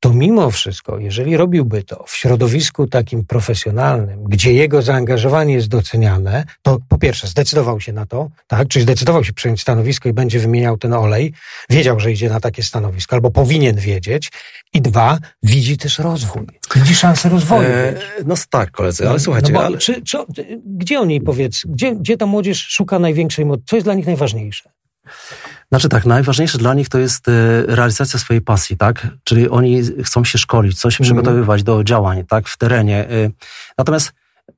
to 0.00 0.12
mimo 0.14 0.50
wszystko, 0.50 0.98
jeżeli 0.98 1.36
robiłby 1.36 1.82
to 1.82 2.04
w 2.06 2.16
środowisku 2.16 2.86
takim 2.86 3.26
profesjonalnym, 3.26 4.24
gdzie 4.24 4.52
jego 4.52 4.82
zaangażowanie 4.82 5.54
jest 5.54 5.68
doceniane, 5.68 6.44
to 6.62 6.78
po 6.88 6.98
pierwsze 6.98 7.26
zdecydował 7.26 7.80
się 7.80 7.92
na 7.92 8.06
to, 8.06 8.30
tak, 8.46 8.68
czyli 8.68 8.82
zdecydował 8.82 9.24
się 9.24 9.32
przejąć 9.32 9.60
stanowisko 9.60 10.08
i 10.08 10.12
będzie 10.12 10.38
wymieniał 10.38 10.78
ten 10.78 10.92
olej, 10.92 11.32
wiedział, 11.70 12.00
że 12.00 12.12
idzie 12.12 12.28
na 12.28 12.40
takie 12.40 12.62
stanowisko, 12.62 13.16
albo 13.16 13.30
powinien 13.30 13.76
wiedzieć, 13.76 14.30
i 14.72 14.82
dwa, 14.82 15.18
widzi 15.42 15.76
też 15.76 15.98
rozwój, 15.98 16.46
widzi 16.76 16.94
szansę 16.94 17.28
rozwoju. 17.28 17.68
E, 17.68 17.94
no 18.26 18.34
tak, 18.50 18.70
koledzy, 18.70 19.04
ale 19.04 19.12
No, 19.12 19.18
słuchajcie, 19.18 19.52
no 19.52 19.58
bo 19.58 19.66
ale, 19.66 19.78
czy, 19.78 20.02
czy, 20.02 20.18
gdzie 20.66 21.00
oni 21.00 21.20
powiedz, 21.20 21.62
gdzie, 21.68 21.96
gdzie 21.96 22.16
ta 22.16 22.26
młodzież 22.26 22.66
szuka 22.68 22.98
największej 22.98 23.44
mocy? 23.44 23.62
Co 23.66 23.76
jest 23.76 23.86
dla 23.86 23.94
nich 23.94 24.06
najważniejsze? 24.06 24.70
Znaczy 25.72 25.88
tak, 25.88 26.06
najważniejsze 26.06 26.58
dla 26.58 26.74
nich 26.74 26.88
to 26.88 26.98
jest 26.98 27.28
e, 27.28 27.32
realizacja 27.66 28.18
swojej 28.18 28.40
pasji, 28.40 28.76
tak? 28.76 29.06
Czyli 29.24 29.48
oni 29.48 29.82
chcą 30.04 30.24
się 30.24 30.38
szkolić, 30.38 30.76
chcą 30.76 30.90
się 30.90 30.94
Mhm. 31.04 31.04
przygotowywać 31.04 31.62
do 31.62 31.84
działań, 31.84 32.24
tak? 32.28 32.48
W 32.48 32.56
terenie. 32.58 33.08
e. 33.08 33.30
Natomiast 33.78 34.12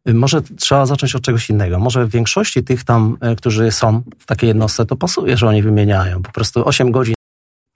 e, 0.06 0.14
może 0.14 0.42
trzeba 0.42 0.86
zacząć 0.86 1.14
od 1.14 1.22
czegoś 1.22 1.50
innego. 1.50 1.78
Może 1.78 2.06
w 2.06 2.10
większości 2.10 2.64
tych 2.64 2.84
tam, 2.84 3.16
którzy 3.36 3.70
są 3.70 4.02
w 4.18 4.26
takiej 4.26 4.48
jednostce, 4.48 4.86
to 4.86 4.96
pasuje, 4.96 5.36
że 5.36 5.48
oni 5.48 5.62
wymieniają 5.62 6.22
po 6.22 6.32
prostu 6.32 6.68
8 6.68 6.92
godzin. 6.92 7.14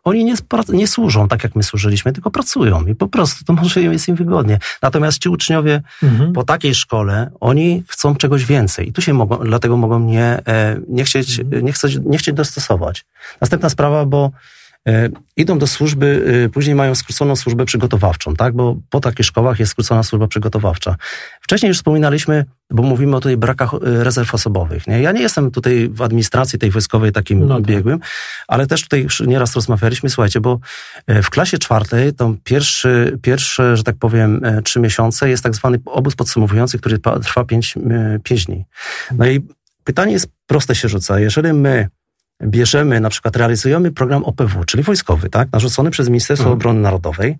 Oni 0.06 0.24
nie, 0.24 0.34
nie 0.68 0.86
służą 0.86 1.28
tak, 1.28 1.44
jak 1.44 1.56
my 1.56 1.62
służyliśmy, 1.62 2.12
tylko 2.12 2.30
pracują 2.30 2.86
i 2.86 2.94
po 2.94 3.08
prostu 3.08 3.44
to 3.44 3.52
może 3.52 3.82
jest 3.82 4.08
im 4.08 4.16
wygodnie. 4.16 4.58
Natomiast 4.82 5.18
ci 5.18 5.28
uczniowie 5.28 5.82
po 6.34 6.44
takiej 6.44 6.74
szkole 6.74 7.30
oni 7.40 7.84
chcą 7.88 8.16
czegoś 8.16 8.44
więcej 8.44 8.88
i 8.88 8.92
tu 8.92 9.02
się 9.02 9.14
mogą, 9.14 9.36
dlatego 9.36 9.76
mogą 9.76 10.00
nie, 10.00 10.24
e, 10.46 10.80
nie, 10.88 11.04
chcieć, 11.04 11.40
nie, 11.62 11.72
chcieć, 11.72 11.98
nie 12.04 12.18
chcieć 12.18 12.34
dostosować. 12.34 13.04
Następna 13.40 13.68
sprawa, 13.68 14.04
bo 14.04 14.30
idą 15.36 15.58
do 15.58 15.66
służby, 15.66 16.24
e, 16.44 16.48
później 16.48 16.74
mają 16.74 16.94
skróconą 16.94 17.36
służbę 17.36 17.64
przygotowawczą, 17.64 18.34
tak? 18.34 18.54
Bo 18.54 18.76
po 18.90 19.00
takich 19.00 19.26
szkołach 19.26 19.60
jest 19.60 19.72
skrócona 19.72 20.02
służba 20.02 20.28
przygotowawcza. 20.28 20.96
Wcześniej 21.40 21.68
już 21.68 21.76
wspominaliśmy, 21.76 22.44
bo 22.70 22.82
mówimy 22.82 23.16
o 23.16 23.20
tutaj 23.20 23.36
brakach 23.36 23.74
e, 23.74 23.78
rezerw 24.04 24.34
osobowych. 24.34 24.86
Nie? 24.86 25.02
Ja 25.02 25.12
nie 25.12 25.22
jestem 25.22 25.50
tutaj 25.50 25.88
w 25.88 26.02
administracji 26.02 26.58
tej 26.58 26.70
wojskowej 26.70 27.12
takim 27.12 27.46
No 27.46 27.54
tak. 27.54 27.66
biegłym, 27.66 28.00
ale 28.48 28.66
też 28.66 28.82
tutaj 28.82 29.02
już 29.02 29.20
nieraz 29.20 29.54
rozmawialiśmy, 29.54 30.10
słuchajcie, 30.10 30.40
bo 30.40 30.58
e, 31.06 31.22
w 31.22 31.30
klasie 31.30 31.58
czwartej 31.58 32.12
to 32.12 32.34
pierwszy, 32.44 33.18
pierwsze, 33.22 33.76
że 33.76 33.82
tak 33.82 33.96
powiem, 33.96 34.44
e, 34.44 34.62
trzy 34.62 34.80
miesiące 34.80 35.28
jest 35.28 35.42
tak 35.42 35.54
zwany 35.54 35.78
obóz 35.84 36.16
podsumowujący, 36.16 36.78
który 36.78 36.98
trwa 36.98 37.44
pięć, 37.44 37.74
e, 37.76 38.18
pięć 38.22 38.44
dni. 38.44 38.64
No 39.12 39.26
i 39.26 39.40
pytanie 39.84 40.12
jest 40.12 40.28
proste 40.46 40.74
się 40.74 40.88
rzuca. 40.88 41.20
Jeżeli 41.20 41.52
my 41.52 41.88
bierzemy, 42.44 43.00
na 43.00 43.10
przykład 43.10 43.36
realizujemy 43.36 43.92
program 43.92 44.24
OPW, 44.24 44.64
czyli 44.64 44.82
wojskowy, 44.82 45.30
tak, 45.30 45.52
narzucony 45.52 45.90
przez 45.90 46.08
Ministerstwo 46.08 46.44
Mhm. 46.48 46.58
Obrony 46.58 46.80
Narodowej, 46.80 47.38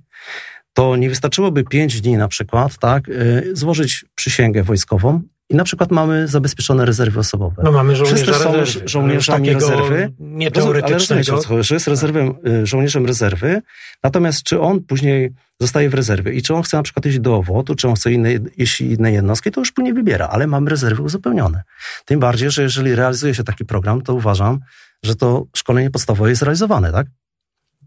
to 0.72 0.96
nie 0.96 1.09
wystarczyłoby 1.09 1.64
pięć 1.64 2.00
dni 2.00 2.16
na 2.16 2.28
przykład, 2.28 2.78
tak, 2.78 3.09
y, 3.09 3.51
złożyć 3.53 4.05
przysięgę 4.14 4.62
wojskową 4.62 5.22
i 5.51 5.55
na 5.55 5.64
przykład 5.64 5.90
mamy 5.90 6.28
zabezpieczone 6.28 6.84
rezerwy 6.84 7.20
osobowe. 7.20 7.62
No 7.64 7.72
mamy 7.72 7.97
żołnierza 7.97 8.22
Wszyscy 8.22 8.42
są 8.44 8.53
rezerwy. 8.57 8.88
żołnierzami 8.88 9.51
rezerwy. 9.51 10.12
Nie 10.20 10.47
ale 10.47 10.53
teoretycznego. 10.53 11.34
o 11.36 11.38
co 11.38 11.74
jest 11.74 11.88
rezerwem, 11.88 12.34
y, 12.62 12.66
żołnierzem 12.66 13.07
rezerwy, 13.07 13.62
natomiast 14.03 14.42
czy 14.42 14.61
on 14.61 14.80
później 14.82 15.30
zostaje 15.61 15.90
w 15.90 15.94
rezerwie 15.94 16.32
i 16.32 16.42
czy 16.42 16.55
on 16.55 16.62
chce 16.62 16.76
na 16.76 16.82
przykład 16.82 17.07
iść 17.07 17.18
do 17.18 17.36
owotu, 17.36 17.74
czy 17.74 17.88
on 17.88 17.94
chce 17.94 18.12
inne, 18.12 18.30
iść 18.57 18.80
inne 18.80 19.12
jednostki, 19.12 19.51
to 19.51 19.61
już 19.61 19.72
później 19.72 19.94
wybiera, 19.94 20.28
ale 20.28 20.47
mamy 20.47 20.70
rezerwy 20.70 21.03
uzupełnione. 21.03 21.62
Tym 22.05 22.20
bardziej, 22.20 22.51
że 22.51 22.62
jeżeli 22.62 22.94
realizuje 22.94 23.34
się 23.34 23.44
taki 23.44 23.64
program, 23.64 24.03
to 24.03 24.14
uważam, 24.14 24.61
że 25.03 25.14
to 25.16 25.44
szkolenie 25.57 25.90
podstawowe 25.90 26.30
jest 26.30 26.42
realizowane, 26.42 26.92
tak? 26.92 27.07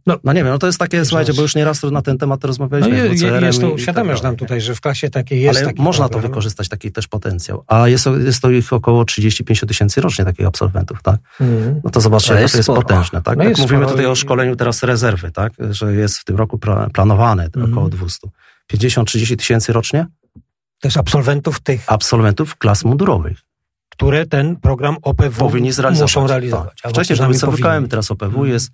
No. 0.07 0.17
No, 0.23 0.33
nie 0.33 0.43
wiem, 0.43 0.53
no 0.53 0.57
to 0.59 0.67
jest 0.67 0.79
takie, 0.79 1.05
słuchajcie, 1.05 1.33
bo 1.33 1.41
już 1.41 1.55
nieraz 1.55 1.83
na 1.83 2.01
ten 2.01 2.17
temat 2.17 2.43
No 2.43 2.47
rozmawialiśmy. 2.47 2.95
je, 2.97 3.01
z 3.17 3.21
je, 3.21 3.27
WCR-em 3.27 3.43
jest 3.43 3.61
to 3.61 3.69
uświadamiasz 3.71 4.17
tak 4.19 4.23
nam 4.23 4.35
tutaj, 4.35 4.61
że 4.61 4.75
w 4.75 4.81
klasie 4.81 5.09
takiej 5.09 5.41
jest 5.41 5.57
Ale 5.59 5.67
taki 5.67 5.81
można 5.81 6.05
to 6.05 6.09
problem. 6.09 6.31
wykorzystać, 6.31 6.69
taki 6.69 6.91
też 6.91 7.07
potencjał. 7.07 7.63
A 7.67 7.87
jest, 7.87 8.05
jest 8.25 8.41
to 8.41 8.49
ich 8.51 8.73
około 8.73 9.05
35 9.05 9.59
tysięcy 9.67 10.01
rocznie 10.01 10.25
takich 10.25 10.45
absolwentów, 10.47 11.01
tak? 11.03 11.19
Mhm. 11.41 11.81
No 11.83 11.89
to 11.89 12.01
zobaczcie, 12.01 12.27
To 12.27 12.33
jak 12.33 12.41
jest 12.41 12.53
to 12.53 12.57
jest 12.57 12.65
sporo. 12.65 12.81
potężne, 12.81 13.21
tak? 13.21 13.37
No 13.37 13.43
tak 13.43 13.49
jest 13.49 13.61
mówimy 13.61 13.81
sporo 13.81 13.91
tutaj 13.91 14.05
o 14.05 14.15
szkoleniu 14.15 14.55
teraz 14.55 14.83
rezerwy, 14.83 15.31
tak? 15.31 15.53
Że 15.69 15.93
jest 15.95 16.17
w 16.17 16.25
tym 16.25 16.35
roku 16.35 16.57
pra- 16.57 16.89
planowane 16.89 17.43
Mhm. 17.45 17.71
około 17.73 17.89
200. 17.89 18.27
50-30 18.73 19.35
tysięcy 19.37 19.73
rocznie 19.73 20.05
To 20.81 20.87
jest 20.87 20.97
absolwentów 20.97 21.59
tych, 21.59 21.83
absolwentów 21.87 22.55
klas 22.57 22.83
mundurowych. 22.85 23.37
Które 23.99 24.25
ten 24.25 24.55
program 24.55 24.97
OPW 25.01 25.39
Powinni 25.39 25.71
zrealizować. 25.71 26.15
muszą 26.15 26.27
realizować. 26.27 26.81
Tak. 26.81 26.91
Wcześniej 26.91 27.19
były 27.19 27.33
CWKM, 27.33 27.87
teraz 27.87 28.11
OPW 28.11 28.25
Mhm. 28.25 28.47
jest, 28.47 28.71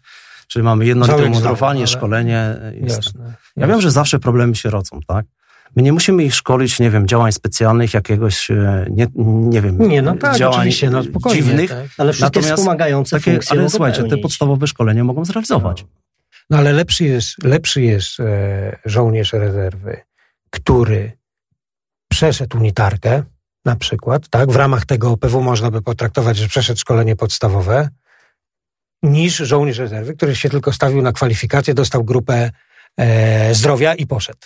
czyli 0.47 0.63
mamy 0.63 0.86
jednolite 0.86 1.17
mundurowanie, 1.30 1.51
egzamin, 1.51 1.78
ale- 1.78 1.88
szkolenie. 1.88 2.55
Jest. 2.73 2.95
Jasne. 2.95 3.34
Ja 3.57 3.67
wiem, 3.67 3.82
że 3.82 3.91
zawsze 3.91 4.19
problemy 4.19 4.55
się 4.55 4.69
rodzą, 4.69 4.99
tak? 5.07 5.26
My 5.76 5.82
nie 5.84 5.93
musimy 5.93 6.23
ich 6.23 6.36
szkolić, 6.36 6.80
nie 6.80 6.89
wiem, 6.91 7.07
działań 7.07 7.32
specjalnych, 7.32 7.93
jakiegoś, 7.93 8.51
e, 8.51 8.86
nie, 8.89 9.07
nie 9.26 9.61
wiem, 9.61 9.78
Nie, 9.89 10.01
no 10.01 10.15
tak, 10.15 10.38
działań 10.38 10.69
no 10.91 11.32
dziwnych, 11.34 11.69
Tak. 11.69 11.86
Ale 11.97 12.13
wszystkie 12.13 12.39
Natomiast 12.39 12.61
wspomagające 12.61 13.19
takie, 13.19 13.32
funkcje 13.32 13.59
ale 13.59 13.69
słuchajcie, 13.69 14.03
te 14.03 14.17
podstawowe 14.17 14.67
szkolenia 14.67 15.03
mogą 15.03 15.26
zrealizować. 15.26 15.86
No 16.49 16.57
ale 16.57 16.73
lepszy 16.73 17.03
jest, 17.03 17.43
lepszy 17.43 17.82
jest 17.82 18.19
e, 18.19 18.80
żołnierz 18.86 19.34
rezerwy, 19.34 19.97
który 20.49 21.11
przeszedł 22.09 22.57
unitarkę, 22.57 23.23
na 23.66 23.76
przykład, 23.76 24.30
tak? 24.30 24.51
W 24.51 24.55
ramach 24.55 24.86
tego 24.86 25.11
OPW 25.11 25.41
można 25.41 25.72
by 25.72 25.82
potraktować, 25.82 26.38
że 26.38 26.47
przeszedł 26.47 26.80
szkolenie 26.80 27.16
podstawowe, 27.16 27.89
niż 29.03 29.36
żołnierz 29.38 29.78
rezerwy, 29.78 30.13
który 30.16 30.36
się 30.36 30.49
tylko 30.49 30.74
stawił 30.74 31.01
na 31.01 31.11
kwalifikację, 31.11 31.74
dostał 31.74 32.03
grupę 32.03 32.51
e, 32.97 33.55
zdrowia 33.55 33.93
i 33.95 34.07
poszedł. 34.07 34.39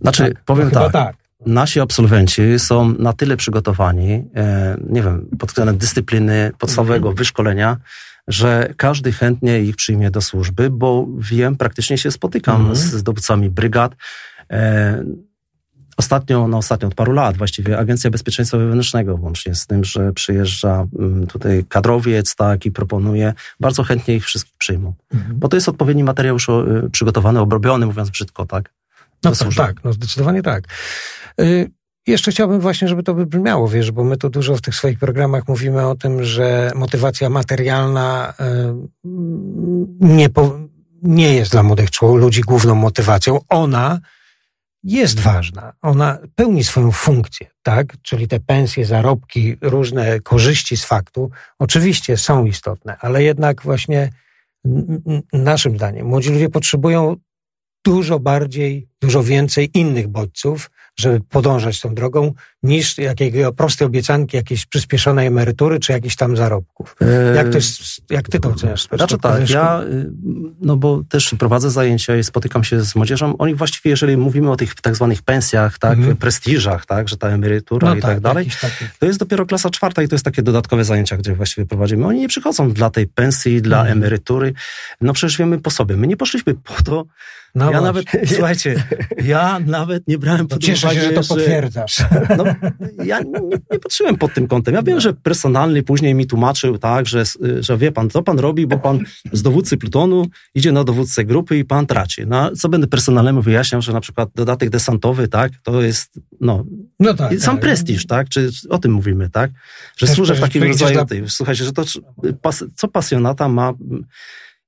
Znaczy, 0.00 0.34
powiem 0.44 0.70
No 0.72 0.80
tak, 0.80 0.92
tak. 0.92 1.16
nasi 1.46 1.80
absolwenci 1.80 2.42
są 2.58 2.94
na 2.98 3.12
tyle 3.12 3.36
przygotowani, 3.36 4.24
e, 4.36 4.76
nie 4.88 5.02
wiem, 5.02 5.28
pod 5.38 5.48
względem 5.48 5.78
dyscypliny, 5.78 6.52
podstawowego 6.58 7.08
Mhm. 7.08 7.16
wyszkolenia, 7.16 7.76
że 8.28 8.74
każdy 8.76 9.12
chętnie 9.12 9.60
ich 9.60 9.76
przyjmie 9.76 10.10
do 10.10 10.20
służby, 10.20 10.70
bo 10.70 11.06
wiem, 11.18 11.56
praktycznie 11.56 11.98
się 11.98 12.10
spotykam 12.10 12.56
Mhm. 12.56 12.76
z 12.76 12.80
zdobywcami 12.80 13.50
brygad. 13.50 13.92
E, 14.50 15.04
Ostatnio, 15.96 16.48
no 16.48 16.58
ostatnio 16.58 16.88
od 16.88 16.94
paru 16.94 17.12
lat 17.12 17.36
właściwie 17.36 17.78
Agencja 17.78 18.10
Bezpieczeństwa 18.10 18.58
Wewnętrznego, 18.58 19.18
łącznie 19.22 19.54
z 19.54 19.66
tym, 19.66 19.84
że 19.84 20.12
przyjeżdża 20.12 20.86
mm, 20.98 21.26
tutaj 21.26 21.64
kadrowiec, 21.68 22.34
tak, 22.36 22.66
i 22.66 22.70
proponuje, 22.70 23.32
bardzo 23.60 23.82
chętnie 23.82 24.14
ich 24.14 24.24
wszystkich 24.24 24.54
przyjmą. 24.58 24.94
Mhm. 25.14 25.38
Bo 25.38 25.48
to 25.48 25.56
jest 25.56 25.68
odpowiedni 25.68 26.04
materiał 26.04 26.34
już 26.34 26.48
y, 26.48 26.90
przygotowany, 26.92 27.40
obrobiony, 27.40 27.86
mówiąc 27.86 28.10
brzydko, 28.10 28.46
tak? 28.46 28.72
No 29.24 29.34
służby. 29.34 29.62
tak, 29.62 29.84
no 29.84 29.92
zdecydowanie 29.92 30.42
tak. 30.42 30.64
Y, 31.40 31.70
jeszcze 32.06 32.30
chciałbym 32.30 32.60
właśnie, 32.60 32.88
żeby 32.88 33.02
to 33.02 33.14
wybrzmiało, 33.14 33.68
wiesz, 33.68 33.90
bo 33.90 34.04
my 34.04 34.16
tu 34.16 34.30
dużo 34.30 34.56
w 34.56 34.60
tych 34.60 34.74
swoich 34.74 34.98
programach 34.98 35.48
mówimy 35.48 35.86
o 35.86 35.94
tym, 35.94 36.24
że 36.24 36.70
motywacja 36.74 37.30
materialna 37.30 38.34
y, 38.40 38.44
nie, 40.00 40.30
po, 40.30 40.58
nie 41.02 41.34
jest 41.34 41.52
dla 41.52 41.62
młodych 41.62 41.88
ludzi 42.02 42.40
główną 42.40 42.74
motywacją. 42.74 43.40
Ona 43.48 44.00
jest 44.84 45.20
ważna. 45.20 45.72
Ona 45.82 46.18
pełni 46.34 46.64
swoją 46.64 46.90
funkcję, 46.92 47.46
tak? 47.62 47.96
Czyli 48.02 48.28
te 48.28 48.40
pensje, 48.40 48.86
zarobki, 48.86 49.56
różne 49.60 50.20
korzyści 50.20 50.76
z 50.76 50.84
faktu 50.84 51.30
oczywiście 51.58 52.16
są 52.16 52.44
istotne, 52.44 52.96
ale 53.00 53.22
jednak 53.22 53.62
właśnie 53.62 54.10
naszym 55.32 55.76
zdaniem 55.76 56.06
młodzi 56.06 56.30
ludzie 56.30 56.48
potrzebują 56.48 57.16
dużo 57.84 58.18
bardziej, 58.18 58.88
dużo 59.00 59.22
więcej 59.22 59.70
innych 59.74 60.08
bodźców, 60.08 60.70
żeby 60.98 61.20
podążać 61.20 61.80
tą 61.80 61.94
drogą, 61.94 62.32
niż 62.64 62.98
jakiego 62.98 63.52
prostej 63.52 63.86
obiecanki 63.86 64.36
jakiejś 64.36 64.66
przyspieszonej 64.66 65.26
emerytury, 65.26 65.80
czy 65.80 65.92
jakichś 65.92 66.16
tam 66.16 66.36
zarobków. 66.36 66.96
Jak, 67.36 67.48
to 67.48 67.54
jest, 67.54 67.80
jak 68.10 68.28
ty 68.28 68.40
to 68.40 68.48
oceniasz? 68.48 68.88
Znaczy 68.92 69.18
tak, 69.18 69.50
ja, 69.50 69.82
y, 69.82 70.10
no 70.60 70.76
bo 70.76 71.02
też 71.08 71.34
prowadzę 71.38 71.70
zajęcia 71.70 72.16
i 72.16 72.24
spotykam 72.24 72.64
się 72.64 72.80
z 72.82 72.94
młodzieżą. 72.96 73.36
Oni 73.38 73.54
właściwie, 73.54 73.90
jeżeli 73.90 74.16
mówimy 74.16 74.50
o 74.50 74.56
tych 74.56 74.74
tak 74.74 74.96
zwanych 74.96 75.22
pensjach, 75.22 75.78
tak, 75.78 75.98
Mhm. 75.98 76.16
prestiżach, 76.16 76.86
tak, 76.86 77.08
że 77.08 77.16
ta 77.16 77.28
emerytura 77.28 77.88
no 77.88 77.96
i 77.96 78.00
tak, 78.00 78.20
dalej, 78.20 78.44
jakiś 78.44 78.60
taki- 78.60 78.84
to 78.98 79.06
jest 79.06 79.18
dopiero 79.18 79.46
klasa 79.46 79.70
czwarta 79.70 80.02
i 80.02 80.08
to 80.08 80.14
jest 80.14 80.24
takie 80.24 80.42
dodatkowe 80.42 80.84
zajęcia, 80.84 81.16
gdzie 81.16 81.34
właściwie 81.34 81.66
prowadzimy. 81.66 82.06
Oni 82.06 82.20
nie 82.20 82.28
przychodzą 82.28 82.72
dla 82.72 82.90
tej 82.90 83.06
pensji, 83.06 83.62
dla 83.62 83.78
Mhm. 83.80 83.98
emerytury. 83.98 84.52
No 85.00 85.12
przecież 85.12 85.38
wiemy 85.38 85.58
po 85.58 85.70
sobie. 85.70 85.96
My 85.96 86.06
nie 86.06 86.16
poszliśmy 86.16 86.54
po 86.54 86.74
to. 86.84 87.04
No 87.54 87.64
ja 87.64 87.80
właśnie. 87.80 87.86
nawet, 87.86 88.28
słuchajcie, 88.36 88.84
ja 89.24 89.58
nawet 89.66 90.08
nie 90.08 90.18
brałem 90.18 90.48
To 90.48 90.56
pod 90.56 90.62
Cieszę 90.64 90.86
uwagę, 90.86 91.00
się, 91.00 91.06
że 91.08 91.12
to 91.12 91.22
potwierdzasz. 91.34 91.96
no, 92.36 92.44
ja 93.04 93.20
nie, 93.20 93.40
nie 93.70 93.78
patrzyłem 93.78 94.16
pod 94.16 94.34
tym 94.34 94.46
kątem. 94.46 94.74
Ja 94.74 94.82
wiem, 94.82 95.00
że 95.00 95.12
personalny 95.12 95.82
później 95.82 96.14
mi 96.14 96.26
tłumaczył, 96.26 96.78
tak, 96.78 97.06
że, 97.06 97.22
że 97.60 97.78
wie 97.78 97.92
pan, 97.92 98.10
co 98.10 98.22
pan 98.22 98.38
robi, 98.38 98.66
bo 98.66 98.78
pan 98.78 98.98
z 99.32 99.42
dowódcy 99.42 99.76
plutonu 99.76 100.26
idzie 100.54 100.72
na 100.72 100.84
dowódcę 100.84 101.24
grupy 101.24 101.58
i 101.58 101.64
pan 101.64 101.86
traci. 101.86 102.22
No, 102.26 102.50
co 102.50 102.68
będę 102.68 102.86
personalnemu 102.86 103.42
wyjaśniał, 103.42 103.82
że 103.82 103.92
na 103.92 104.00
przykład 104.00 104.28
dodatek 104.34 104.70
desantowy, 104.70 105.28
tak, 105.28 105.52
to 105.62 105.82
jest, 105.82 106.20
no, 106.40 106.64
No 107.00 107.14
tak. 107.14 107.38
sam 107.38 107.56
tak. 107.56 107.62
prestiż, 107.62 108.06
tak, 108.06 108.28
czy 108.28 108.44
czy 108.52 108.68
o 108.68 108.78
tym 108.78 108.92
mówimy, 108.92 109.30
tak, 109.30 109.50
że 109.96 110.06
Też 110.06 110.16
służę 110.16 110.34
w 110.34 110.40
takim 110.40 110.62
rodzaju, 110.62 111.04
tej, 111.04 111.24
słuchajcie, 111.28 111.64
że 111.64 111.72
to, 111.72 111.84
pas, 112.42 112.64
co 112.76 112.88
pasjonata 112.88 113.48
ma, 113.48 113.72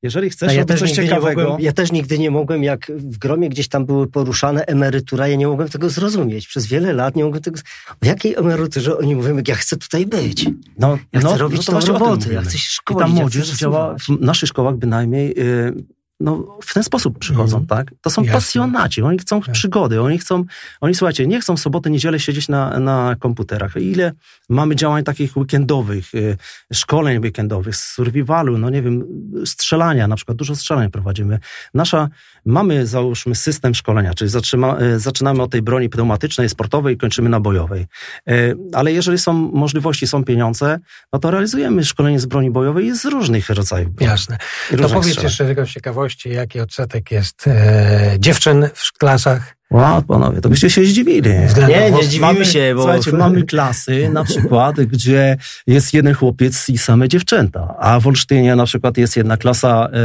jeżeli 0.03 0.31
chcesz 0.31 0.53
ja, 0.55 0.61
robić 0.61 0.79
coś 0.79 0.93
ciekawego, 0.93 1.43
mogłem, 1.43 1.61
ja 1.61 1.73
też 1.73 1.93
nigdy 1.93 2.19
nie 2.19 2.31
mogłem, 2.31 2.63
jak 2.65 2.87
w 2.97 3.19
gromie 3.19 3.49
gdzieś 3.49 3.69
tam 3.69 3.87
były 3.87 4.07
poruszane 4.07 4.65
emerytura, 4.67 5.29
ja 5.29 5.37
nie 5.37 5.47
mogłem 5.49 5.69
tego 5.69 5.91
zrozumieć. 5.91 6.47
Przez 6.47 6.67
wiele 6.67 6.93
lat 6.93 7.17
nie 7.17 7.25
mogłem 7.25 7.43
tego... 7.43 7.61
O 8.03 8.07
jakiej 8.07 8.35
emeryturze 8.35 8.99
oni 8.99 9.17
mówią, 9.17 9.37
jak 9.37 9.49
ja 9.49 9.55
chcę 9.55 9.77
tutaj 9.77 10.07
być? 10.07 10.47
no, 10.79 10.99
Ja 11.13 11.21
no, 11.21 11.29
chcę 11.29 11.39
robić 11.39 11.67
no 11.67 11.75
to 11.75 11.81
tą 11.87 11.93
robotę, 11.93 12.33
ja 12.33 12.43
chcę 12.43 12.51
się 12.53 12.57
I 12.57 12.61
szkolić. 12.61 13.01
ta 13.03 13.09
ja 13.09 13.13
chcę 13.15 13.21
młodzież 13.23 13.59
działa, 13.59 13.93
rysować. 13.95 14.21
w 14.21 14.25
naszych 14.25 14.49
szkołach 14.49 14.77
bynajmniej, 14.77 15.35
y, 15.39 15.73
no, 16.21 16.59
w 16.62 16.75
ten 16.75 16.83
sposób 16.83 17.19
przychodzą, 17.19 17.57
Mhm. 17.59 17.67
tak? 17.67 17.95
To 18.01 18.11
są 18.11 18.23
Jasne. 18.23 18.35
pasjonaci, 18.35 19.03
oni 19.03 19.19
chcą 19.19 19.41
przygody, 19.41 20.01
oni 20.03 20.19
chcą, 20.19 20.45
oni 20.81 20.95
słuchajcie, 20.95 21.27
nie 21.27 21.41
chcą 21.41 21.57
w 21.57 21.61
sobotę, 21.61 21.91
niedzielę 21.91 22.21
siedzieć 22.21 22.49
na, 22.49 22.81
na 22.81 23.17
komputerach. 23.21 23.77
Ile 23.77 24.12
mamy 24.49 24.77
działań 24.77 25.05
takich 25.05 25.37
weekendowych, 25.37 26.14
y, 26.14 26.37
szkoleń 26.73 27.19
weekendowych, 27.19 27.77
survivalu, 27.77 28.59
no 28.59 28.71
nie 28.71 28.83
wiem, 28.83 29.05
strzelania, 29.45 30.09
na 30.09 30.17
przykład 30.17 30.39
dużo 30.39 30.57
strzelań 30.57 30.91
prowadzimy. 30.91 31.39
Nasza, 31.75 32.09
mamy 32.45 32.87
załóżmy 32.87 33.35
system 33.35 33.75
szkolenia, 33.75 34.14
czyli 34.14 34.31
zatrzyma, 34.31 34.81
y, 34.81 34.99
zaczynamy 35.01 35.43
od 35.43 35.51
tej 35.51 35.62
broni 35.62 35.89
pneumatycznej, 35.89 36.49
sportowej 36.49 36.95
i 36.95 36.99
kończymy 36.99 37.29
na 37.29 37.41
bojowej. 37.41 37.87
Y, 38.31 38.57
Ale 38.73 38.93
jeżeli 38.93 39.19
są 39.19 39.33
możliwości, 39.33 40.07
są 40.07 40.25
pieniądze, 40.25 40.79
no 41.12 41.19
to 41.19 41.31
realizujemy 41.31 41.85
szkolenie 41.85 42.21
z 42.21 42.27
broni 42.27 42.51
bojowej 42.51 42.87
i 42.87 42.97
z 42.97 43.05
różnych 43.05 43.51
rodzajów. 43.51 43.89
Jasne. 44.01 44.39
i 44.73 44.77
To 44.77 44.89
powiedz 44.89 45.05
strzelań. 45.05 45.25
jeszcze 45.25 45.45
tylko 45.47 45.67
z 45.67 45.69
ciekawości, 46.15 46.29
jaki 46.29 46.61
odsetek 46.61 47.11
jest 47.11 47.47
e, 47.47 48.17
dziewczyn 48.19 48.69
w 48.75 48.99
klasach? 48.99 49.57
Wow, 49.71 50.03
panowie, 50.03 50.41
to 50.41 50.49
byście 50.49 50.71
się 50.71 50.85
zdziwili. 50.85 51.31
Względem- 51.47 51.81
Nie, 51.81 51.91
nie 51.91 52.05
zdziwimy 52.05 52.33
Mamy, 52.33 52.45
się, 52.45 52.73
bo... 52.75 52.83
słuchajcie, 52.83 53.13
mamy 53.13 53.43
klasy 53.43 54.09
na 54.13 54.25
przykład, 54.25 54.81
gdzie 54.93 55.37
jest 55.67 55.95
jeden 55.95 56.15
chłopiec 56.15 56.69
i 56.69 56.79
same 56.79 57.09
dziewczęta, 57.09 57.75
a 57.81 58.01
w 58.01 58.07
Olsztynie 58.07 58.57
na 58.57 58.65
przykład 58.65 58.99
jest 58.99 59.17
jedna 59.17 59.37
klasa, 59.37 59.89
e, 59.93 59.99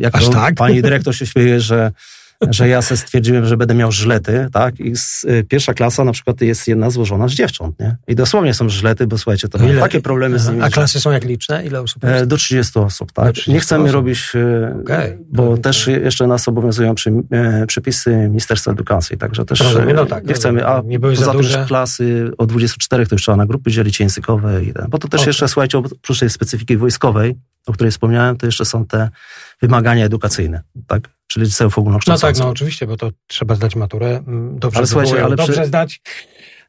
jak 0.00 0.14
Aż 0.14 0.24
to 0.24 0.30
tak? 0.30 0.54
pani 0.54 0.82
dyrektor 0.86 1.14
się 1.16 1.26
śmieje, 1.26 1.60
że 1.60 1.92
że 2.50 2.68
ja 2.68 2.82
se 2.82 2.96
stwierdziłem, 2.96 3.46
że 3.46 3.56
będę 3.56 3.74
miał 3.74 3.92
żlety, 3.92 4.48
tak? 4.52 4.80
I 4.80 4.96
z, 4.96 5.24
y, 5.24 5.44
pierwsza 5.48 5.74
klasa 5.74 6.04
na 6.04 6.12
przykład 6.12 6.40
jest 6.40 6.68
jedna 6.68 6.90
złożona 6.90 7.28
z 7.28 7.32
dziewcząt, 7.32 7.80
nie? 7.80 7.96
I 8.08 8.14
dosłownie 8.14 8.54
są 8.54 8.68
żlety, 8.68 9.06
bo 9.06 9.18
słuchajcie, 9.18 9.48
to 9.48 9.58
Ile? 9.66 9.80
takie 9.80 10.00
problemy 10.00 10.38
z 10.38 10.48
nimi. 10.48 10.62
A 10.62 10.70
klasy 10.70 11.00
są 11.00 11.10
jak 11.10 11.24
liczne? 11.24 11.66
Ile 11.66 11.80
osób 11.80 12.02
jest? 12.04 12.14
E, 12.22 12.26
Do 12.26 12.36
30 12.36 12.78
osób, 12.78 13.12
tak. 13.12 13.32
30 13.32 13.52
Nie 13.52 13.60
chcemy 13.60 13.84
osób. 13.84 13.94
robić, 13.94 14.32
e, 14.34 14.76
Okej. 14.82 15.18
bo 15.32 15.50
No, 15.50 15.56
też 15.58 15.86
jeszcze 15.86 16.26
nas 16.26 16.48
obowiązują 16.48 16.94
przy, 16.94 17.10
e, 17.30 17.66
przepisy 17.66 18.16
Ministerstwa 18.16 18.72
Edukacji, 18.72 19.18
także 19.18 19.44
też 19.44 19.60
Rozumiem, 19.60 19.88
e, 19.88 19.92
no 19.94 20.06
tak, 20.06 20.26
nie 20.26 20.34
chcemy, 20.34 20.66
a 20.66 20.82
nie 20.84 21.00
poza 21.00 21.24
tym, 21.30 21.36
duże. 21.36 21.50
że 21.50 21.64
klasy 21.66 22.30
od 22.38 22.48
24 22.48 23.06
to 23.06 23.14
już 23.14 23.22
trzeba 23.22 23.36
na 23.36 23.46
grupy 23.46 23.70
dzielić 23.70 24.00
językowe 24.00 24.64
i 24.64 24.72
ten, 24.72 24.86
bo 24.88 24.98
to 24.98 25.08
też 25.08 25.20
Okej. 25.20 25.28
jeszcze, 25.30 25.48
słuchajcie, 25.48 25.78
oprócz 25.78 26.18
tej 26.20 26.30
specyfiki 26.30 26.76
wojskowej, 26.76 27.34
o 27.66 27.72
której 27.72 27.90
wspomniałem, 27.90 28.36
to 28.36 28.46
jeszcze 28.46 28.64
są 28.64 28.86
te 28.86 29.10
wymagania 29.62 30.04
edukacyjne, 30.04 30.62
tak, 30.86 31.08
czyli 31.26 31.46
liceów 31.46 31.76
No 31.76 31.80
ogólnokształcących. 31.80 32.36
tak, 32.36 32.44
no 32.46 32.50
oczywiście, 32.50 32.86
bo 32.86 32.96
to 32.96 33.10
trzeba 33.26 33.54
zdać 33.54 33.76
maturę. 33.76 34.22
mm, 34.26 34.58
Dobrze, 34.58 34.78
Ale 34.78 34.86
słuchajcie, 34.86 35.24
ale 35.24 35.36
dobrze 35.36 35.52
przy- 35.52 35.64
zdać. 35.66 36.00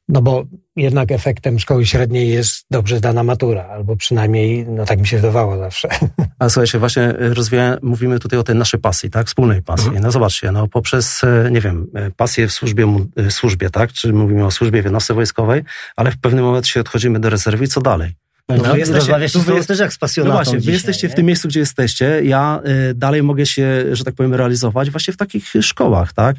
No 0.10 0.22
bo 0.22 0.44
jednak 0.76 1.12
efektem 1.12 1.60
szkoły 1.60 1.86
średniej 1.86 2.30
jest 2.30 2.66
dobrze 2.72 2.98
zdana 2.98 3.24
matura, 3.24 3.66
albo 3.66 3.96
przynajmniej, 3.96 4.66
no 4.68 4.86
tak 4.86 5.00
mi 5.00 5.08
się 5.08 5.18
wydawało 5.18 5.58
zawsze. 5.58 5.88
A 6.40 6.50
słuchajcie, 6.50 6.80
właśnie 6.80 7.14
rozwija, 7.18 7.78
mówimy 7.82 8.20
tutaj 8.20 8.40
o 8.40 8.44
tej 8.44 8.56
naszej 8.56 8.80
pasji, 8.80 9.10
tak? 9.10 9.28
Wspólnej 9.28 9.62
pasji. 9.62 9.92
No 10.02 10.12
zobaczcie, 10.12 10.52
no 10.52 10.68
poprzez, 10.68 11.24
e, 11.24 11.50
nie 11.52 11.62
wiem, 11.62 11.88
e, 11.96 12.12
pasję 12.12 12.48
w 12.48 12.52
służbie, 12.52 13.06
służbie, 13.30 13.70
tak? 13.70 13.94
Czy 13.94 14.14
mówimy 14.14 14.46
o 14.46 14.52
służbie 14.52 14.82
w 14.82 14.86
jednostce 14.86 15.14
wojskowej, 15.14 15.64
ale 15.96 16.12
w 16.12 16.18
pewnym 16.18 16.46
momencie 16.46 16.80
odchodzimy 16.82 17.20
do 17.20 17.30
rezerwy 17.30 17.64
i 17.64 17.68
co 17.68 17.82
dalej? 17.82 18.16
No, 18.50 18.56
no, 18.58 18.74
wy 18.74 18.80
jesteście, 18.80 19.30
tu 19.30 19.42
wy 19.42 19.54
jest, 19.54 19.68
też 19.68 19.80
jak 19.80 19.94
z 19.94 19.98
pasjonatą 19.98 20.38
No 20.38 20.44
właśnie, 20.44 20.60
wy 20.60 20.72
jesteście 20.72 21.08
nie? 21.08 21.14
w 21.14 21.16
tym 21.16 21.26
miejscu, 21.26 21.48
gdzie 21.48 21.60
jesteście. 21.60 22.22
Ja 22.24 22.62
y, 22.90 22.94
dalej 22.94 23.24
mogę 23.24 23.46
się, 23.46 23.86
że 23.92 24.04
tak 24.04 24.16
powiem, 24.16 24.34
realizować 24.34 24.92
właśnie 24.92 25.14
w 25.14 25.18
takich 25.18 25.54
szkołach, 25.62 26.14
tak? 26.14 26.36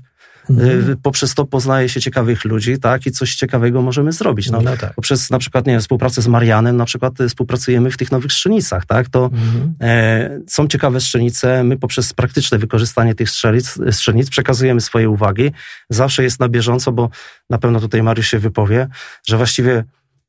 Mhm. 0.51 0.97
Poprzez 1.03 1.35
to 1.35 1.45
poznaje 1.45 1.89
się 1.89 2.01
ciekawych 2.01 2.45
ludzi, 2.45 2.79
tak? 2.79 3.07
I 3.07 3.11
coś 3.11 3.35
ciekawego 3.35 3.83
możemy 3.83 4.13
zrobić. 4.13 4.51
No, 4.51 4.61
no 4.61 4.77
tak. 4.77 4.95
Poprzez 4.95 5.31
na 5.31 5.39
przykład, 5.39 5.67
nie 5.67 5.73
wiem, 5.73 5.81
współpracę 5.81 6.23
z 6.23 6.29
Marianem, 6.29 6.77
na 6.77 6.85
przykład 6.85 7.15
współpracujemy 7.29 7.91
w 7.91 7.97
tych 7.97 8.13
nowych 8.13 8.33
strzelnicach, 8.33 8.87
tak? 8.87 9.09
To 9.09 9.25
mhm. 9.25 9.75
e, 9.81 10.41
są 10.47 10.69
ciekawe 10.69 11.01
strzelnice, 11.01 11.65
my 11.65 11.77
poprzez 11.77 12.13
praktyczne 12.13 12.59
wykorzystanie 12.59 13.15
tych 13.15 13.31
strzelic, 13.31 13.79
strzelnic 13.91 14.31
przekazujemy 14.31 14.81
swoje 14.81 15.11
uwagi. 15.11 15.53
Zawsze 15.91 16.23
jest 16.23 16.41
na 16.41 16.49
bieżąco, 16.49 16.93
bo 16.93 17.11
na 17.51 17.59
pewno 17.59 17.81
tutaj 17.81 18.03
Mariusz 18.03 18.29
się 18.29 18.39
wypowie, 18.39 18.89
że 19.27 19.37
właściwie 19.37 19.85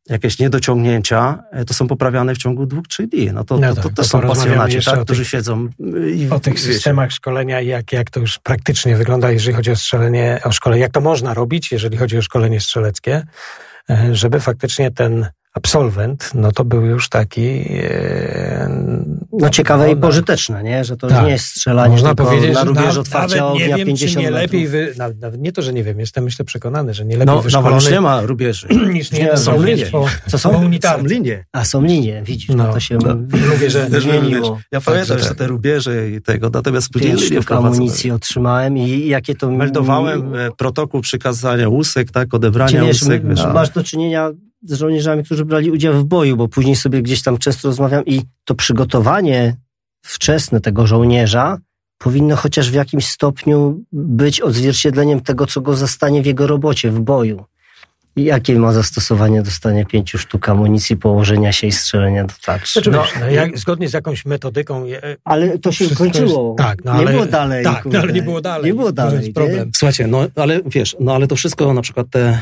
jakieś 0.10 0.40
niedociągnięcia, 0.40 1.44
e, 1.52 1.66
to 1.66 1.74
są 1.74 1.88
poprawiane 1.88 2.36
w 2.36 2.38
ciągu 2.38 2.66
dwóch, 2.66 2.88
trzech 2.88 3.10
dni. 3.10 3.32
No 3.34 3.44
to, 3.44 3.58
no 3.58 3.76
to, 3.76 3.82
to, 3.82 3.90
to 3.90 4.04
są 4.04 4.22
pasjonaci, 4.22 4.86
tak, 4.86 5.04
którzy 5.04 5.26
siedzą 5.26 5.70
i, 6.16 6.28
O 6.32 6.40
tych 6.40 6.54
wiecie. 6.54 6.66
systemach 6.66 7.12
szkolenia, 7.12 7.62
jak, 7.62 7.94
jak 7.94 8.10
to 8.10 8.20
już 8.20 8.40
praktycznie 8.40 8.96
wygląda, 8.96 9.32
jeżeli 9.32 9.56
chodzi 9.56 9.72
o 9.72 9.76
strzelenie, 9.76 10.40
o 10.44 10.52
szkolenie, 10.52 10.82
jak 10.82 10.92
to 10.92 11.02
można 11.02 11.34
robić, 11.34 11.72
jeżeli 11.72 11.98
chodzi 11.98 12.18
o 12.18 12.22
szkolenie 12.22 12.60
strzeleckie, 12.60 13.24
e, 13.90 14.16
żeby 14.16 14.40
faktycznie 14.40 14.92
ten 14.92 15.28
absolwent, 15.54 16.32
no 16.36 16.52
to 16.52 16.66
był 16.66 16.86
już 16.86 17.10
taki... 17.10 17.66
E, 17.70 18.70
no 19.32 19.50
ciekawe 19.50 19.86
no, 19.88 19.94
i 19.94 19.96
pożyteczne, 19.96 20.64
nie? 20.64 20.84
Że 20.84 20.98
to 20.98 21.08
tak. 21.08 21.26
nie 21.26 21.32
jest 21.32 21.46
strzelanie 21.46 21.92
Można 21.92 22.10
tylko 22.10 22.26
powiedzieć, 22.26 22.54
na 22.54 22.64
rubież 22.64 22.98
otwarcia 22.98 23.48
ognia 23.48 23.68
nie 23.68 23.76
wiem, 23.76 23.88
50 23.88 24.18
nie 24.18 24.32
lepiej 24.32 24.68
wy, 24.68 24.94
nawet, 24.98 25.42
nie 25.42 25.52
to, 25.52 25.62
że 25.62 25.74
nie 25.74 25.84
wiem, 25.84 26.00
jestem 26.00 26.24
myślę 26.24 26.46
przekonany, 26.46 26.94
że 26.94 27.06
nie 27.06 27.18
lepiej 27.18 27.36
no, 27.36 27.42
wyszkolony... 27.42 27.84
No 27.84 27.92
nie 27.92 28.02
ma 28.02 28.22
rubieży. 28.22 28.68
niż 28.94 29.12
nie, 29.12 29.24
nie 29.24 29.38
są 29.38 29.64
linie. 29.64 29.86
Co 30.28 30.40
są? 30.40 30.70
Są 30.82 31.06
linie. 31.06 31.46
A 31.52 31.66
są 31.66 31.82
linie, 31.82 32.24
widzisz, 32.26 32.50
no, 32.50 32.74
to 32.74 32.80
się 32.80 32.98
no. 33.06 33.16
mówię, 33.54 33.70
że 33.70 33.90
zmieniło. 33.90 34.60
Ja 34.72 34.82
pamiętam 34.82 35.18
jeszcze 35.18 35.36
te 35.36 35.48
rubieże 35.48 36.10
i 36.10 36.22
tego, 36.22 36.50
natomiast 36.54 36.90
później 36.90 37.14
linie 37.14 37.40
amunicji 37.50 38.12
otrzymałem 38.12 38.78
i 38.78 39.08
jakie 39.08 39.36
to... 39.36 39.52
Meldowałem 39.52 40.36
e, 40.36 40.52
protokół 40.58 41.02
przykazania 41.02 41.70
łusek, 41.70 42.12
tak, 42.12 42.34
odebrania 42.34 42.84
łusek. 42.84 43.24
Masz 43.54 43.70
do 43.70 43.84
czynienia 43.84 44.32
z 44.62 44.74
żołnierzami, 44.74 45.24
którzy 45.24 45.46
brali 45.46 45.72
udział 45.72 45.94
w 45.94 46.04
boju, 46.04 46.38
bo 46.38 46.48
później 46.48 46.76
sobie 46.76 47.02
gdzieś 47.02 47.22
tam 47.22 47.38
często 47.38 47.68
rozmawiam 47.68 48.06
i 48.06 48.22
to 48.46 48.56
przygotowanie 48.56 49.56
wczesne 50.02 50.62
tego 50.62 50.88
żołnierza 50.88 51.58
powinno 51.98 52.36
chociaż 52.36 52.72
w 52.72 52.74
jakimś 52.74 53.06
stopniu 53.06 53.84
być 53.92 54.42
odzwierciedleniem 54.42 55.22
tego, 55.22 55.46
co 55.46 55.62
go 55.62 55.76
zastanie 55.76 56.22
w 56.22 56.26
jego 56.26 56.48
robocie, 56.48 56.92
w 56.92 57.00
boju. 57.00 57.46
Jakie 58.24 58.60
ma 58.60 58.74
zastosowanie 58.74 59.42
dostanie 59.42 59.86
pięciu 59.86 60.18
sztuk 60.18 60.50
amunicji, 60.50 60.98
położenia 60.98 61.52
się 61.52 61.68
i 61.68 61.72
strzelenia 61.72 62.24
do 62.24 62.34
tarczy? 62.46 62.72
Znaczy, 62.72 62.92
no, 62.92 63.04
no, 63.20 63.30
jak, 63.30 63.58
zgodnie 63.58 63.90
z 63.90 63.94
jakąś 63.94 64.26
metodyką. 64.26 64.84
Ale 65.24 65.60
to 65.60 65.72
się 65.72 65.96
kończyło. 65.96 66.56
Jest, 66.58 66.68
tak, 66.68 66.86
no, 66.86 66.92
ale, 66.92 67.06
nie 67.06 67.12
było 67.12 67.26
dalej. 67.26 67.64
Tak, 67.64 67.86
no, 67.86 68.00
ale 68.00 68.14
nie 68.14 68.22
było 68.22 68.42
dalej. 68.42 68.66
Nie 68.66 68.74
było 68.74 68.92
dalej. 68.92 69.28
Nie? 69.28 69.34
problem. 69.34 69.72
Słuchajcie, 69.76 70.08
no 70.08 70.28
ale 70.36 70.60
wiesz, 70.66 70.96
no 71.00 71.16
ale 71.16 71.28
to 71.28 71.36
wszystko, 71.36 71.74
na 71.74 71.82
przykład 71.82 72.08
te 72.10 72.40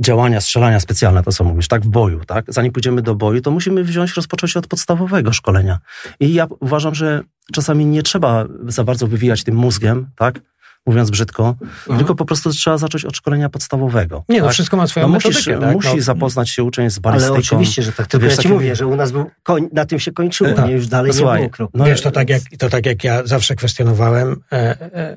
działania, 0.00 0.40
strzelania 0.40 0.80
specjalne, 0.80 1.22
to 1.22 1.32
co 1.32 1.44
mówisz, 1.44 1.68
tak, 1.68 1.82
w 1.82 1.88
boju, 1.88 2.20
tak? 2.26 2.44
Zanim 2.48 2.72
pójdziemy 2.72 3.02
do 3.02 3.14
boju, 3.14 3.40
to 3.40 3.50
musimy 3.50 3.84
wziąć, 3.84 4.14
rozpocząć 4.14 4.56
od 4.56 4.66
podstawowego 4.66 5.32
szkolenia. 5.32 5.78
I 6.20 6.34
ja 6.34 6.46
uważam, 6.60 6.94
że 6.94 7.22
czasami 7.52 7.86
nie 7.86 8.02
trzeba 8.02 8.46
za 8.66 8.84
bardzo 8.84 9.06
wywijać 9.06 9.44
tym 9.44 9.54
mózgiem, 9.54 10.06
tak? 10.16 10.40
Mówiąc 10.86 11.10
brzydko, 11.10 11.56
mhm. 11.62 11.98
tylko 11.98 12.14
po 12.14 12.24
prostu 12.24 12.50
trzeba 12.50 12.78
zacząć 12.78 13.04
od 13.04 13.16
szkolenia 13.16 13.48
podstawowego. 13.48 14.24
Nie, 14.28 14.38
no 14.38 14.44
tak? 14.44 14.54
wszystko 14.54 14.76
ma 14.76 14.86
swoją 14.86 15.08
no 15.08 15.14
musisz, 15.14 15.44
tak? 15.44 15.72
Musi 15.72 15.96
no. 15.96 16.02
zapoznać 16.02 16.50
się 16.50 16.64
uczeń 16.64 16.90
z 16.90 16.98
balistyką. 16.98 17.34
Ale 17.34 17.40
oczywiście, 17.40 17.82
że 17.82 17.92
tak. 17.92 18.06
Tylko 18.06 18.26
wiesz, 18.26 18.36
ja 18.36 18.42
ci 18.42 18.48
mówię, 18.48 18.76
że 18.76 18.86
u 18.86 18.96
nas 18.96 19.12
był 19.12 19.30
koń, 19.42 19.68
na 19.72 19.84
tym 19.84 19.98
się 19.98 20.12
kończyło, 20.12 20.52
tak. 20.52 20.66
nie? 20.66 20.72
Już 20.72 20.86
dalej 20.86 21.12
no, 21.12 21.32
nie 21.32 21.38
było 21.38 21.50
kroku. 21.50 21.78
No, 21.78 21.84
wiesz, 21.84 22.00
to 22.00 22.10
tak, 22.10 22.28
jak, 22.28 22.42
to 22.58 22.68
tak 22.68 22.86
jak 22.86 23.04
ja 23.04 23.26
zawsze 23.26 23.56
kwestionowałem, 23.56 24.36
e, 24.52 24.56
e, 24.56 25.16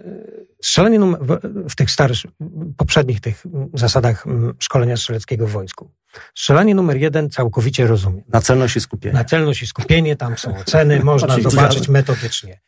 strzelanie 0.62 1.00
w, 1.00 1.40
w, 1.70 1.76
tych 1.76 1.92
starszych, 1.92 2.32
poprzednich 2.78 3.22
tych 3.22 3.44
zasadach 3.74 4.26
szkolenia 4.60 4.98
strzeleckiego 4.98 5.48
w 5.48 5.52
wojsku. 5.52 5.92
Strzelanie 6.36 6.76
numer 6.76 6.98
jeden 6.98 7.30
całkowicie 7.30 7.88
rozumiem. 7.88 8.24
Na 8.28 8.42
celność 8.42 8.76
i 8.76 8.82
skupienie. 8.82 9.14
Na 9.14 9.24
celność 9.24 9.62
i 9.62 9.68
skupienie, 9.68 10.16
tam 10.16 10.38
są 10.38 10.58
oceny, 10.58 11.04
można 11.04 11.38
zobaczyć 11.40 11.90
metodycznie 11.90 12.60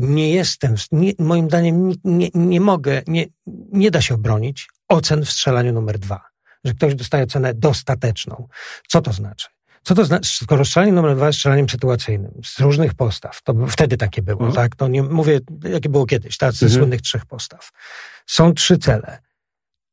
nie 0.00 0.30
jestem, 0.30 0.74
nie, 0.92 1.12
moim 1.18 1.46
zdaniem 1.46 1.92
nie, 2.04 2.28
nie, 2.34 2.60
mogę, 2.60 3.02
nie, 3.06 3.26
nie 3.72 3.90
da 3.90 4.00
się 4.00 4.14
obronić 4.14 4.68
ocen 4.88 5.24
w 5.24 5.30
strzelaniu 5.30 5.72
numer 5.72 5.98
dwa. 5.98 6.30
Że 6.64 6.74
ktoś 6.74 6.94
dostaje 6.94 7.24
ocenę 7.24 7.54
dostateczną. 7.54 8.48
Co 8.88 9.00
to 9.00 9.12
znaczy? 9.12 9.48
Co 9.82 9.94
to 9.94 10.04
znaczy? 10.04 10.44
Skoro 10.44 10.64
strzelanie 10.64 10.92
numer 10.92 11.16
dwa 11.16 11.26
jest 11.26 11.38
strzelaniem 11.38 11.68
sytuacyjnym, 11.68 12.32
z 12.44 12.60
różnych 12.60 12.94
postaw, 12.94 13.42
to 13.42 13.54
wtedy 13.66 13.96
takie 13.96 14.22
było, 14.22 14.46
mhm. 14.46 14.54
tak? 14.54 14.76
To 14.76 14.88
nie 14.88 15.02
mówię, 15.02 15.40
jakie 15.64 15.88
było 15.88 16.06
kiedyś, 16.06 16.36
tak? 16.36 16.52
Z 16.52 16.62
mhm. 16.62 16.80
słynnych 16.80 17.02
trzech 17.02 17.26
postaw. 17.26 17.70
Są 18.26 18.54
trzy 18.54 18.78
cele. 18.78 19.18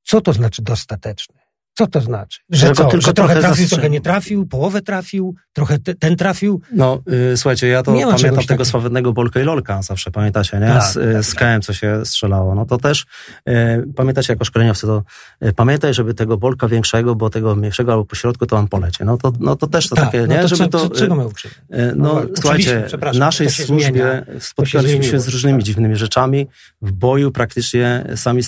Co 0.03 0.21
to 0.21 0.33
znaczy 0.33 0.61
dostateczny? 0.61 1.46
Co 1.77 1.87
to 1.87 2.01
znaczy? 2.01 2.39
Że, 2.49 2.71
co, 2.71 2.83
tylko 2.83 3.01
że 3.01 3.13
trochę, 3.13 3.13
trochę 3.13 3.39
trafił, 3.39 3.67
trochę 3.67 3.89
nie 3.89 4.01
trafił, 4.01 4.45
połowę 4.45 4.81
trafił, 4.81 5.35
trochę 5.53 5.79
te, 5.79 5.95
ten 5.95 6.15
trafił? 6.15 6.61
No, 6.71 7.01
y, 7.33 7.37
słuchajcie, 7.37 7.67
ja 7.67 7.83
to 7.83 7.93
nie 7.93 8.07
pamiętam 8.07 8.43
tego 8.43 8.65
sławnego 8.65 9.13
Bolka 9.13 9.39
i 9.39 9.43
Lolka 9.43 9.81
zawsze, 9.81 10.11
pamiętacie, 10.11 10.59
nie? 10.59 10.67
Tak, 10.67 10.83
z, 10.83 10.93
tak, 10.93 11.23
z 11.23 11.35
KM, 11.35 11.61
co 11.61 11.73
się 11.73 12.05
strzelało. 12.05 12.55
No 12.55 12.65
to 12.65 12.77
też, 12.77 13.05
y, 13.49 13.53
pamiętacie 13.95 14.33
jako 14.33 14.45
szkoleniowcy, 14.45 14.87
to 14.87 15.03
y, 15.45 15.53
pamiętaj, 15.53 15.93
żeby 15.93 16.13
tego 16.13 16.37
Bolka 16.37 16.67
większego, 16.67 17.15
bo 17.15 17.29
tego 17.29 17.55
mniejszego 17.55 17.91
albo 17.91 18.05
pośrodku 18.05 18.45
to 18.45 18.57
on 18.57 18.67
polecie. 18.67 19.05
No 19.05 19.17
to, 19.17 19.33
no 19.39 19.55
to 19.55 19.67
też 19.67 19.89
to 19.89 19.95
tak, 19.95 20.05
takie, 20.05 20.21
no 20.21 20.27
nie? 20.27 20.41
To 20.41 20.47
żeby 20.47 20.69
co, 20.69 20.89
to, 20.89 20.95
czego 20.95 21.15
my 21.15 21.27
uczymy? 21.27 21.53
Y, 21.73 21.93
no, 21.95 22.13
no 22.13 22.21
słuchajcie, 22.41 22.87
w 23.13 23.17
naszej 23.17 23.49
służbie 23.49 24.25
spotkaliśmy 24.39 25.03
się, 25.03 25.11
się 25.11 25.19
z 25.19 25.27
różnymi 25.27 25.59
tak. 25.59 25.65
dziwnymi 25.65 25.95
rzeczami. 25.95 26.47
W 26.81 26.91
boju 26.91 27.31
praktycznie 27.31 28.05
sami 28.15 28.41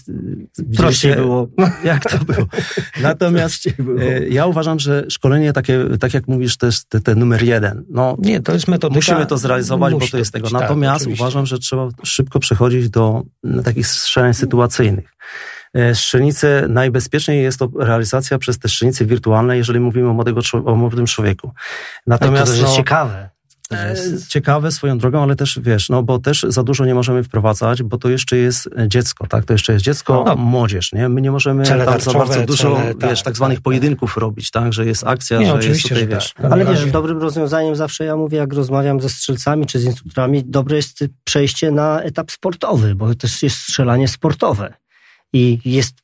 Prościej 0.77 1.15
było. 1.15 1.47
Jak 1.83 2.11
to 2.11 2.17
było? 2.17 2.45
Natomiast 3.19 3.67
E, 3.99 4.27
ja 4.29 4.45
uważam, 4.45 4.79
że 4.79 5.05
szkolenie 5.09 5.53
takie, 5.53 5.85
tak 5.99 6.13
jak 6.13 6.27
mówisz, 6.27 6.57
to 6.57 6.65
jest 6.65 6.89
te, 6.89 6.99
te 6.99 7.15
numer 7.15 7.43
jeden. 7.43 7.85
No, 7.89 8.17
nie, 8.19 8.41
to 8.41 8.53
jest 8.53 8.67
metodyka. 8.67 8.95
Musimy 8.95 9.25
to 9.25 9.37
zrealizować, 9.37 9.93
bo 9.93 10.07
to 10.07 10.17
jest 10.17 10.33
tego. 10.33 10.49
Tak, 10.49 10.61
Natomiast 10.61 11.07
uważam, 11.07 11.45
że 11.45 11.59
trzeba 11.59 11.89
szybko 12.03 12.39
przechodzić 12.39 12.89
do 12.89 13.23
takich 13.63 13.87
strzeleń 13.87 14.33
sytuacyjnych. 14.33 15.13
E, 15.73 15.95
strzelnice, 15.95 16.65
najbezpieczniej 16.69 17.43
jest 17.43 17.59
to 17.59 17.69
realizacja 17.79 18.37
przez 18.37 18.59
te 18.59 18.69
strzelnice 18.69 19.05
wirtualne, 19.05 19.57
jeżeli 19.57 19.79
mówimy 19.79 20.09
o, 20.65 20.75
młodym 20.75 21.05
człowieku. 21.05 21.51
Natomiast 22.07 22.51
to, 22.51 22.57
to 22.57 22.61
jest 22.61 22.71
no, 22.71 22.77
ciekawe. 22.77 23.29
E, 23.73 23.95
ciekawe 24.27 24.71
swoją 24.71 24.97
drogą, 24.97 25.23
ale 25.23 25.35
też 25.35 25.59
wiesz, 25.63 25.89
no 25.89 26.03
bo 26.03 26.19
też 26.19 26.45
za 26.49 26.63
dużo 26.63 26.85
nie 26.85 26.95
możemy 26.95 27.23
wprowadzać, 27.23 27.83
bo 27.83 27.97
to 27.97 28.09
jeszcze 28.09 28.37
jest 28.37 28.69
dziecko, 28.87 29.27
tak? 29.27 29.45
To 29.45 29.53
jeszcze 29.53 29.73
jest 29.73 29.85
dziecko, 29.85 30.23
no. 30.27 30.35
młodzież, 30.35 30.93
nie? 30.93 31.09
My 31.09 31.21
nie 31.21 31.31
możemy 31.31 31.63
tam 31.65 32.01
za 32.01 32.13
bardzo 32.13 32.45
dużo, 32.45 32.75
cele, 32.75 32.93
wiesz, 32.99 33.19
tak, 33.19 33.25
tak 33.25 33.35
zwanych 33.35 33.57
tak, 33.57 33.63
pojedynków 33.63 34.13
tak. 34.13 34.21
robić, 34.21 34.51
tak? 34.51 34.73
Że 34.73 34.85
jest 34.85 35.07
akcja, 35.07 35.39
nie, 35.39 35.61
że 35.61 35.69
jest 35.69 35.83
tutaj, 35.83 36.07
wiesz. 36.07 36.33
Tak. 36.33 36.51
Ale 36.51 36.65
wiesz, 36.65 36.91
dobrym 36.91 37.21
rozwiązaniem 37.21 37.75
zawsze 37.75 38.05
ja 38.05 38.15
mówię, 38.15 38.37
jak 38.37 38.53
rozmawiam 38.53 39.01
ze 39.01 39.09
strzelcami 39.09 39.65
czy 39.65 39.79
z 39.79 39.83
instruktorami, 39.83 40.43
dobre 40.45 40.75
jest 40.75 41.03
przejście 41.23 41.71
na 41.71 42.01
etap 42.01 42.31
sportowy, 42.31 42.95
bo 42.95 43.07
to 43.07 43.15
też 43.15 43.43
jest 43.43 43.57
strzelanie 43.57 44.07
sportowe. 44.07 44.73
I 45.33 45.59
jest 45.65 45.95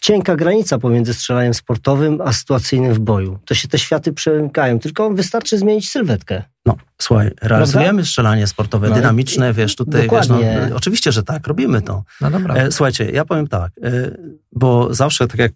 cienka 0.00 0.36
granica 0.36 0.78
pomiędzy 0.78 1.14
strzelaniem 1.14 1.54
sportowym 1.54 2.20
a 2.24 2.32
sytuacyjnym 2.32 2.94
w 2.94 2.98
boju. 2.98 3.38
To 3.44 3.54
się 3.54 3.68
te 3.68 3.78
światy 3.78 4.12
przemykają, 4.12 4.78
tylko 4.78 5.10
wystarczy 5.10 5.58
zmienić 5.58 5.90
sylwetkę. 5.90 6.42
No, 6.66 6.76
słuchaj, 6.98 7.30
realizujemy 7.42 7.88
Prawda? 7.88 8.04
strzelanie 8.04 8.46
sportowe, 8.46 8.88
no, 8.88 8.94
dynamiczne, 8.94 9.52
wiesz, 9.52 9.76
tutaj, 9.76 10.08
wiesz, 10.12 10.28
no, 10.28 10.38
oczywiście, 10.74 11.12
że 11.12 11.22
tak, 11.22 11.46
robimy 11.46 11.82
to. 11.82 12.04
No 12.20 12.30
dobra. 12.30 12.54
E, 12.54 12.72
słuchajcie, 12.72 13.10
ja 13.10 13.24
powiem 13.24 13.48
tak, 13.48 13.72
e, 13.82 13.90
bo 14.52 14.94
zawsze, 14.94 15.28
tak 15.28 15.38
jak 15.38 15.52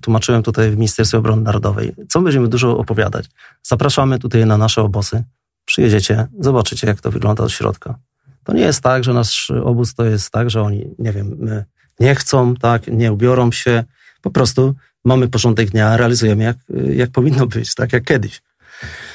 tłumaczyłem 0.00 0.42
tutaj 0.42 0.70
w 0.70 0.74
Ministerstwie 0.74 1.18
Obrony 1.18 1.42
Narodowej, 1.42 1.94
co 2.08 2.20
będziemy 2.20 2.48
dużo 2.48 2.78
opowiadać? 2.78 3.26
Zapraszamy 3.62 4.18
tutaj 4.18 4.46
na 4.46 4.58
nasze 4.58 4.82
obozy, 4.82 5.24
przyjedziecie, 5.64 6.26
zobaczycie, 6.40 6.86
jak 6.86 7.00
to 7.00 7.10
wygląda 7.10 7.44
od 7.44 7.52
środka. 7.52 7.98
To 8.44 8.52
nie 8.52 8.62
jest 8.62 8.80
tak, 8.80 9.04
że 9.04 9.12
nasz 9.12 9.50
obóz 9.50 9.94
to 9.94 10.04
jest 10.04 10.30
tak, 10.30 10.50
że 10.50 10.62
oni, 10.62 10.94
nie 10.98 11.12
wiem, 11.12 11.36
my 11.38 11.64
nie 12.00 12.14
chcą, 12.14 12.54
tak, 12.56 12.86
nie 12.86 13.12
ubiorą 13.12 13.52
się. 13.52 13.84
Po 14.22 14.30
prostu 14.30 14.74
mamy 15.04 15.28
porządek 15.28 15.70
dnia, 15.70 15.96
realizujemy 15.96 16.44
jak, 16.44 16.56
jak 16.94 17.10
powinno 17.10 17.46
być, 17.46 17.74
tak 17.74 17.92
jak 17.92 18.04
kiedyś. 18.04 18.42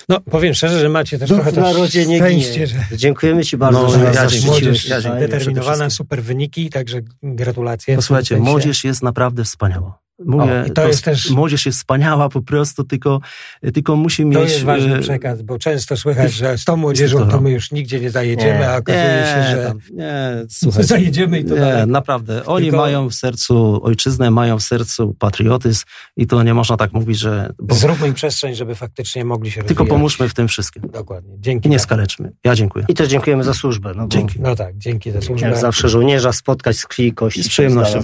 No, 0.09 0.19
powiem 0.19 0.53
szczerze, 0.53 0.79
że 0.79 0.89
macie 0.89 1.19
też 1.19 1.29
Duch 1.29 1.41
trochę 1.41 1.61
narodzie 1.61 2.05
nie 2.05 2.17
szczęście, 2.17 2.67
że... 2.67 2.75
Dziękujemy 2.91 3.45
Ci 3.45 3.57
bardzo, 3.57 3.83
no, 3.83 3.89
że 3.89 3.97
nas 3.99 4.33
ja 4.33 4.47
młodzież 4.47 4.85
ja 4.85 5.01
determinowana, 5.01 5.89
super 5.89 6.23
wyniki, 6.23 6.69
także 6.69 7.01
gratulacje. 7.23 7.95
Posłuchajcie, 7.95 8.37
młodzież 8.37 8.83
jest 8.83 9.03
naprawdę 9.03 9.43
wspaniała. 9.43 9.99
Mówię, 10.25 10.61
O, 10.63 10.65
i 10.65 10.71
to 10.71 10.87
jest 10.87 11.03
też- 11.05 11.29
młodzież 11.29 11.65
jest 11.65 11.77
wspaniała 11.77 12.29
po 12.29 12.41
prostu, 12.41 12.83
tylko, 12.83 13.19
tylko 13.73 13.95
musi 13.95 14.25
mieć... 14.25 14.37
To 14.37 14.43
jest 14.43 14.63
ważny 14.63 14.95
e, 14.95 14.99
przekaz, 14.99 15.41
bo 15.41 15.59
często 15.59 15.97
słychać, 15.97 16.33
że 16.33 16.57
z 16.57 16.65
tą 16.65 16.77
młodzieżą 16.85 17.27
to 17.27 17.41
my 17.41 17.51
już 17.51 17.71
nigdzie 17.71 17.99
nie 17.99 18.11
zajedziemy, 18.11 18.59
Nie. 18.59 18.69
a 18.69 18.77
okazuje 18.77 19.23
się, 19.25 19.51
że 19.51 19.63
tam, 19.67 19.79
nie, 19.93 20.13
słuchaj, 20.49 20.83
zajedziemy 20.95 21.39
i 21.39 21.45
to 21.45 21.53
nie, 21.53 21.59
daleko. 21.59 21.85
naprawdę. 21.91 22.45
Oni 22.45 22.65
Tylko- 22.65 22.77
mają 22.77 23.09
w 23.09 23.13
sercu 23.15 23.79
ojczyznę, 23.83 24.31
mają 24.31 24.59
w 24.59 24.63
sercu 24.63 25.15
patriotyzm 25.19 25.83
i 26.17 26.27
to 26.27 26.43
nie 26.43 26.53
można 26.53 26.77
tak 26.77 26.93
mówić, 26.93 27.19
że... 27.19 27.53
Bo, 27.59 27.75
Zróbmy 27.75 28.07
im 28.07 28.13
przestrzeń, 28.13 28.55
żeby 28.55 28.75
faktycznie 28.75 29.25
mogli 29.25 29.51
się 29.51 29.63
tylko 29.63 29.69
rozwijać. 29.83 29.89
pomóżmy 29.89 30.29
w 30.29 30.33
tym 30.33 30.47
wszystkim. 30.47 30.83
Dokładnie. 30.93 31.35
Dzięki. 31.39 31.67
I 31.67 31.69
nie 31.69 31.75
bardzo. 31.77 31.83
skaleczmy. 31.83 32.31
Ja 32.43 32.55
dziękuję. 32.55 32.85
I 32.89 32.93
też 32.93 33.09
dziękujemy 33.09 33.43
za 33.43 33.53
służbę. 33.53 33.91
No 33.95 34.03
bo 34.03 34.07
Dzięki. 34.09 34.41
No 34.41 34.55
tak, 34.55 34.77
dzięki 34.77 35.11
za 35.11 35.21
służbę. 35.21 35.47
Jak 35.47 35.57
zawsze 35.57 35.89
żołnierza 35.89 36.33
spotkać 36.33 36.77
z 36.77 36.85
krwi 36.85 37.07
i 37.07 37.13
kości. 37.13 37.39
I 37.39 37.43
z 37.43 37.49
przyjemnością. 37.49 37.99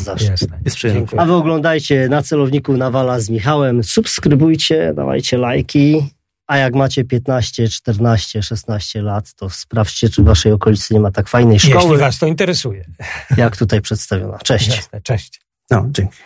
jest. 0.66 0.78
Dziękuję. 0.82 1.22
A 1.22 1.26
wy 1.26 1.34
oglądajcie 1.34 2.05
na 2.10 2.22
celowniku 2.22 2.78
Nawala 2.78 3.20
z 3.20 3.30
Michałem. 3.30 3.84
Subskrybujcie, 3.84 4.94
dawajcie 4.96 5.38
lajki. 5.38 6.10
A 6.48 6.58
jak 6.58 6.76
macie 6.76 7.04
15, 7.04 7.68
14, 7.68 8.44
16 8.44 9.02
lat, 9.02 9.34
to 9.34 9.50
sprawdźcie, 9.50 10.10
czy 10.10 10.22
w 10.22 10.26
waszej 10.26 10.52
okolicy 10.52 10.94
nie 10.94 11.00
ma 11.00 11.12
tak 11.12 11.30
fajnej 11.30 11.54
Jeśli 11.54 11.70
szkoły, 11.70 11.98
was 11.98 12.20
to 12.20 12.26
interesuje. 12.28 12.86
jak 13.38 13.58
tutaj 13.58 13.82
przedstawiona. 13.82 14.38
Cześć. 14.38 14.68
Jasne. 14.76 15.02
Cześć. 15.02 15.42
No, 15.72 15.86
dzięki. 15.92 16.18